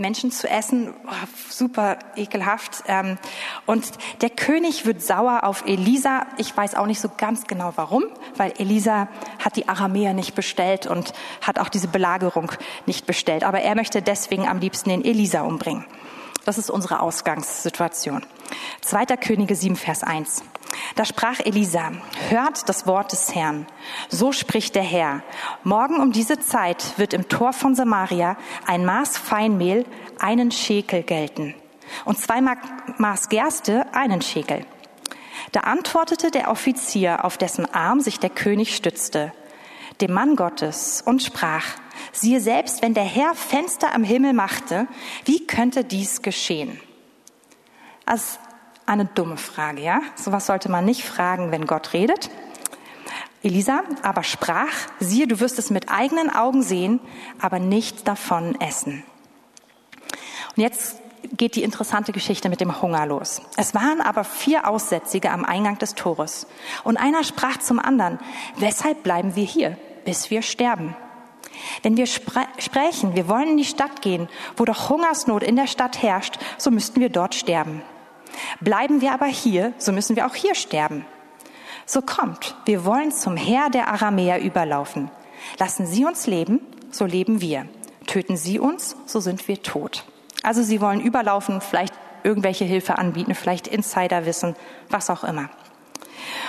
Menschen 0.00 0.30
zu 0.30 0.48
essen, 0.48 0.94
oh, 1.06 1.12
super 1.48 1.98
ekelhaft. 2.16 2.82
Ähm, 2.86 3.18
und 3.66 3.84
der 4.20 4.30
König 4.30 4.86
wird 4.86 5.02
sauer 5.02 5.44
auf 5.44 5.64
Elisa. 5.66 6.26
Ich 6.38 6.56
weiß 6.56 6.74
auch 6.74 6.86
nicht 6.86 7.00
so 7.00 7.10
ganz 7.16 7.46
genau 7.46 7.72
warum, 7.76 8.04
weil 8.36 8.52
Elisa 8.58 9.08
hat 9.44 9.56
die 9.56 9.68
Aramäer 9.68 10.14
nicht 10.14 10.34
bestellt 10.34 10.86
und 10.86 11.12
hat 11.42 11.58
auch 11.58 11.68
diese 11.68 11.88
Belagerung 11.88 12.52
nicht 12.86 13.06
bestellt. 13.06 13.44
Aber 13.44 13.60
er 13.60 13.74
möchte 13.74 14.02
deswegen 14.02 14.48
am 14.48 14.58
liebsten 14.58 14.90
den 14.90 15.04
Elisa 15.04 15.42
umbringen. 15.42 15.84
Das 16.44 16.58
ist 16.58 16.70
unsere 16.70 17.00
Ausgangssituation. 17.00 18.22
Zweiter 18.80 19.16
Könige 19.16 19.54
7, 19.54 19.76
Vers 19.76 20.02
1. 20.02 20.42
Da 20.94 21.04
sprach 21.04 21.40
Elisa, 21.40 21.92
hört 22.28 22.68
das 22.68 22.86
Wort 22.86 23.12
des 23.12 23.34
Herrn. 23.34 23.66
So 24.08 24.32
spricht 24.32 24.74
der 24.74 24.82
Herr. 24.82 25.22
Morgen 25.64 26.00
um 26.00 26.12
diese 26.12 26.38
Zeit 26.38 26.98
wird 26.98 27.12
im 27.12 27.28
Tor 27.28 27.52
von 27.52 27.74
Samaria 27.74 28.36
ein 28.66 28.84
Maß 28.84 29.18
Feinmehl 29.18 29.84
einen 30.18 30.50
Schekel 30.50 31.02
gelten 31.02 31.54
und 32.04 32.18
zwei 32.18 32.40
Maß 32.40 33.28
Gerste 33.28 33.86
einen 33.94 34.22
Schekel. 34.22 34.64
Da 35.52 35.60
antwortete 35.60 36.30
der 36.30 36.50
Offizier, 36.50 37.24
auf 37.24 37.36
dessen 37.36 37.66
Arm 37.66 38.00
sich 38.00 38.20
der 38.20 38.30
König 38.30 38.76
stützte, 38.76 39.32
dem 40.00 40.12
Mann 40.12 40.36
Gottes 40.36 41.02
und 41.04 41.22
sprach, 41.22 41.66
siehe 42.12 42.40
selbst, 42.40 42.82
wenn 42.82 42.94
der 42.94 43.04
Herr 43.04 43.34
Fenster 43.34 43.92
am 43.94 44.04
Himmel 44.04 44.32
machte, 44.32 44.86
wie 45.24 45.46
könnte 45.46 45.84
dies 45.84 46.22
geschehen? 46.22 46.80
Also 48.10 48.38
eine 48.86 49.04
dumme 49.04 49.36
Frage, 49.36 49.82
ja? 49.82 50.00
Sowas 50.16 50.46
sollte 50.46 50.68
man 50.68 50.84
nicht 50.84 51.04
fragen, 51.04 51.52
wenn 51.52 51.64
Gott 51.64 51.92
redet. 51.92 52.28
Elisa 53.44 53.84
aber 54.02 54.24
sprach, 54.24 54.72
siehe, 54.98 55.28
du 55.28 55.38
wirst 55.38 55.60
es 55.60 55.70
mit 55.70 55.92
eigenen 55.92 56.28
Augen 56.28 56.64
sehen, 56.64 56.98
aber 57.40 57.60
nicht 57.60 58.08
davon 58.08 58.60
essen. 58.60 59.04
Und 60.56 60.62
jetzt 60.64 60.96
geht 61.36 61.54
die 61.54 61.62
interessante 61.62 62.10
Geschichte 62.10 62.48
mit 62.48 62.60
dem 62.60 62.82
Hunger 62.82 63.06
los. 63.06 63.42
Es 63.56 63.76
waren 63.76 64.00
aber 64.00 64.24
vier 64.24 64.66
Aussätzige 64.66 65.30
am 65.30 65.44
Eingang 65.44 65.78
des 65.78 65.94
Tores. 65.94 66.48
Und 66.82 66.96
einer 66.96 67.22
sprach 67.22 67.58
zum 67.58 67.78
anderen, 67.78 68.18
weshalb 68.56 69.04
bleiben 69.04 69.36
wir 69.36 69.44
hier, 69.44 69.78
bis 70.04 70.30
wir 70.30 70.42
sterben? 70.42 70.96
Wenn 71.84 71.96
wir 71.96 72.06
spre 72.06 72.46
sprechen, 72.58 73.14
wir 73.14 73.28
wollen 73.28 73.50
in 73.50 73.56
die 73.56 73.64
Stadt 73.64 74.02
gehen, 74.02 74.28
wo 74.56 74.64
doch 74.64 74.88
Hungersnot 74.88 75.44
in 75.44 75.54
der 75.54 75.68
Stadt 75.68 76.02
herrscht, 76.02 76.40
so 76.58 76.72
müssten 76.72 77.00
wir 77.00 77.08
dort 77.08 77.36
sterben. 77.36 77.82
Bleiben 78.60 79.00
wir 79.00 79.12
aber 79.12 79.26
hier, 79.26 79.72
so 79.78 79.92
müssen 79.92 80.16
wir 80.16 80.26
auch 80.26 80.34
hier 80.34 80.54
sterben. 80.54 81.04
So 81.86 82.02
kommt, 82.02 82.56
wir 82.66 82.84
wollen 82.84 83.10
zum 83.12 83.36
Herr 83.36 83.70
der 83.70 83.88
Aramäer 83.88 84.40
überlaufen. 84.40 85.10
Lassen 85.58 85.86
Sie 85.86 86.04
uns 86.04 86.26
leben, 86.26 86.60
so 86.90 87.04
leben 87.04 87.40
wir. 87.40 87.66
Töten 88.06 88.36
Sie 88.36 88.58
uns, 88.58 88.96
so 89.06 89.20
sind 89.20 89.48
wir 89.48 89.62
tot. 89.62 90.04
Also 90.42 90.62
sie 90.62 90.80
wollen 90.80 91.00
überlaufen, 91.00 91.60
vielleicht 91.60 91.94
irgendwelche 92.22 92.64
Hilfe 92.64 92.98
anbieten, 92.98 93.34
vielleicht 93.34 93.66
Insiderwissen, 93.66 94.56
was 94.88 95.10
auch 95.10 95.24
immer. 95.24 95.50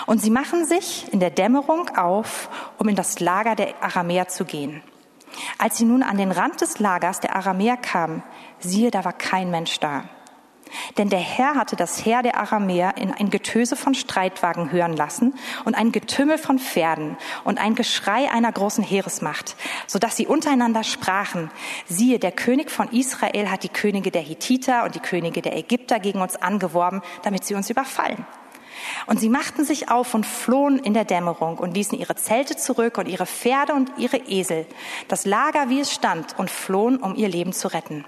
Und 0.06 0.22
sie 0.22 0.30
machen 0.30 0.66
sich 0.66 1.12
in 1.12 1.20
der 1.20 1.30
Dämmerung 1.30 1.90
auf, 1.96 2.50
um 2.78 2.88
in 2.88 2.96
das 2.96 3.20
Lager 3.20 3.56
der 3.56 3.82
Aramäer 3.82 4.28
zu 4.28 4.46
gehen. 4.46 4.82
Als 5.58 5.78
sie 5.78 5.86
nun 5.86 6.04
an 6.04 6.18
den 6.18 6.32
Rand 6.32 6.62
des 6.62 6.80
Lagers 6.80 7.20
der 7.20 7.36
Aramäer 7.36 7.78
kamen, 7.78 8.24
siehe, 8.60 8.92
da 8.92 9.06
war 9.06 9.14
kein 9.14 9.50
Mensch 9.50 9.80
da. 9.80 10.04
Denn 10.98 11.10
der 11.10 11.20
Herr 11.20 11.56
hatte 11.56 11.76
das 11.76 12.06
Heer 12.06 12.22
der 12.22 12.38
Aramäer 12.38 12.98
in 12.98 13.14
ein 13.14 13.30
Getöse 13.30 13.76
von 13.76 13.94
Streitwagen 13.94 14.72
hören 14.72 14.96
lassen 14.96 15.34
und 15.66 15.76
ein 15.76 15.92
Getümmel 15.92 16.38
von 16.38 16.60
Pferden 16.60 17.18
und 17.44 17.60
ein 17.60 17.76
Geschrei 17.76 18.30
einer 18.32 18.52
großen 18.52 18.84
Heeresmacht, 18.84 19.56
so 19.88 20.00
dass 20.00 20.18
sie 20.18 20.28
untereinander 20.28 20.84
sprachen, 20.84 21.52
siehe, 21.88 22.20
der 22.20 22.32
König 22.32 22.72
von 22.72 22.90
Israel 22.90 23.50
hat 23.50 23.64
die 23.64 23.70
Könige 23.70 24.12
der 24.12 24.22
Hittiter 24.22 24.84
und 24.84 24.96
die 24.96 25.00
Könige 25.00 25.42
der 25.42 25.58
Ägypter 25.58 26.00
gegen 26.00 26.22
uns 26.22 26.36
angeworben, 26.36 27.02
damit 27.24 27.46
sie 27.46 27.56
uns 27.56 27.70
überfallen. 27.70 28.26
Und 29.06 29.20
sie 29.20 29.30
machten 29.30 29.64
sich 29.66 29.90
auf 29.90 30.14
und 30.14 30.26
flohen 30.26 30.80
in 30.80 30.94
der 30.94 31.06
Dämmerung 31.06 31.58
und 31.58 31.76
ließen 31.76 31.98
ihre 31.98 32.16
Zelte 32.16 32.56
zurück 32.56 32.98
und 32.98 33.08
ihre 33.08 33.26
Pferde 33.26 33.74
und 33.74 33.92
ihre 33.98 34.18
Esel, 34.18 34.66
das 35.08 35.26
Lager, 35.26 35.70
wie 35.70 35.80
es 35.80 35.92
stand, 35.92 36.38
und 36.38 36.50
flohen, 36.50 36.98
um 36.98 37.16
ihr 37.16 37.30
Leben 37.30 37.54
zu 37.54 37.68
retten. 37.68 38.06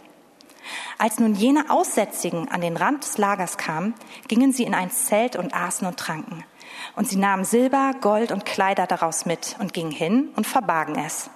Als 0.97 1.19
nun 1.19 1.35
jene 1.35 1.69
Aussätzigen 1.69 2.49
an 2.49 2.61
den 2.61 2.77
Rand 2.77 3.03
des 3.03 3.17
Lagers 3.17 3.57
kamen, 3.57 3.93
gingen 4.27 4.53
sie 4.53 4.63
in 4.63 4.73
ein 4.73 4.91
Zelt 4.91 5.35
und 5.35 5.53
aßen 5.53 5.87
und 5.87 5.97
tranken. 5.97 6.43
Und 6.95 7.07
sie 7.07 7.17
nahmen 7.17 7.45
Silber, 7.45 7.93
Gold 8.01 8.31
und 8.31 8.45
Kleider 8.45 8.87
daraus 8.87 9.25
mit 9.25 9.55
und 9.59 9.73
gingen 9.73 9.91
hin 9.91 10.29
und 10.35 10.47
verbargen 10.47 10.95
es. 10.95 11.29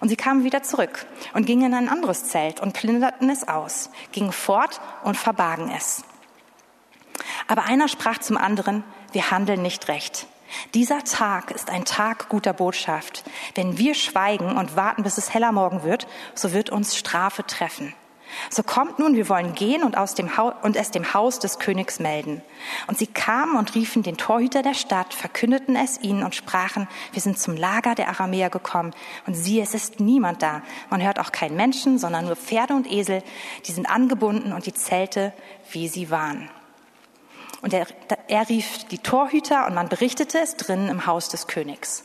Und 0.00 0.08
sie 0.08 0.16
kamen 0.16 0.44
wieder 0.44 0.62
zurück 0.62 1.06
und 1.34 1.46
gingen 1.46 1.66
in 1.66 1.74
ein 1.74 1.88
anderes 1.88 2.24
Zelt 2.24 2.60
und 2.60 2.72
plünderten 2.72 3.30
es 3.30 3.46
aus, 3.46 3.90
gingen 4.12 4.32
fort 4.32 4.80
und 5.04 5.16
verbargen 5.16 5.70
es. 5.74 6.04
Aber 7.46 7.64
einer 7.64 7.88
sprach 7.88 8.18
zum 8.18 8.36
anderen, 8.36 8.84
wir 9.12 9.30
handeln 9.30 9.62
nicht 9.62 9.88
recht. 9.88 10.26
Dieser 10.74 11.04
Tag 11.04 11.50
ist 11.50 11.70
ein 11.70 11.84
Tag 11.84 12.28
guter 12.28 12.52
Botschaft. 12.52 13.24
Wenn 13.54 13.78
wir 13.78 13.94
schweigen 13.94 14.56
und 14.56 14.76
warten, 14.76 15.02
bis 15.02 15.18
es 15.18 15.32
heller 15.32 15.52
Morgen 15.52 15.82
wird, 15.82 16.06
so 16.34 16.52
wird 16.52 16.70
uns 16.70 16.96
Strafe 16.96 17.44
treffen. 17.46 17.94
So 18.50 18.62
kommt 18.62 18.98
nun, 18.98 19.14
wir 19.14 19.28
wollen 19.28 19.54
gehen 19.54 19.82
und, 19.82 19.96
aus 19.96 20.14
dem 20.14 20.36
Haus, 20.36 20.54
und 20.62 20.76
es 20.76 20.90
dem 20.90 21.14
Haus 21.14 21.38
des 21.38 21.58
Königs 21.58 21.98
melden. 21.98 22.42
Und 22.86 22.98
sie 22.98 23.06
kamen 23.06 23.56
und 23.56 23.74
riefen 23.74 24.02
den 24.02 24.16
Torhüter 24.16 24.62
der 24.62 24.74
Stadt, 24.74 25.14
verkündeten 25.14 25.76
es 25.76 26.00
ihnen 26.00 26.22
und 26.22 26.34
sprachen, 26.34 26.88
wir 27.12 27.22
sind 27.22 27.38
zum 27.38 27.56
Lager 27.56 27.94
der 27.94 28.08
Aramäer 28.08 28.50
gekommen. 28.50 28.92
Und 29.26 29.34
siehe, 29.34 29.62
es 29.62 29.74
ist 29.74 30.00
niemand 30.00 30.42
da. 30.42 30.62
Man 30.90 31.02
hört 31.02 31.18
auch 31.18 31.32
keinen 31.32 31.56
Menschen, 31.56 31.98
sondern 31.98 32.26
nur 32.26 32.36
Pferde 32.36 32.74
und 32.74 32.90
Esel, 32.90 33.22
die 33.66 33.72
sind 33.72 33.86
angebunden 33.86 34.52
und 34.52 34.66
die 34.66 34.74
Zelte, 34.74 35.32
wie 35.70 35.88
sie 35.88 36.10
waren. 36.10 36.50
Und 37.62 37.72
er, 37.72 37.86
er 38.28 38.48
rief 38.48 38.84
die 38.90 38.98
Torhüter 38.98 39.66
und 39.66 39.74
man 39.74 39.88
berichtete 39.88 40.38
es 40.38 40.56
drinnen 40.56 40.90
im 40.90 41.06
Haus 41.06 41.30
des 41.30 41.46
Königs. 41.46 42.04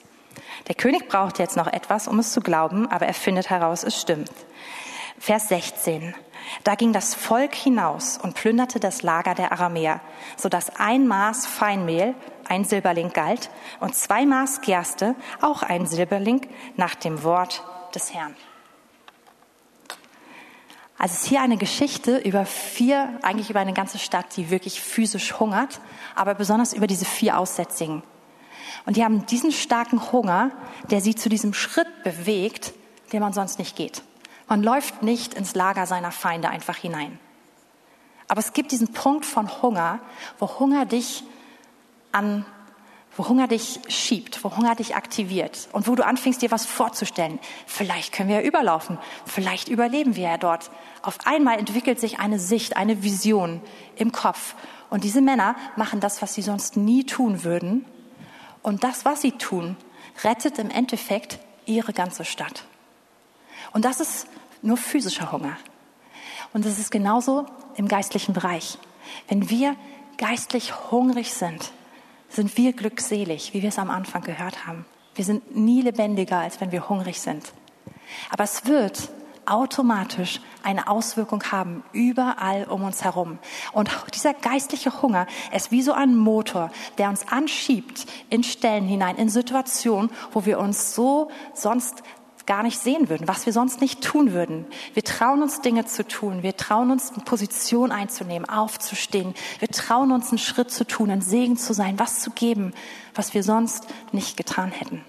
Der 0.69 0.75
König 0.75 1.09
braucht 1.09 1.39
jetzt 1.39 1.57
noch 1.57 1.67
etwas, 1.67 2.07
um 2.07 2.19
es 2.19 2.31
zu 2.31 2.41
glauben, 2.41 2.87
aber 2.87 3.07
er 3.07 3.13
findet 3.13 3.49
heraus, 3.49 3.83
es 3.83 3.99
stimmt. 3.99 4.31
Vers 5.19 5.49
16. 5.49 6.15
Da 6.63 6.75
ging 6.75 6.93
das 6.93 7.13
Volk 7.13 7.53
hinaus 7.53 8.17
und 8.17 8.35
plünderte 8.35 8.79
das 8.79 9.03
Lager 9.03 9.35
der 9.35 9.51
Aramäer, 9.51 9.99
so 10.37 10.47
dass 10.47 10.77
ein 10.77 11.07
Maß 11.07 11.45
Feinmehl, 11.45 12.15
ein 12.47 12.63
Silberling 12.63 13.11
galt, 13.11 13.49
und 13.81 13.95
zwei 13.95 14.25
Maß 14.25 14.61
Gerste, 14.61 15.15
auch 15.41 15.61
ein 15.61 15.85
Silberling, 15.85 16.47
nach 16.77 16.95
dem 16.95 17.23
Wort 17.23 17.63
des 17.93 18.13
Herrn. 18.13 18.33
Also 20.97 21.13
es 21.13 21.21
ist 21.21 21.27
hier 21.27 21.41
eine 21.41 21.57
Geschichte 21.57 22.17
über 22.17 22.45
vier, 22.45 23.19
eigentlich 23.21 23.49
über 23.49 23.59
eine 23.59 23.73
ganze 23.73 23.99
Stadt, 23.99 24.37
die 24.37 24.49
wirklich 24.49 24.81
physisch 24.81 25.37
hungert, 25.39 25.81
aber 26.15 26.33
besonders 26.33 26.73
über 26.73 26.87
diese 26.87 27.05
vier 27.05 27.37
Aussätzigen. 27.37 28.03
Und 28.85 28.95
die 28.95 29.03
haben 29.03 29.25
diesen 29.25 29.51
starken 29.51 30.11
Hunger, 30.11 30.51
der 30.89 31.01
sie 31.01 31.15
zu 31.15 31.27
diesem 31.27 31.53
Schritt 31.53 32.03
bewegt, 32.03 32.73
den 33.11 33.21
man 33.21 33.33
sonst 33.33 33.59
nicht 33.59 33.75
geht. 33.75 34.03
Man 34.49 34.63
läuft 34.63 35.03
nicht 35.03 35.35
ins 35.35 35.53
Lager 35.53 35.85
seiner 35.85 36.11
Feinde 36.11 36.49
einfach 36.49 36.75
hinein. 36.75 37.19
Aber 38.27 38.39
es 38.39 38.53
gibt 38.53 38.71
diesen 38.71 38.93
Punkt 38.93 39.25
von 39.25 39.61
Hunger, 39.61 39.99
wo 40.39 40.59
Hunger 40.59 40.85
dich 40.85 41.23
an, 42.11 42.45
wo 43.15 43.27
Hunger 43.27 43.47
dich 43.47 43.79
schiebt, 43.87 44.43
wo 44.43 44.55
Hunger 44.57 44.73
dich 44.73 44.95
aktiviert 44.95 45.69
und 45.71 45.87
wo 45.87 45.93
du 45.93 46.03
anfängst, 46.05 46.41
dir 46.41 46.49
was 46.49 46.65
vorzustellen. 46.65 47.39
Vielleicht 47.67 48.11
können 48.11 48.29
wir 48.29 48.41
ja 48.41 48.47
überlaufen. 48.47 48.97
Vielleicht 49.25 49.67
überleben 49.67 50.15
wir 50.15 50.29
ja 50.29 50.37
dort. 50.37 50.71
Auf 51.03 51.17
einmal 51.25 51.59
entwickelt 51.59 51.99
sich 51.99 52.19
eine 52.19 52.39
Sicht, 52.39 52.75
eine 52.75 53.03
Vision 53.03 53.61
im 53.95 54.11
Kopf. 54.11 54.55
Und 54.89 55.03
diese 55.03 55.21
Männer 55.21 55.55
machen 55.75 55.99
das, 55.99 56.23
was 56.23 56.33
sie 56.33 56.41
sonst 56.41 56.75
nie 56.75 57.03
tun 57.03 57.43
würden. 57.43 57.85
Und 58.63 58.83
das, 58.83 59.05
was 59.05 59.21
sie 59.21 59.33
tun, 59.33 59.77
rettet 60.23 60.57
im 60.57 60.71
Endeffekt 60.71 61.39
ihre 61.65 61.93
ganze 61.93 62.25
Stadt. 62.25 62.65
Und 63.71 63.85
das 63.85 63.99
ist 63.99 64.27
nur 64.61 64.77
physischer 64.77 65.31
Hunger. 65.31 65.57
Und 66.53 66.65
es 66.65 66.79
ist 66.79 66.91
genauso 66.91 67.45
im 67.75 67.87
geistlichen 67.87 68.33
Bereich. 68.33 68.77
Wenn 69.27 69.49
wir 69.49 69.75
geistlich 70.17 70.91
hungrig 70.91 71.33
sind, 71.33 71.71
sind 72.29 72.57
wir 72.57 72.73
glückselig, 72.73 73.53
wie 73.53 73.61
wir 73.61 73.69
es 73.69 73.79
am 73.79 73.89
Anfang 73.89 74.21
gehört 74.21 74.67
haben. 74.67 74.85
Wir 75.15 75.25
sind 75.25 75.55
nie 75.55 75.81
lebendiger, 75.81 76.39
als 76.39 76.61
wenn 76.61 76.71
wir 76.71 76.89
hungrig 76.89 77.19
sind. 77.19 77.51
Aber 78.29 78.43
es 78.43 78.65
wird 78.65 79.09
automatisch 79.45 80.41
eine 80.63 80.87
Auswirkung 80.87 81.43
haben, 81.51 81.83
überall 81.91 82.65
um 82.65 82.83
uns 82.83 83.03
herum. 83.03 83.39
Und 83.73 83.89
dieser 84.13 84.33
geistliche 84.33 85.01
Hunger 85.01 85.25
ist 85.53 85.71
wie 85.71 85.81
so 85.81 85.93
ein 85.93 86.15
Motor, 86.15 86.71
der 86.97 87.09
uns 87.09 87.27
anschiebt 87.27 88.05
in 88.29 88.43
Stellen 88.43 88.85
hinein, 88.85 89.15
in 89.15 89.29
Situationen, 89.29 90.11
wo 90.31 90.45
wir 90.45 90.59
uns 90.59 90.93
so 90.93 91.31
sonst 91.53 92.03
gar 92.49 92.63
nicht 92.63 92.79
sehen 92.79 93.09
würden, 93.09 93.27
was 93.27 93.45
wir 93.45 93.53
sonst 93.53 93.79
nicht 93.79 94.03
tun 94.03 94.33
würden. 94.33 94.65
Wir 94.95 95.03
trauen 95.03 95.43
uns 95.43 95.61
Dinge 95.61 95.85
zu 95.85 96.05
tun, 96.05 96.41
wir 96.41 96.57
trauen 96.57 96.89
uns 96.89 97.11
eine 97.11 97.23
Position 97.23 97.91
einzunehmen, 97.91 98.49
aufzustehen, 98.49 99.35
wir 99.59 99.67
trauen 99.67 100.11
uns 100.11 100.29
einen 100.29 100.39
Schritt 100.39 100.71
zu 100.71 100.85
tun, 100.85 101.11
ein 101.11 101.21
Segen 101.21 101.57
zu 101.57 101.75
sein, 101.75 101.99
was 101.99 102.21
zu 102.21 102.31
geben, 102.31 102.73
was 103.13 103.35
wir 103.35 103.43
sonst 103.43 103.85
nicht 104.11 104.35
getan 104.35 104.71
hätten. 104.71 105.05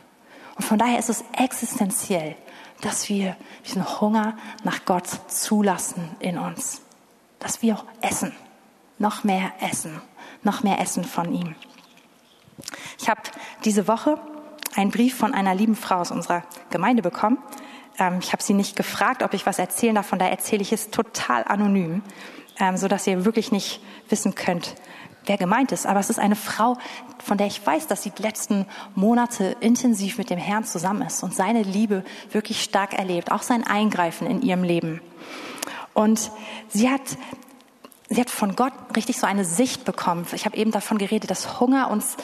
Und 0.57 0.67
von 0.67 0.79
daher 0.79 0.99
ist 0.99 1.09
es 1.09 1.25
existenziell, 1.33 2.37
dass 2.83 3.09
wir 3.09 3.35
diesen 3.67 4.01
Hunger 4.03 4.37
nach 4.63 4.85
Gott 4.85 5.09
zulassen 5.29 6.11
in 6.19 6.37
uns, 6.37 6.83
dass 7.39 7.63
wir 7.63 7.83
essen, 8.03 8.33
noch 8.99 9.25
mehr 9.25 9.51
essen, 9.61 10.03
noch 10.43 10.63
mehr 10.63 10.79
essen 10.79 11.05
von 11.05 11.33
ihm. 11.33 11.55
Ich 12.99 13.09
habe 13.09 13.23
diese 13.65 13.89
Woche 13.89 14.19
einen 14.75 14.91
Brief 14.91 15.17
von 15.17 15.35
einer 15.35 15.55
lieben 15.55 15.77
Frau 15.77 15.97
aus 15.97 16.11
unserer 16.11 16.43
Gemeinde 16.71 17.03
bekommen. 17.03 17.39
Ähm, 17.99 18.19
ich 18.21 18.33
habe 18.33 18.43
sie 18.43 18.55
nicht 18.55 18.77
gefragt, 18.77 19.23
ob 19.23 19.35
ich 19.35 19.47
was 19.47 19.59
erzählen 19.59 19.95
darf, 19.95 20.07
von 20.07 20.19
daher 20.19 20.33
erzähle 20.33 20.63
ich 20.63 20.73
es 20.73 20.91
total 20.91 21.45
anonym, 21.45 22.03
ähm, 22.59 22.77
so 22.77 22.89
dass 22.89 23.07
ihr 23.07 23.25
wirklich 23.25 23.53
nicht 23.53 23.83
wissen 24.09 24.35
könnt, 24.35 24.75
wer 25.27 25.37
gemeint 25.37 25.73
ist. 25.73 25.87
Aber 25.87 26.01
es 26.01 26.11
ist 26.11 26.19
eine 26.19 26.37
Frau, 26.37 26.77
von 27.23 27.39
der 27.39 27.47
ich 27.47 27.65
weiß, 27.65 27.87
dass 27.87 28.03
sie 28.03 28.11
die 28.11 28.23
letzten 28.23 28.67
Monate 28.95 29.57
intensiv 29.61 30.19
mit 30.19 30.31
dem 30.31 30.39
Herrn 30.39 30.65
zusammen 30.65 31.03
ist 31.03 31.23
und 31.23 31.35
seine 31.35 31.63
Liebe 31.63 32.05
wirklich 32.31 32.63
stark 32.63 32.95
erlebt, 32.95 33.31
auch 33.31 33.43
sein 33.43 33.67
Eingreifen 33.67 34.27
in 34.27 34.43
ihrem 34.43 34.63
Leben. 34.63 35.01
Und 35.93 36.31
sie 36.69 36.89
hat 36.89 37.03
sie 38.11 38.21
hat 38.21 38.31
von 38.31 38.57
Gott 38.57 38.73
richtig 38.97 39.19
so 39.19 39.27
eine 39.27 39.45
Sicht 39.45 39.85
bekommen. 39.85 40.27
Ich 40.33 40.45
habe 40.45 40.57
eben 40.57 40.73
davon 40.73 40.99
geredet, 40.99 41.31
dass 41.31 41.61
Hunger 41.61 41.91
uns 41.91 42.17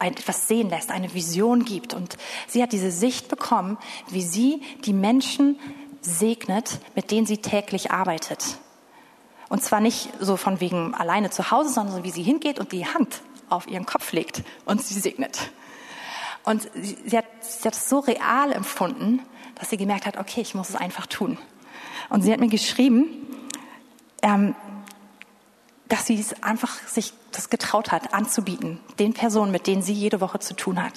etwas 0.00 0.48
sehen 0.48 0.70
lässt, 0.70 0.90
eine 0.90 1.12
Vision 1.14 1.64
gibt. 1.64 1.94
Und 1.94 2.16
sie 2.48 2.62
hat 2.62 2.72
diese 2.72 2.90
Sicht 2.90 3.28
bekommen, 3.28 3.78
wie 4.08 4.22
sie 4.22 4.62
die 4.84 4.92
Menschen 4.92 5.58
segnet, 6.00 6.80
mit 6.94 7.10
denen 7.10 7.26
sie 7.26 7.38
täglich 7.38 7.90
arbeitet. 7.90 8.58
Und 9.48 9.62
zwar 9.62 9.80
nicht 9.80 10.08
so 10.20 10.36
von 10.36 10.60
wegen 10.60 10.94
alleine 10.94 11.30
zu 11.30 11.50
Hause, 11.50 11.70
sondern 11.70 11.96
so 11.96 12.04
wie 12.04 12.10
sie 12.10 12.22
hingeht 12.22 12.58
und 12.58 12.72
die 12.72 12.86
Hand 12.86 13.20
auf 13.48 13.66
ihren 13.66 13.84
Kopf 13.84 14.12
legt 14.12 14.42
und 14.64 14.80
sie 14.80 14.98
segnet. 14.98 15.50
Und 16.44 16.70
sie, 16.74 16.96
sie 17.04 17.18
hat, 17.18 17.26
sie 17.40 17.66
hat 17.66 17.74
es 17.74 17.88
so 17.88 17.98
real 17.98 18.52
empfunden, 18.52 19.20
dass 19.56 19.70
sie 19.70 19.76
gemerkt 19.76 20.06
hat, 20.06 20.16
okay, 20.16 20.40
ich 20.40 20.54
muss 20.54 20.70
es 20.70 20.76
einfach 20.76 21.06
tun. 21.06 21.36
Und 22.08 22.22
sie 22.22 22.32
hat 22.32 22.40
mir 22.40 22.48
geschrieben, 22.48 23.26
ähm, 24.22 24.54
dass 25.90 26.06
sie 26.06 26.18
es 26.18 26.42
einfach 26.42 26.86
sich 26.86 27.12
das 27.32 27.50
getraut 27.50 27.90
hat, 27.92 28.14
anzubieten, 28.14 28.80
den 28.98 29.12
Personen, 29.12 29.50
mit 29.50 29.66
denen 29.66 29.82
sie 29.82 29.92
jede 29.92 30.20
Woche 30.20 30.38
zu 30.38 30.54
tun 30.54 30.82
hat. 30.82 30.94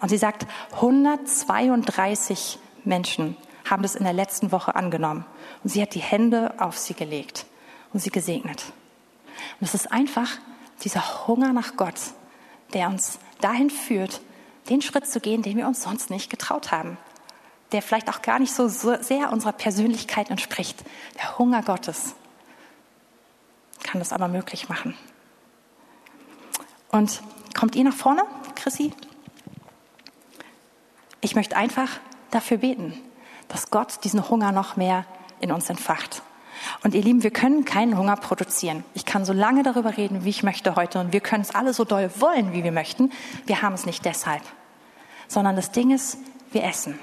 Und 0.00 0.08
sie 0.08 0.18
sagt, 0.18 0.46
132 0.74 2.58
Menschen 2.84 3.36
haben 3.70 3.82
das 3.82 3.94
in 3.94 4.02
der 4.02 4.12
letzten 4.12 4.50
Woche 4.50 4.74
angenommen. 4.74 5.24
Und 5.62 5.70
sie 5.70 5.80
hat 5.80 5.94
die 5.94 6.00
Hände 6.00 6.54
auf 6.58 6.76
sie 6.76 6.94
gelegt 6.94 7.46
und 7.92 8.00
sie 8.00 8.10
gesegnet. 8.10 8.64
Und 9.60 9.66
es 9.66 9.74
ist 9.74 9.92
einfach 9.92 10.28
dieser 10.82 11.26
Hunger 11.28 11.52
nach 11.52 11.76
Gott, 11.76 12.00
der 12.74 12.88
uns 12.88 13.20
dahin 13.40 13.70
führt, 13.70 14.20
den 14.68 14.82
Schritt 14.82 15.06
zu 15.06 15.20
gehen, 15.20 15.42
den 15.42 15.56
wir 15.56 15.68
uns 15.68 15.82
sonst 15.82 16.10
nicht 16.10 16.30
getraut 16.30 16.72
haben. 16.72 16.98
Der 17.70 17.80
vielleicht 17.80 18.10
auch 18.10 18.22
gar 18.22 18.40
nicht 18.40 18.52
so 18.52 18.66
sehr 18.66 19.32
unserer 19.32 19.52
Persönlichkeit 19.52 20.30
entspricht. 20.30 20.82
Der 21.16 21.38
Hunger 21.38 21.62
Gottes 21.62 22.16
kann 23.82 23.98
das 23.98 24.12
aber 24.12 24.28
möglich 24.28 24.68
machen. 24.68 24.96
Und 26.90 27.22
kommt 27.54 27.74
ihr 27.74 27.84
nach 27.84 27.94
vorne, 27.94 28.22
Chrissy? 28.54 28.92
Ich 31.20 31.34
möchte 31.34 31.56
einfach 31.56 31.88
dafür 32.30 32.58
beten, 32.58 32.94
dass 33.48 33.70
Gott 33.70 34.04
diesen 34.04 34.28
Hunger 34.28 34.52
noch 34.52 34.76
mehr 34.76 35.06
in 35.40 35.52
uns 35.52 35.70
entfacht. 35.70 36.22
Und 36.82 36.94
ihr 36.94 37.02
Lieben, 37.02 37.22
wir 37.22 37.30
können 37.30 37.64
keinen 37.64 37.96
Hunger 37.96 38.16
produzieren. 38.16 38.84
Ich 38.94 39.04
kann 39.04 39.24
so 39.24 39.32
lange 39.32 39.62
darüber 39.62 39.96
reden, 39.96 40.24
wie 40.24 40.30
ich 40.30 40.42
möchte 40.42 40.76
heute. 40.76 41.00
Und 41.00 41.12
wir 41.12 41.20
können 41.20 41.42
es 41.42 41.54
alle 41.54 41.74
so 41.74 41.84
doll 41.84 42.10
wollen, 42.18 42.52
wie 42.52 42.64
wir 42.64 42.72
möchten. 42.72 43.12
Wir 43.46 43.62
haben 43.62 43.74
es 43.74 43.86
nicht 43.86 44.04
deshalb. 44.04 44.42
Sondern 45.28 45.56
das 45.56 45.72
Ding 45.72 45.90
ist, 45.90 46.18
wir 46.52 46.64
essen. 46.64 46.98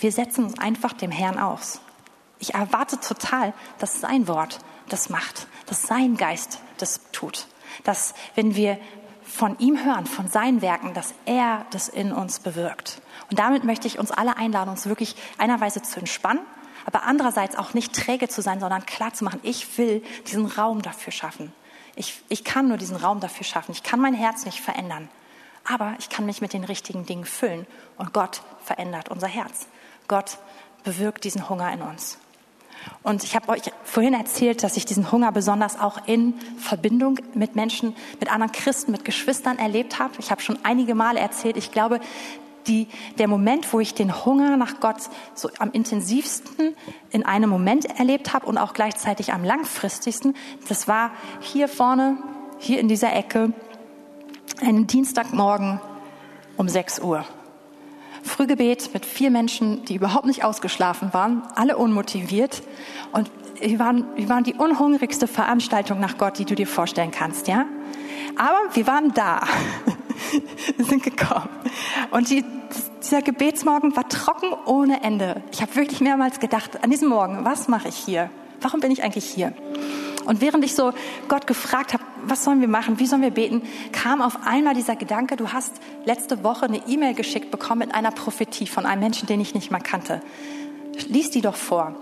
Wir 0.00 0.12
setzen 0.12 0.44
uns 0.44 0.58
einfach 0.58 0.92
dem 0.92 1.10
Herrn 1.10 1.38
aus. 1.38 1.80
Ich 2.38 2.54
erwarte 2.54 3.00
total, 3.00 3.54
dass 3.78 4.00
sein 4.00 4.28
Wort 4.28 4.58
das 4.88 5.10
macht, 5.10 5.46
dass 5.66 5.82
sein 5.82 6.16
Geist 6.16 6.60
das 6.78 7.00
tut. 7.12 7.46
Dass, 7.84 8.14
wenn 8.34 8.54
wir 8.54 8.78
von 9.22 9.58
ihm 9.58 9.84
hören, 9.84 10.06
von 10.06 10.28
seinen 10.28 10.62
Werken, 10.62 10.94
dass 10.94 11.14
er 11.24 11.66
das 11.70 11.88
in 11.88 12.12
uns 12.12 12.38
bewirkt. 12.38 13.02
Und 13.30 13.38
damit 13.38 13.64
möchte 13.64 13.86
ich 13.88 13.98
uns 13.98 14.10
alle 14.10 14.36
einladen, 14.36 14.70
uns 14.70 14.86
wirklich 14.86 15.16
einerweise 15.36 15.82
zu 15.82 15.98
entspannen, 15.98 16.44
aber 16.86 17.02
andererseits 17.02 17.56
auch 17.56 17.74
nicht 17.74 17.92
träge 17.92 18.28
zu 18.28 18.40
sein, 18.40 18.60
sondern 18.60 18.86
klar 18.86 19.12
zu 19.12 19.24
machen, 19.24 19.40
ich 19.42 19.76
will 19.76 20.02
diesen 20.28 20.46
Raum 20.46 20.82
dafür 20.82 21.12
schaffen. 21.12 21.52
Ich, 21.96 22.22
ich 22.28 22.44
kann 22.44 22.68
nur 22.68 22.76
diesen 22.76 22.96
Raum 22.96 23.20
dafür 23.20 23.44
schaffen. 23.44 23.72
Ich 23.72 23.82
kann 23.82 24.00
mein 24.00 24.14
Herz 24.14 24.44
nicht 24.44 24.60
verändern. 24.60 25.08
Aber 25.64 25.94
ich 25.98 26.08
kann 26.08 26.26
mich 26.26 26.40
mit 26.40 26.52
den 26.52 26.62
richtigen 26.62 27.06
Dingen 27.06 27.24
füllen. 27.24 27.66
Und 27.96 28.12
Gott 28.12 28.42
verändert 28.62 29.08
unser 29.08 29.26
Herz. 29.26 29.66
Gott 30.06 30.38
bewirkt 30.84 31.24
diesen 31.24 31.48
Hunger 31.48 31.72
in 31.72 31.82
uns. 31.82 32.18
Und 33.02 33.24
ich 33.24 33.34
habe 33.34 33.48
euch 33.50 33.62
vorhin 33.84 34.14
erzählt, 34.14 34.62
dass 34.62 34.76
ich 34.76 34.84
diesen 34.84 35.12
Hunger 35.12 35.32
besonders 35.32 35.78
auch 35.78 36.06
in 36.06 36.34
Verbindung 36.58 37.18
mit 37.34 37.56
Menschen, 37.56 37.94
mit 38.20 38.32
anderen 38.32 38.52
Christen, 38.52 38.92
mit 38.92 39.04
Geschwistern 39.04 39.58
erlebt 39.58 39.98
habe. 39.98 40.14
Ich 40.18 40.30
habe 40.30 40.40
schon 40.40 40.58
einige 40.62 40.94
Male 40.94 41.20
erzählt, 41.20 41.56
ich 41.56 41.72
glaube, 41.72 42.00
die, 42.66 42.88
der 43.18 43.28
Moment, 43.28 43.72
wo 43.72 43.80
ich 43.80 43.94
den 43.94 44.24
Hunger 44.24 44.56
nach 44.56 44.80
Gott 44.80 44.96
so 45.34 45.50
am 45.58 45.70
intensivsten 45.72 46.74
in 47.10 47.24
einem 47.24 47.48
Moment 47.48 47.84
erlebt 47.84 48.32
habe 48.32 48.46
und 48.46 48.58
auch 48.58 48.72
gleichzeitig 48.72 49.32
am 49.32 49.44
langfristigsten, 49.44 50.34
das 50.68 50.88
war 50.88 51.12
hier 51.40 51.68
vorne, 51.68 52.18
hier 52.58 52.80
in 52.80 52.88
dieser 52.88 53.14
Ecke, 53.14 53.52
einen 54.60 54.86
Dienstagmorgen 54.86 55.80
um 56.56 56.68
6 56.68 57.00
Uhr. 57.00 57.24
Frühgebet 58.26 58.92
mit 58.92 59.06
vier 59.06 59.30
Menschen, 59.30 59.84
die 59.84 59.94
überhaupt 59.94 60.26
nicht 60.26 60.44
ausgeschlafen 60.44 61.12
waren, 61.12 61.42
alle 61.54 61.76
unmotiviert. 61.76 62.62
Und 63.12 63.30
wir 63.60 63.78
waren, 63.78 64.04
wir 64.16 64.28
waren 64.28 64.44
die 64.44 64.54
unhungrigste 64.54 65.26
Veranstaltung 65.26 66.00
nach 66.00 66.18
Gott, 66.18 66.38
die 66.38 66.44
du 66.44 66.54
dir 66.54 66.66
vorstellen 66.66 67.10
kannst, 67.10 67.48
ja? 67.48 67.64
Aber 68.36 68.58
wir 68.74 68.86
waren 68.86 69.14
da. 69.14 69.42
wir 70.76 70.84
sind 70.84 71.02
gekommen. 71.02 71.48
Und 72.10 72.28
die, 72.30 72.44
dieser 73.02 73.22
Gebetsmorgen 73.22 73.96
war 73.96 74.08
trocken 74.08 74.52
ohne 74.66 75.02
Ende. 75.02 75.42
Ich 75.52 75.62
habe 75.62 75.74
wirklich 75.76 76.00
mehrmals 76.00 76.40
gedacht, 76.40 76.82
an 76.82 76.90
diesem 76.90 77.08
Morgen, 77.08 77.44
was 77.44 77.68
mache 77.68 77.88
ich 77.88 77.96
hier? 77.96 78.30
Warum 78.60 78.80
bin 78.80 78.90
ich 78.90 79.02
eigentlich 79.02 79.24
hier? 79.24 79.52
Und 80.26 80.40
während 80.40 80.64
ich 80.64 80.74
so 80.74 80.92
Gott 81.28 81.46
gefragt 81.46 81.94
habe, 81.94 82.02
was 82.24 82.44
sollen 82.44 82.60
wir 82.60 82.68
machen, 82.68 82.98
wie 82.98 83.06
sollen 83.06 83.22
wir 83.22 83.30
beten, 83.30 83.62
kam 83.92 84.20
auf 84.20 84.40
einmal 84.44 84.74
dieser 84.74 84.96
Gedanke, 84.96 85.36
du 85.36 85.52
hast 85.52 85.74
letzte 86.04 86.42
Woche 86.42 86.66
eine 86.66 86.82
E-Mail 86.88 87.14
geschickt 87.14 87.50
bekommen 87.50 87.80
mit 87.80 87.94
einer 87.94 88.10
Prophetie 88.10 88.66
von 88.66 88.84
einem 88.84 89.00
Menschen, 89.00 89.26
den 89.26 89.40
ich 89.40 89.54
nicht 89.54 89.70
mal 89.70 89.80
kannte. 89.80 90.20
Lies 91.08 91.30
die 91.30 91.42
doch 91.42 91.54
vor. 91.54 91.94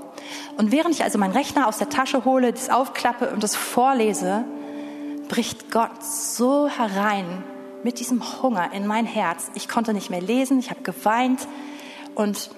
Und 0.57 0.73
während 0.73 0.95
ich 0.95 1.05
also 1.05 1.19
meinen 1.19 1.33
Rechner 1.33 1.69
aus 1.69 1.79
der 1.79 1.91
Tasche 1.91 2.25
hole, 2.25 2.53
das 2.53 2.71
aufklappe 2.71 3.31
und 3.31 3.43
das 3.43 3.57
vorlese, 3.57 4.45
bricht 5.29 5.71
Gott 5.71 6.03
so 6.03 6.69
herein 6.69 7.43
mit 7.83 8.01
diesem 8.01 8.23
Hunger 8.43 8.73
in 8.73 8.87
mein 8.87 9.05
Herz. 9.05 9.51
Ich 9.55 9.69
konnte 9.69 9.93
nicht 9.93 10.11
mehr 10.11 10.23
lesen, 10.23 10.59
ich 10.59 10.71
habe 10.71 10.83
geweint 10.83 11.47
und 12.15 12.51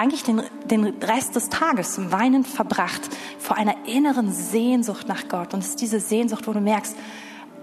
eigentlich 0.00 0.22
den, 0.22 0.42
den 0.64 0.84
Rest 1.02 1.36
des 1.36 1.50
Tages 1.50 2.10
weinend 2.10 2.48
verbracht 2.48 3.02
vor 3.38 3.58
einer 3.58 3.86
inneren 3.86 4.32
Sehnsucht 4.32 5.06
nach 5.08 5.28
Gott. 5.28 5.52
Und 5.52 5.60
es 5.60 5.70
ist 5.70 5.82
diese 5.82 6.00
Sehnsucht, 6.00 6.46
wo 6.46 6.54
du 6.54 6.60
merkst, 6.60 6.96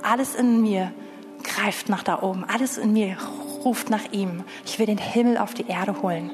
alles 0.03 0.35
in 0.35 0.61
mir 0.61 0.93
greift 1.41 1.89
nach 1.89 2.03
da 2.03 2.21
oben, 2.21 2.43
alles 2.43 2.77
in 2.77 2.93
mir 2.93 3.17
ruft 3.65 3.89
nach 3.89 4.11
ihm. 4.11 4.43
Ich 4.65 4.77
will 4.77 4.85
den 4.85 4.99
Himmel 4.99 5.39
auf 5.39 5.55
die 5.55 5.65
Erde 5.67 6.03
holen. 6.03 6.29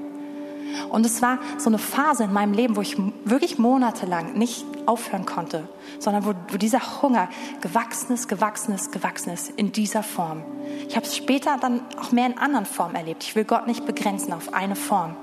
Und 0.89 1.05
es 1.05 1.21
war 1.21 1.39
so 1.57 1.69
eine 1.69 1.77
Phase 1.77 2.25
in 2.25 2.33
meinem 2.33 2.53
Leben, 2.53 2.75
wo 2.75 2.81
ich 2.81 2.97
wirklich 3.25 3.57
monatelang 3.57 4.33
nicht 4.33 4.65
aufhören 4.85 5.25
konnte, 5.25 5.67
sondern 5.99 6.25
wo, 6.25 6.33
wo 6.49 6.57
dieser 6.57 7.01
Hunger 7.01 7.29
gewachsen 7.61 8.13
ist, 8.13 8.27
gewachsen 8.27 8.73
ist, 8.73 8.91
gewachsen 8.91 9.31
ist 9.31 9.49
in 9.51 9.71
dieser 9.71 10.03
Form. 10.03 10.43
Ich 10.87 10.95
habe 10.95 11.05
es 11.05 11.15
später 11.15 11.57
dann 11.59 11.81
auch 11.99 12.11
mehr 12.11 12.25
in 12.25 12.37
anderen 12.37 12.65
Formen 12.65 12.95
erlebt. 12.95 13.23
Ich 13.23 13.35
will 13.35 13.45
Gott 13.45 13.67
nicht 13.67 13.85
begrenzen 13.85 14.33
auf 14.33 14.53
eine 14.53 14.75
Form. 14.75 15.15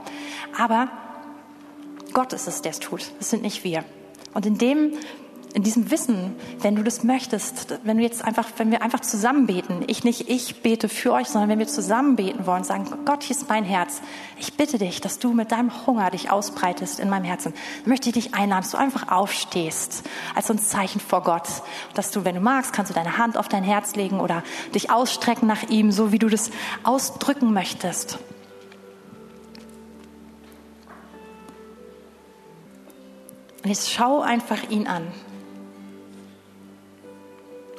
Aber 0.59 0.89
Gott 2.13 2.33
ist 2.33 2.49
es, 2.49 2.63
der 2.63 2.73
es 2.73 2.81
tut. 2.81 3.13
Es 3.21 3.31
sind 3.31 3.43
nicht 3.43 3.65
wir. 3.65 3.85
Und 4.35 4.47
in 4.47 4.59
dem 4.59 4.93
in 5.53 5.63
diesem 5.65 5.91
Wissen, 5.91 6.37
wenn 6.61 6.77
du 6.77 6.83
das 6.83 7.03
möchtest, 7.03 7.79
wenn 7.83 7.97
wir 7.97 8.05
jetzt 8.05 8.25
einfach, 8.25 8.49
wenn 8.57 8.71
wir 8.71 8.83
einfach 8.83 9.01
zusammen 9.01 9.47
beten, 9.47 9.83
ich 9.89 10.05
nicht 10.05 10.29
ich 10.29 10.63
bete 10.63 10.89
für 10.89 11.13
euch, 11.13 11.29
sondern 11.29 11.51
wenn 11.51 11.59
wir 11.59 11.67
zusammen 11.67 12.17
beten 12.17 12.47
wollen, 12.47 12.63
sagen, 12.63 12.87
Gott, 13.05 13.25
hier 13.25 13.37
ist 13.37 13.49
mein 13.49 13.65
Herz. 13.65 14.01
Ich 14.39 14.55
bitte 14.55 14.79
dich, 14.79 15.01
dass 15.01 15.19
du 15.19 15.33
mit 15.33 15.51
deinem 15.51 15.87
Hunger 15.87 16.11
dich 16.11 16.31
ausbreitest 16.31 17.01
in 17.01 17.09
meinem 17.09 17.25
Herzen. 17.25 17.53
Möchte 17.85 18.11
ich 18.11 18.15
dich 18.15 18.35
einladen, 18.35 18.63
dass 18.63 18.71
du 18.71 18.79
einfach 18.79 19.11
aufstehst 19.11 20.05
als 20.35 20.47
so 20.47 20.55
ein 20.55 20.59
Zeichen 20.59 21.01
vor 21.01 21.23
Gott, 21.23 21.49
dass 21.95 22.11
du, 22.13 22.25
wenn 22.25 22.37
du 22.37 22.41
magst, 22.41 22.73
kannst 22.73 22.91
du 22.91 22.95
deine 22.95 23.19
Hand 23.19 23.37
auf 23.37 23.49
dein 23.49 23.65
Herz 23.65 23.97
legen 23.97 24.21
oder 24.21 24.45
dich 24.75 24.91
ausstrecken 24.91 25.49
nach 25.49 25.65
ihm, 25.69 25.91
so 25.91 26.13
wie 26.13 26.19
du 26.19 26.29
das 26.29 26.51
ausdrücken 26.85 27.53
möchtest. 27.53 28.19
Und 33.63 33.69
jetzt 33.69 33.91
schau 33.91 34.21
einfach 34.21 34.71
ihn 34.71 34.87
an 34.87 35.07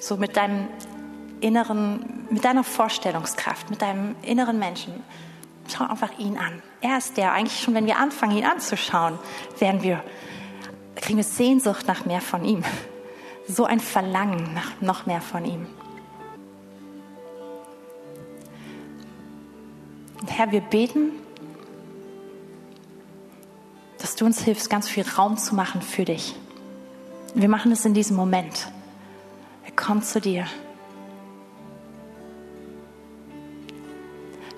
so 0.02 0.18
mit 0.18 0.36
deinem 0.36 0.68
inneren, 1.40 2.26
mit 2.30 2.44
deiner 2.44 2.64
Vorstellungskraft, 2.64 3.70
mit 3.70 3.82
deinem 3.82 4.16
inneren 4.24 4.60
Menschen. 4.60 5.04
Schau 5.68 5.86
einfach 5.86 6.18
ihn 6.18 6.38
an. 6.38 6.62
Er 6.82 6.98
ist 6.98 7.16
der, 7.18 7.32
eigentlich 7.34 7.62
schon, 7.62 7.76
wenn 7.76 7.86
wir 7.86 7.98
anfangen, 7.98 8.36
ihn 8.36 8.46
anzuschauen, 8.46 9.20
werden 9.60 9.84
wir, 9.84 10.04
kriegen 10.96 11.18
wir 11.18 11.24
Sehnsucht 11.24 11.88
nach 11.88 12.06
mehr 12.06 12.20
von 12.20 12.44
ihm. 12.44 12.64
So 13.48 13.66
ein 13.66 13.80
Verlangen 13.80 14.54
nach 14.54 14.82
noch 14.82 15.06
mehr 15.06 15.22
von 15.22 15.46
ihm. 15.46 15.68
Und 20.20 20.32
Herr, 20.32 20.52
wir 20.52 20.62
beten, 20.62 21.12
dass 24.00 24.16
du 24.16 24.26
uns 24.26 24.42
hilfst, 24.42 24.70
ganz 24.70 24.90
viel 24.90 25.06
Raum 25.18 25.38
zu 25.38 25.56
machen 25.56 25.82
für 25.82 26.06
dich. 26.06 26.36
Wir 27.36 27.50
machen 27.50 27.72
es 27.72 27.86
in 27.86 27.94
diesem 27.94 28.16
Moment. 28.16 28.68
Wir 29.64 29.76
kommen 29.76 30.04
zu 30.04 30.20
dir. 30.20 30.46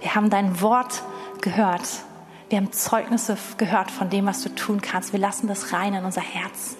Wir 0.01 0.15
haben 0.15 0.29
dein 0.29 0.61
Wort 0.61 1.03
gehört. 1.41 1.87
Wir 2.49 2.57
haben 2.57 2.71
Zeugnisse 2.71 3.37
gehört 3.57 3.89
von 3.89 4.09
dem, 4.09 4.25
was 4.25 4.43
du 4.43 4.49
tun 4.49 4.81
kannst. 4.81 5.13
Wir 5.13 5.19
lassen 5.19 5.47
das 5.47 5.73
rein 5.73 5.93
in 5.93 6.05
unser 6.05 6.21
Herz. 6.21 6.75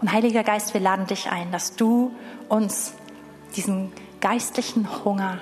Und 0.00 0.12
Heiliger 0.12 0.44
Geist, 0.44 0.72
wir 0.74 0.80
laden 0.80 1.06
dich 1.06 1.30
ein, 1.30 1.50
dass 1.50 1.74
du 1.74 2.12
uns 2.48 2.94
diesen 3.56 3.92
geistlichen 4.20 5.04
Hunger 5.04 5.40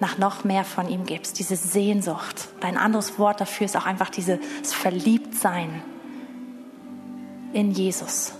nach 0.00 0.18
noch 0.18 0.44
mehr 0.44 0.64
von 0.64 0.88
ihm 0.88 1.04
gibst, 1.04 1.38
diese 1.38 1.56
Sehnsucht. 1.56 2.48
Dein 2.60 2.76
anderes 2.76 3.18
Wort 3.18 3.40
dafür 3.40 3.66
ist 3.66 3.76
auch 3.76 3.86
einfach 3.86 4.10
dieses 4.10 4.38
Verliebtsein 4.62 5.82
in 7.52 7.72
Jesus. 7.72 8.32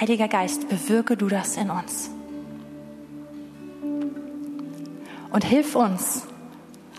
Heiliger 0.00 0.28
Geist, 0.28 0.68
bewirke 0.68 1.16
du 1.16 1.28
das 1.28 1.56
in 1.56 1.70
uns. 1.70 2.10
Und 5.30 5.44
hilf 5.44 5.74
uns, 5.74 6.26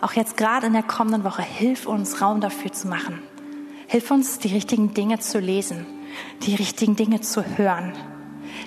auch 0.00 0.12
jetzt 0.12 0.36
gerade 0.36 0.66
in 0.66 0.72
der 0.72 0.82
kommenden 0.82 1.24
Woche, 1.24 1.42
hilf 1.42 1.86
uns, 1.86 2.22
Raum 2.22 2.40
dafür 2.40 2.72
zu 2.72 2.88
machen. 2.88 3.22
Hilf 3.86 4.10
uns, 4.10 4.38
die 4.38 4.48
richtigen 4.48 4.94
Dinge 4.94 5.18
zu 5.18 5.40
lesen, 5.40 5.84
die 6.42 6.54
richtigen 6.54 6.96
Dinge 6.96 7.20
zu 7.20 7.42
hören. 7.56 7.92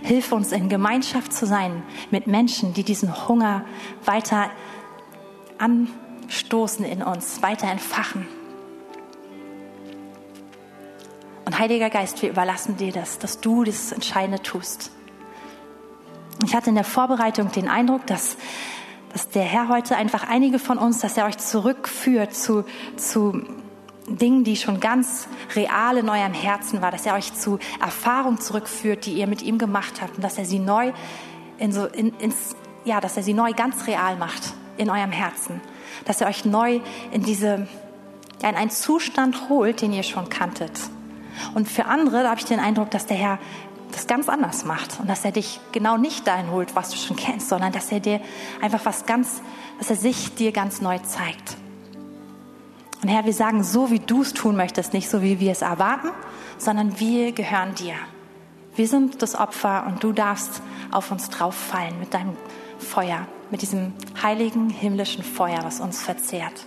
Hilf 0.03 0.32
uns, 0.32 0.51
in 0.51 0.70
Gemeinschaft 0.70 1.34
zu 1.34 1.45
sein 1.45 1.82
mit 2.11 2.28
Menschen, 2.28 2.74
die 2.74 2.84
diesen 2.84 3.28
Hunger 3.28 3.64
weiter 4.05 4.49
anstoßen 5.57 6.86
in 6.86 7.01
uns, 7.01 7.41
weiter 7.41 7.68
entfachen. 7.68 8.28
Und 11.45 11.59
Heiliger 11.59 11.89
Geist, 11.89 12.22
wir 12.22 12.30
überlassen 12.30 12.78
dir 12.78 12.91
das, 12.91 13.20
dass 13.20 13.39
du 13.39 13.64
das 13.64 13.91
Entscheidende 13.91 14.41
tust. 14.41 14.91
Ich 16.43 16.55
hatte 16.55 16.70
in 16.70 16.76
der 16.76 16.84
Vorbereitung 16.84 17.51
den 17.51 17.70
Eindruck, 17.70 18.05
dass, 18.07 18.38
dass 19.14 19.30
der 19.30 19.43
Herr 19.43 19.70
heute 19.70 19.95
einfach 19.95 20.28
einige 20.28 20.57
von 20.57 20.80
uns, 20.80 20.99
dass 20.99 21.16
er 21.18 21.26
euch 21.26 21.38
zurückführt 21.38 22.34
zu, 22.34 22.66
zu 22.97 23.43
Dingen, 24.07 24.43
die 24.43 24.55
schon 24.55 24.80
ganz 24.80 25.28
real 25.55 25.97
in 25.97 26.09
eurem 26.09 26.34
Herzen 26.34 26.82
war, 26.82 26.91
dass 26.91 27.05
er 27.05 27.14
euch 27.14 27.34
zu 27.34 27.59
Erfahrungen 27.80 28.39
zurückführt, 28.39 29.05
die 29.05 29.14
ihr 29.14 29.28
mit 29.28 29.43
ihm 29.43 29.59
gemacht 29.59 30.01
habt 30.01 30.16
und 30.16 30.24
dass 30.24 30.38
er 30.38 30.45
sie 30.45 30.59
neu 30.59 30.91
in 31.59 31.72
so 31.72 31.86
in, 31.86 32.14
ins, 32.16 32.55
ja, 32.86 32.99
dass 32.99 33.16
er 33.16 33.24
sie 33.24 33.36
neu 33.36 33.53
ganz 33.53 33.86
real 33.86 34.18
macht 34.18 34.53
in 34.78 34.89
eurem 34.89 35.11
Herzen, 35.11 35.61
dass 36.05 36.20
er 36.20 36.28
euch 36.28 36.43
neu 36.43 36.80
in 37.11 37.24
diese 37.24 37.68
in 38.41 38.55
einen 38.55 38.72
Zustand 38.72 39.47
holt, 39.47 39.82
den 39.82 39.93
ihr 39.93 40.03
schon 40.03 40.28
kanntet. 40.28 40.78
Und 41.53 41.70
für 41.70 41.86
andere, 41.86 42.24
da 42.24 42.32
habe 42.32 42.39
ich 42.39 42.45
den 42.45 42.59
Eindruck, 42.59 42.91
dass 42.91 43.05
der 43.05 43.16
Herr 43.16 43.39
das 43.94 44.08
ganz 44.08 44.30
anders 44.30 44.66
macht 44.66 45.00
und 45.00 45.10
dass 45.10 45.24
er 45.24 45.32
dich 45.32 45.60
genau 45.72 45.98
nicht 45.98 46.28
dahin 46.28 46.52
holt, 46.52 46.76
was 46.76 46.89
du 46.89 46.98
schon 46.98 47.16
kennst, 47.16 47.50
sondern 47.50 47.72
dass 47.72 47.91
er 47.91 48.00
dir 48.00 48.20
einfach 48.62 48.86
was 48.86 49.06
ganz, 49.06 49.41
dass 49.80 49.89
er 49.89 49.96
sich 49.96 50.36
dir 50.36 50.52
ganz 50.52 50.82
neu 50.82 51.00
zeigt. 51.00 51.58
Und 53.02 53.10
Herr, 53.10 53.26
wir 53.26 53.34
sagen 53.34 53.64
so, 53.64 53.91
wie 53.91 54.00
du 54.00 54.22
es 54.22 54.34
tun 54.34 54.56
möchtest, 54.56 54.94
nicht 54.94 55.10
so, 55.10 55.22
wie 55.22 55.39
wir 55.39 55.52
es 55.52 55.62
erwarten, 55.62 56.10
sondern 56.58 57.00
wir 57.00 57.34
gehören 57.34 57.76
dir. 57.76 57.96
Wir 58.76 58.88
sind 58.88 59.22
das 59.22 59.36
Opfer 59.36 59.86
und 59.88 60.04
du 60.04 60.14
darfst 60.14 60.62
auf 60.91 61.12
uns 61.12 61.30
drauffallen 61.30 62.00
mit 62.00 62.14
deinem 62.14 62.36
Feuer, 62.80 63.28
mit 63.52 63.62
diesem 63.62 63.94
heiligen 64.22 64.70
himmlischen 64.70 65.24
Feuer, 65.24 65.60
was 65.64 65.80
uns 65.80 66.02
verzehrt. 66.02 66.66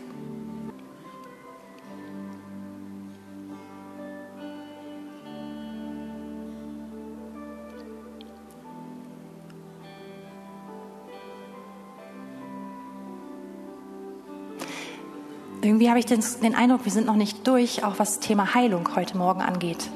Irgendwie 15.67 15.89
habe 15.89 15.99
ich 15.99 16.07
den, 16.07 16.23
den, 16.45 16.55
Eindruck, 16.55 16.85
wir 16.85 16.93
sind 16.93 17.07
noch 17.07 17.17
nicht 17.17 17.45
durch, 17.45 17.83
auch 17.83 17.99
was 17.99 18.19
das 18.19 18.21
Thema 18.21 18.55
Heilung 18.55 18.95
heute 18.95 19.17
Morgen 19.17 19.41
angeht. 19.43 19.91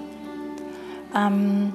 Ähm 1.14 1.72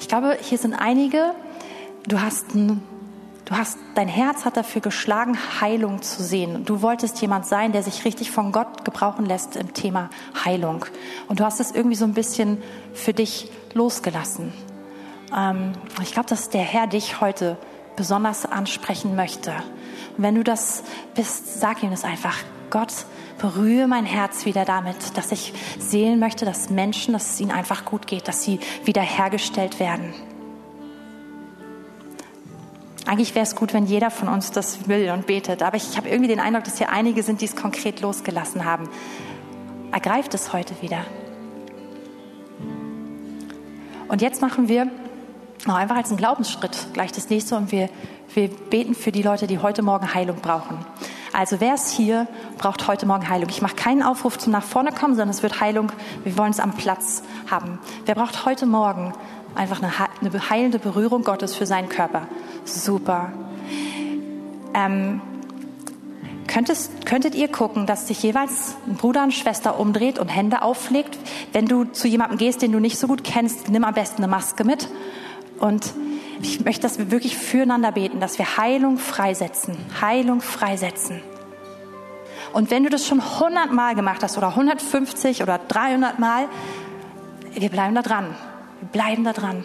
ich 0.00 0.08
glaube, 0.08 0.38
hier 0.40 0.56
sind 0.56 0.72
einige, 0.72 1.34
du 2.08 2.22
hast, 2.22 2.54
ein, 2.54 2.82
du 3.44 3.54
hast, 3.54 3.76
dein 3.96 4.08
Herz 4.08 4.46
hat 4.46 4.56
dafür 4.56 4.80
geschlagen, 4.80 5.36
Heilung 5.60 6.00
zu 6.00 6.22
sehen. 6.22 6.64
Du 6.64 6.80
wolltest 6.80 7.20
jemand 7.20 7.44
sein, 7.44 7.72
der 7.72 7.82
sich 7.82 8.06
richtig 8.06 8.30
von 8.30 8.50
Gott 8.50 8.86
gebrauchen 8.86 9.26
lässt 9.26 9.56
im 9.56 9.74
Thema 9.74 10.08
Heilung. 10.42 10.86
Und 11.28 11.40
du 11.40 11.44
hast 11.44 11.60
es 11.60 11.70
irgendwie 11.70 11.96
so 11.96 12.06
ein 12.06 12.14
bisschen 12.14 12.62
für 12.94 13.12
dich 13.12 13.50
losgelassen. 13.74 14.54
Ähm, 15.34 15.72
ich 16.02 16.12
glaube, 16.12 16.28
dass 16.28 16.50
der 16.50 16.62
Herr 16.62 16.86
dich 16.86 17.20
heute 17.20 17.56
besonders 17.96 18.46
ansprechen 18.46 19.16
möchte. 19.16 19.50
Und 20.16 20.22
wenn 20.22 20.34
du 20.34 20.44
das 20.44 20.82
bist, 21.14 21.60
sag 21.60 21.82
ihm 21.82 21.90
das 21.90 22.04
einfach. 22.04 22.36
Gott, 22.70 22.92
berühre 23.38 23.86
mein 23.86 24.04
Herz 24.04 24.46
wieder 24.46 24.64
damit, 24.64 25.16
dass 25.16 25.32
ich 25.32 25.52
sehen 25.78 26.18
möchte, 26.18 26.44
dass 26.44 26.70
Menschen, 26.70 27.12
dass 27.12 27.34
es 27.34 27.40
ihnen 27.40 27.50
einfach 27.50 27.84
gut 27.84 28.06
geht, 28.06 28.26
dass 28.26 28.42
sie 28.42 28.60
wiederhergestellt 28.84 29.80
werden. 29.80 30.12
Eigentlich 33.06 33.34
wäre 33.34 33.44
es 33.44 33.54
gut, 33.54 33.74
wenn 33.74 33.84
jeder 33.84 34.10
von 34.10 34.28
uns 34.28 34.50
das 34.50 34.88
will 34.88 35.10
und 35.10 35.26
betet. 35.26 35.62
Aber 35.62 35.76
ich, 35.76 35.90
ich 35.90 35.96
habe 35.98 36.08
irgendwie 36.08 36.28
den 36.28 36.40
Eindruck, 36.40 36.64
dass 36.64 36.78
hier 36.78 36.90
einige 36.90 37.22
sind, 37.22 37.42
die 37.42 37.44
es 37.44 37.54
konkret 37.54 38.00
losgelassen 38.00 38.64
haben. 38.64 38.88
Ergreift 39.92 40.32
es 40.34 40.52
heute 40.52 40.74
wieder. 40.80 41.04
Und 44.08 44.22
jetzt 44.22 44.40
machen 44.40 44.68
wir 44.68 44.90
noch 45.66 45.76
einfach 45.76 45.96
als 45.96 46.08
einen 46.08 46.18
Glaubensschritt 46.18 46.88
gleich 46.92 47.12
das 47.12 47.30
nächste 47.30 47.56
und 47.56 47.72
wir, 47.72 47.88
wir 48.34 48.48
beten 48.48 48.94
für 48.94 49.12
die 49.12 49.22
Leute, 49.22 49.46
die 49.46 49.58
heute 49.58 49.82
Morgen 49.82 50.14
Heilung 50.14 50.36
brauchen. 50.36 50.84
Also 51.32 51.60
wer 51.60 51.74
ist 51.74 51.90
hier, 51.90 52.28
braucht 52.58 52.86
heute 52.86 53.06
Morgen 53.06 53.28
Heilung. 53.28 53.48
Ich 53.50 53.62
mache 53.62 53.74
keinen 53.74 54.02
Aufruf 54.02 54.38
zum 54.38 54.52
nach 54.52 54.62
vorne 54.62 54.92
kommen, 54.92 55.14
sondern 55.14 55.30
es 55.30 55.42
wird 55.42 55.60
Heilung, 55.60 55.90
wir 56.22 56.38
wollen 56.38 56.50
es 56.50 56.60
am 56.60 56.72
Platz 56.72 57.22
haben. 57.50 57.78
Wer 58.06 58.14
braucht 58.14 58.46
heute 58.46 58.66
Morgen 58.66 59.12
einfach 59.54 59.82
eine, 59.82 59.90
eine 60.20 60.50
heilende 60.50 60.78
Berührung 60.78 61.24
Gottes 61.24 61.54
für 61.54 61.66
seinen 61.66 61.88
Körper? 61.88 62.28
Super. 62.64 63.32
Ähm, 64.74 65.20
Könntest, 66.46 67.04
könntet 67.04 67.34
ihr 67.34 67.48
gucken, 67.48 67.84
dass 67.84 68.06
sich 68.06 68.22
jeweils 68.22 68.76
ein 68.86 68.94
Bruder 68.94 69.24
und 69.24 69.32
Schwester 69.32 69.80
umdreht 69.80 70.20
und 70.20 70.28
Hände 70.28 70.62
auflegt? 70.62 71.18
Wenn 71.52 71.66
du 71.66 71.84
zu 71.84 72.06
jemandem 72.06 72.38
gehst, 72.38 72.62
den 72.62 72.70
du 72.70 72.78
nicht 72.78 72.96
so 72.96 73.08
gut 73.08 73.24
kennst, 73.24 73.70
nimm 73.70 73.82
am 73.82 73.94
besten 73.94 74.22
eine 74.22 74.30
Maske 74.30 74.62
mit 74.62 74.88
und 75.58 75.94
ich 76.42 76.64
möchte, 76.64 76.82
dass 76.82 76.98
wir 76.98 77.10
wirklich 77.10 77.36
füreinander 77.36 77.92
beten, 77.92 78.20
dass 78.20 78.38
wir 78.38 78.56
Heilung 78.56 78.98
freisetzen. 78.98 79.76
Heilung 80.00 80.40
freisetzen. 80.40 81.22
Und 82.52 82.70
wenn 82.70 82.84
du 82.84 82.90
das 82.90 83.06
schon 83.06 83.20
100 83.20 83.72
Mal 83.72 83.94
gemacht 83.94 84.22
hast 84.22 84.36
oder 84.38 84.48
150 84.48 85.42
oder 85.42 85.58
300 85.58 86.18
Mal, 86.18 86.48
wir 87.52 87.68
bleiben 87.68 87.94
da 87.94 88.02
dran. 88.02 88.26
Wir 88.80 88.88
bleiben 88.88 89.24
da 89.24 89.32
dran. 89.32 89.64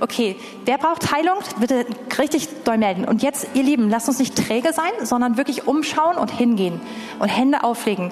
Okay, 0.00 0.36
wer 0.64 0.78
braucht 0.78 1.12
Heilung? 1.12 1.38
Bitte 1.60 1.86
richtig 2.18 2.48
doll 2.64 2.78
melden. 2.78 3.04
Und 3.04 3.22
jetzt, 3.22 3.46
ihr 3.54 3.62
Lieben, 3.62 3.88
lasst 3.88 4.08
uns 4.08 4.18
nicht 4.18 4.34
träge 4.36 4.72
sein, 4.72 4.90
sondern 5.02 5.36
wirklich 5.36 5.68
umschauen 5.68 6.16
und 6.16 6.30
hingehen 6.30 6.80
und 7.18 7.28
Hände 7.28 7.62
auflegen. 7.62 8.10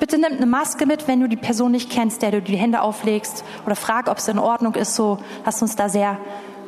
Bitte 0.00 0.18
nimm 0.18 0.32
eine 0.32 0.46
Maske 0.46 0.86
mit, 0.86 1.06
wenn 1.06 1.20
du 1.20 1.28
die 1.28 1.36
Person 1.36 1.72
nicht 1.72 1.90
kennst, 1.90 2.22
der 2.22 2.30
du 2.30 2.42
die 2.42 2.56
Hände 2.56 2.80
auflegst 2.80 3.44
oder 3.66 3.76
frag, 3.76 4.08
ob 4.08 4.18
es 4.18 4.28
in 4.28 4.38
Ordnung 4.38 4.74
ist. 4.74 4.94
So, 4.94 5.18
lass 5.44 5.60
uns 5.60 5.76
da 5.76 5.90
sehr 5.90 6.18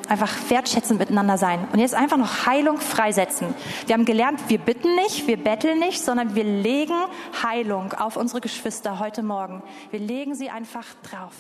einfach 0.09 0.31
wertschätzend 0.49 0.99
miteinander 0.99 1.39
sein. 1.39 1.67
Und 1.73 1.79
jetzt 1.79 1.95
einfach 1.95 2.19
noch 2.19 2.47
Heilung 2.47 2.77
freisetzen. 2.77 3.55
Wir 3.87 3.95
haben 3.95 4.05
gelernt, 4.05 4.41
wir 4.49 4.59
bitten 4.59 4.95
nicht, 4.97 5.27
wir 5.27 5.43
betteln 5.43 5.79
nicht, 5.79 6.05
sondern 6.05 6.35
wir 6.35 6.45
legen 6.45 6.95
Heilung 7.43 7.95
auf 7.95 8.17
unsere 8.17 8.43
Geschwister 8.43 8.99
heute 8.99 9.23
Morgen. 9.23 9.63
Wir 9.91 10.01
legen 10.01 10.35
sie 10.35 10.51
einfach 10.51 10.87
drauf. 11.03 11.33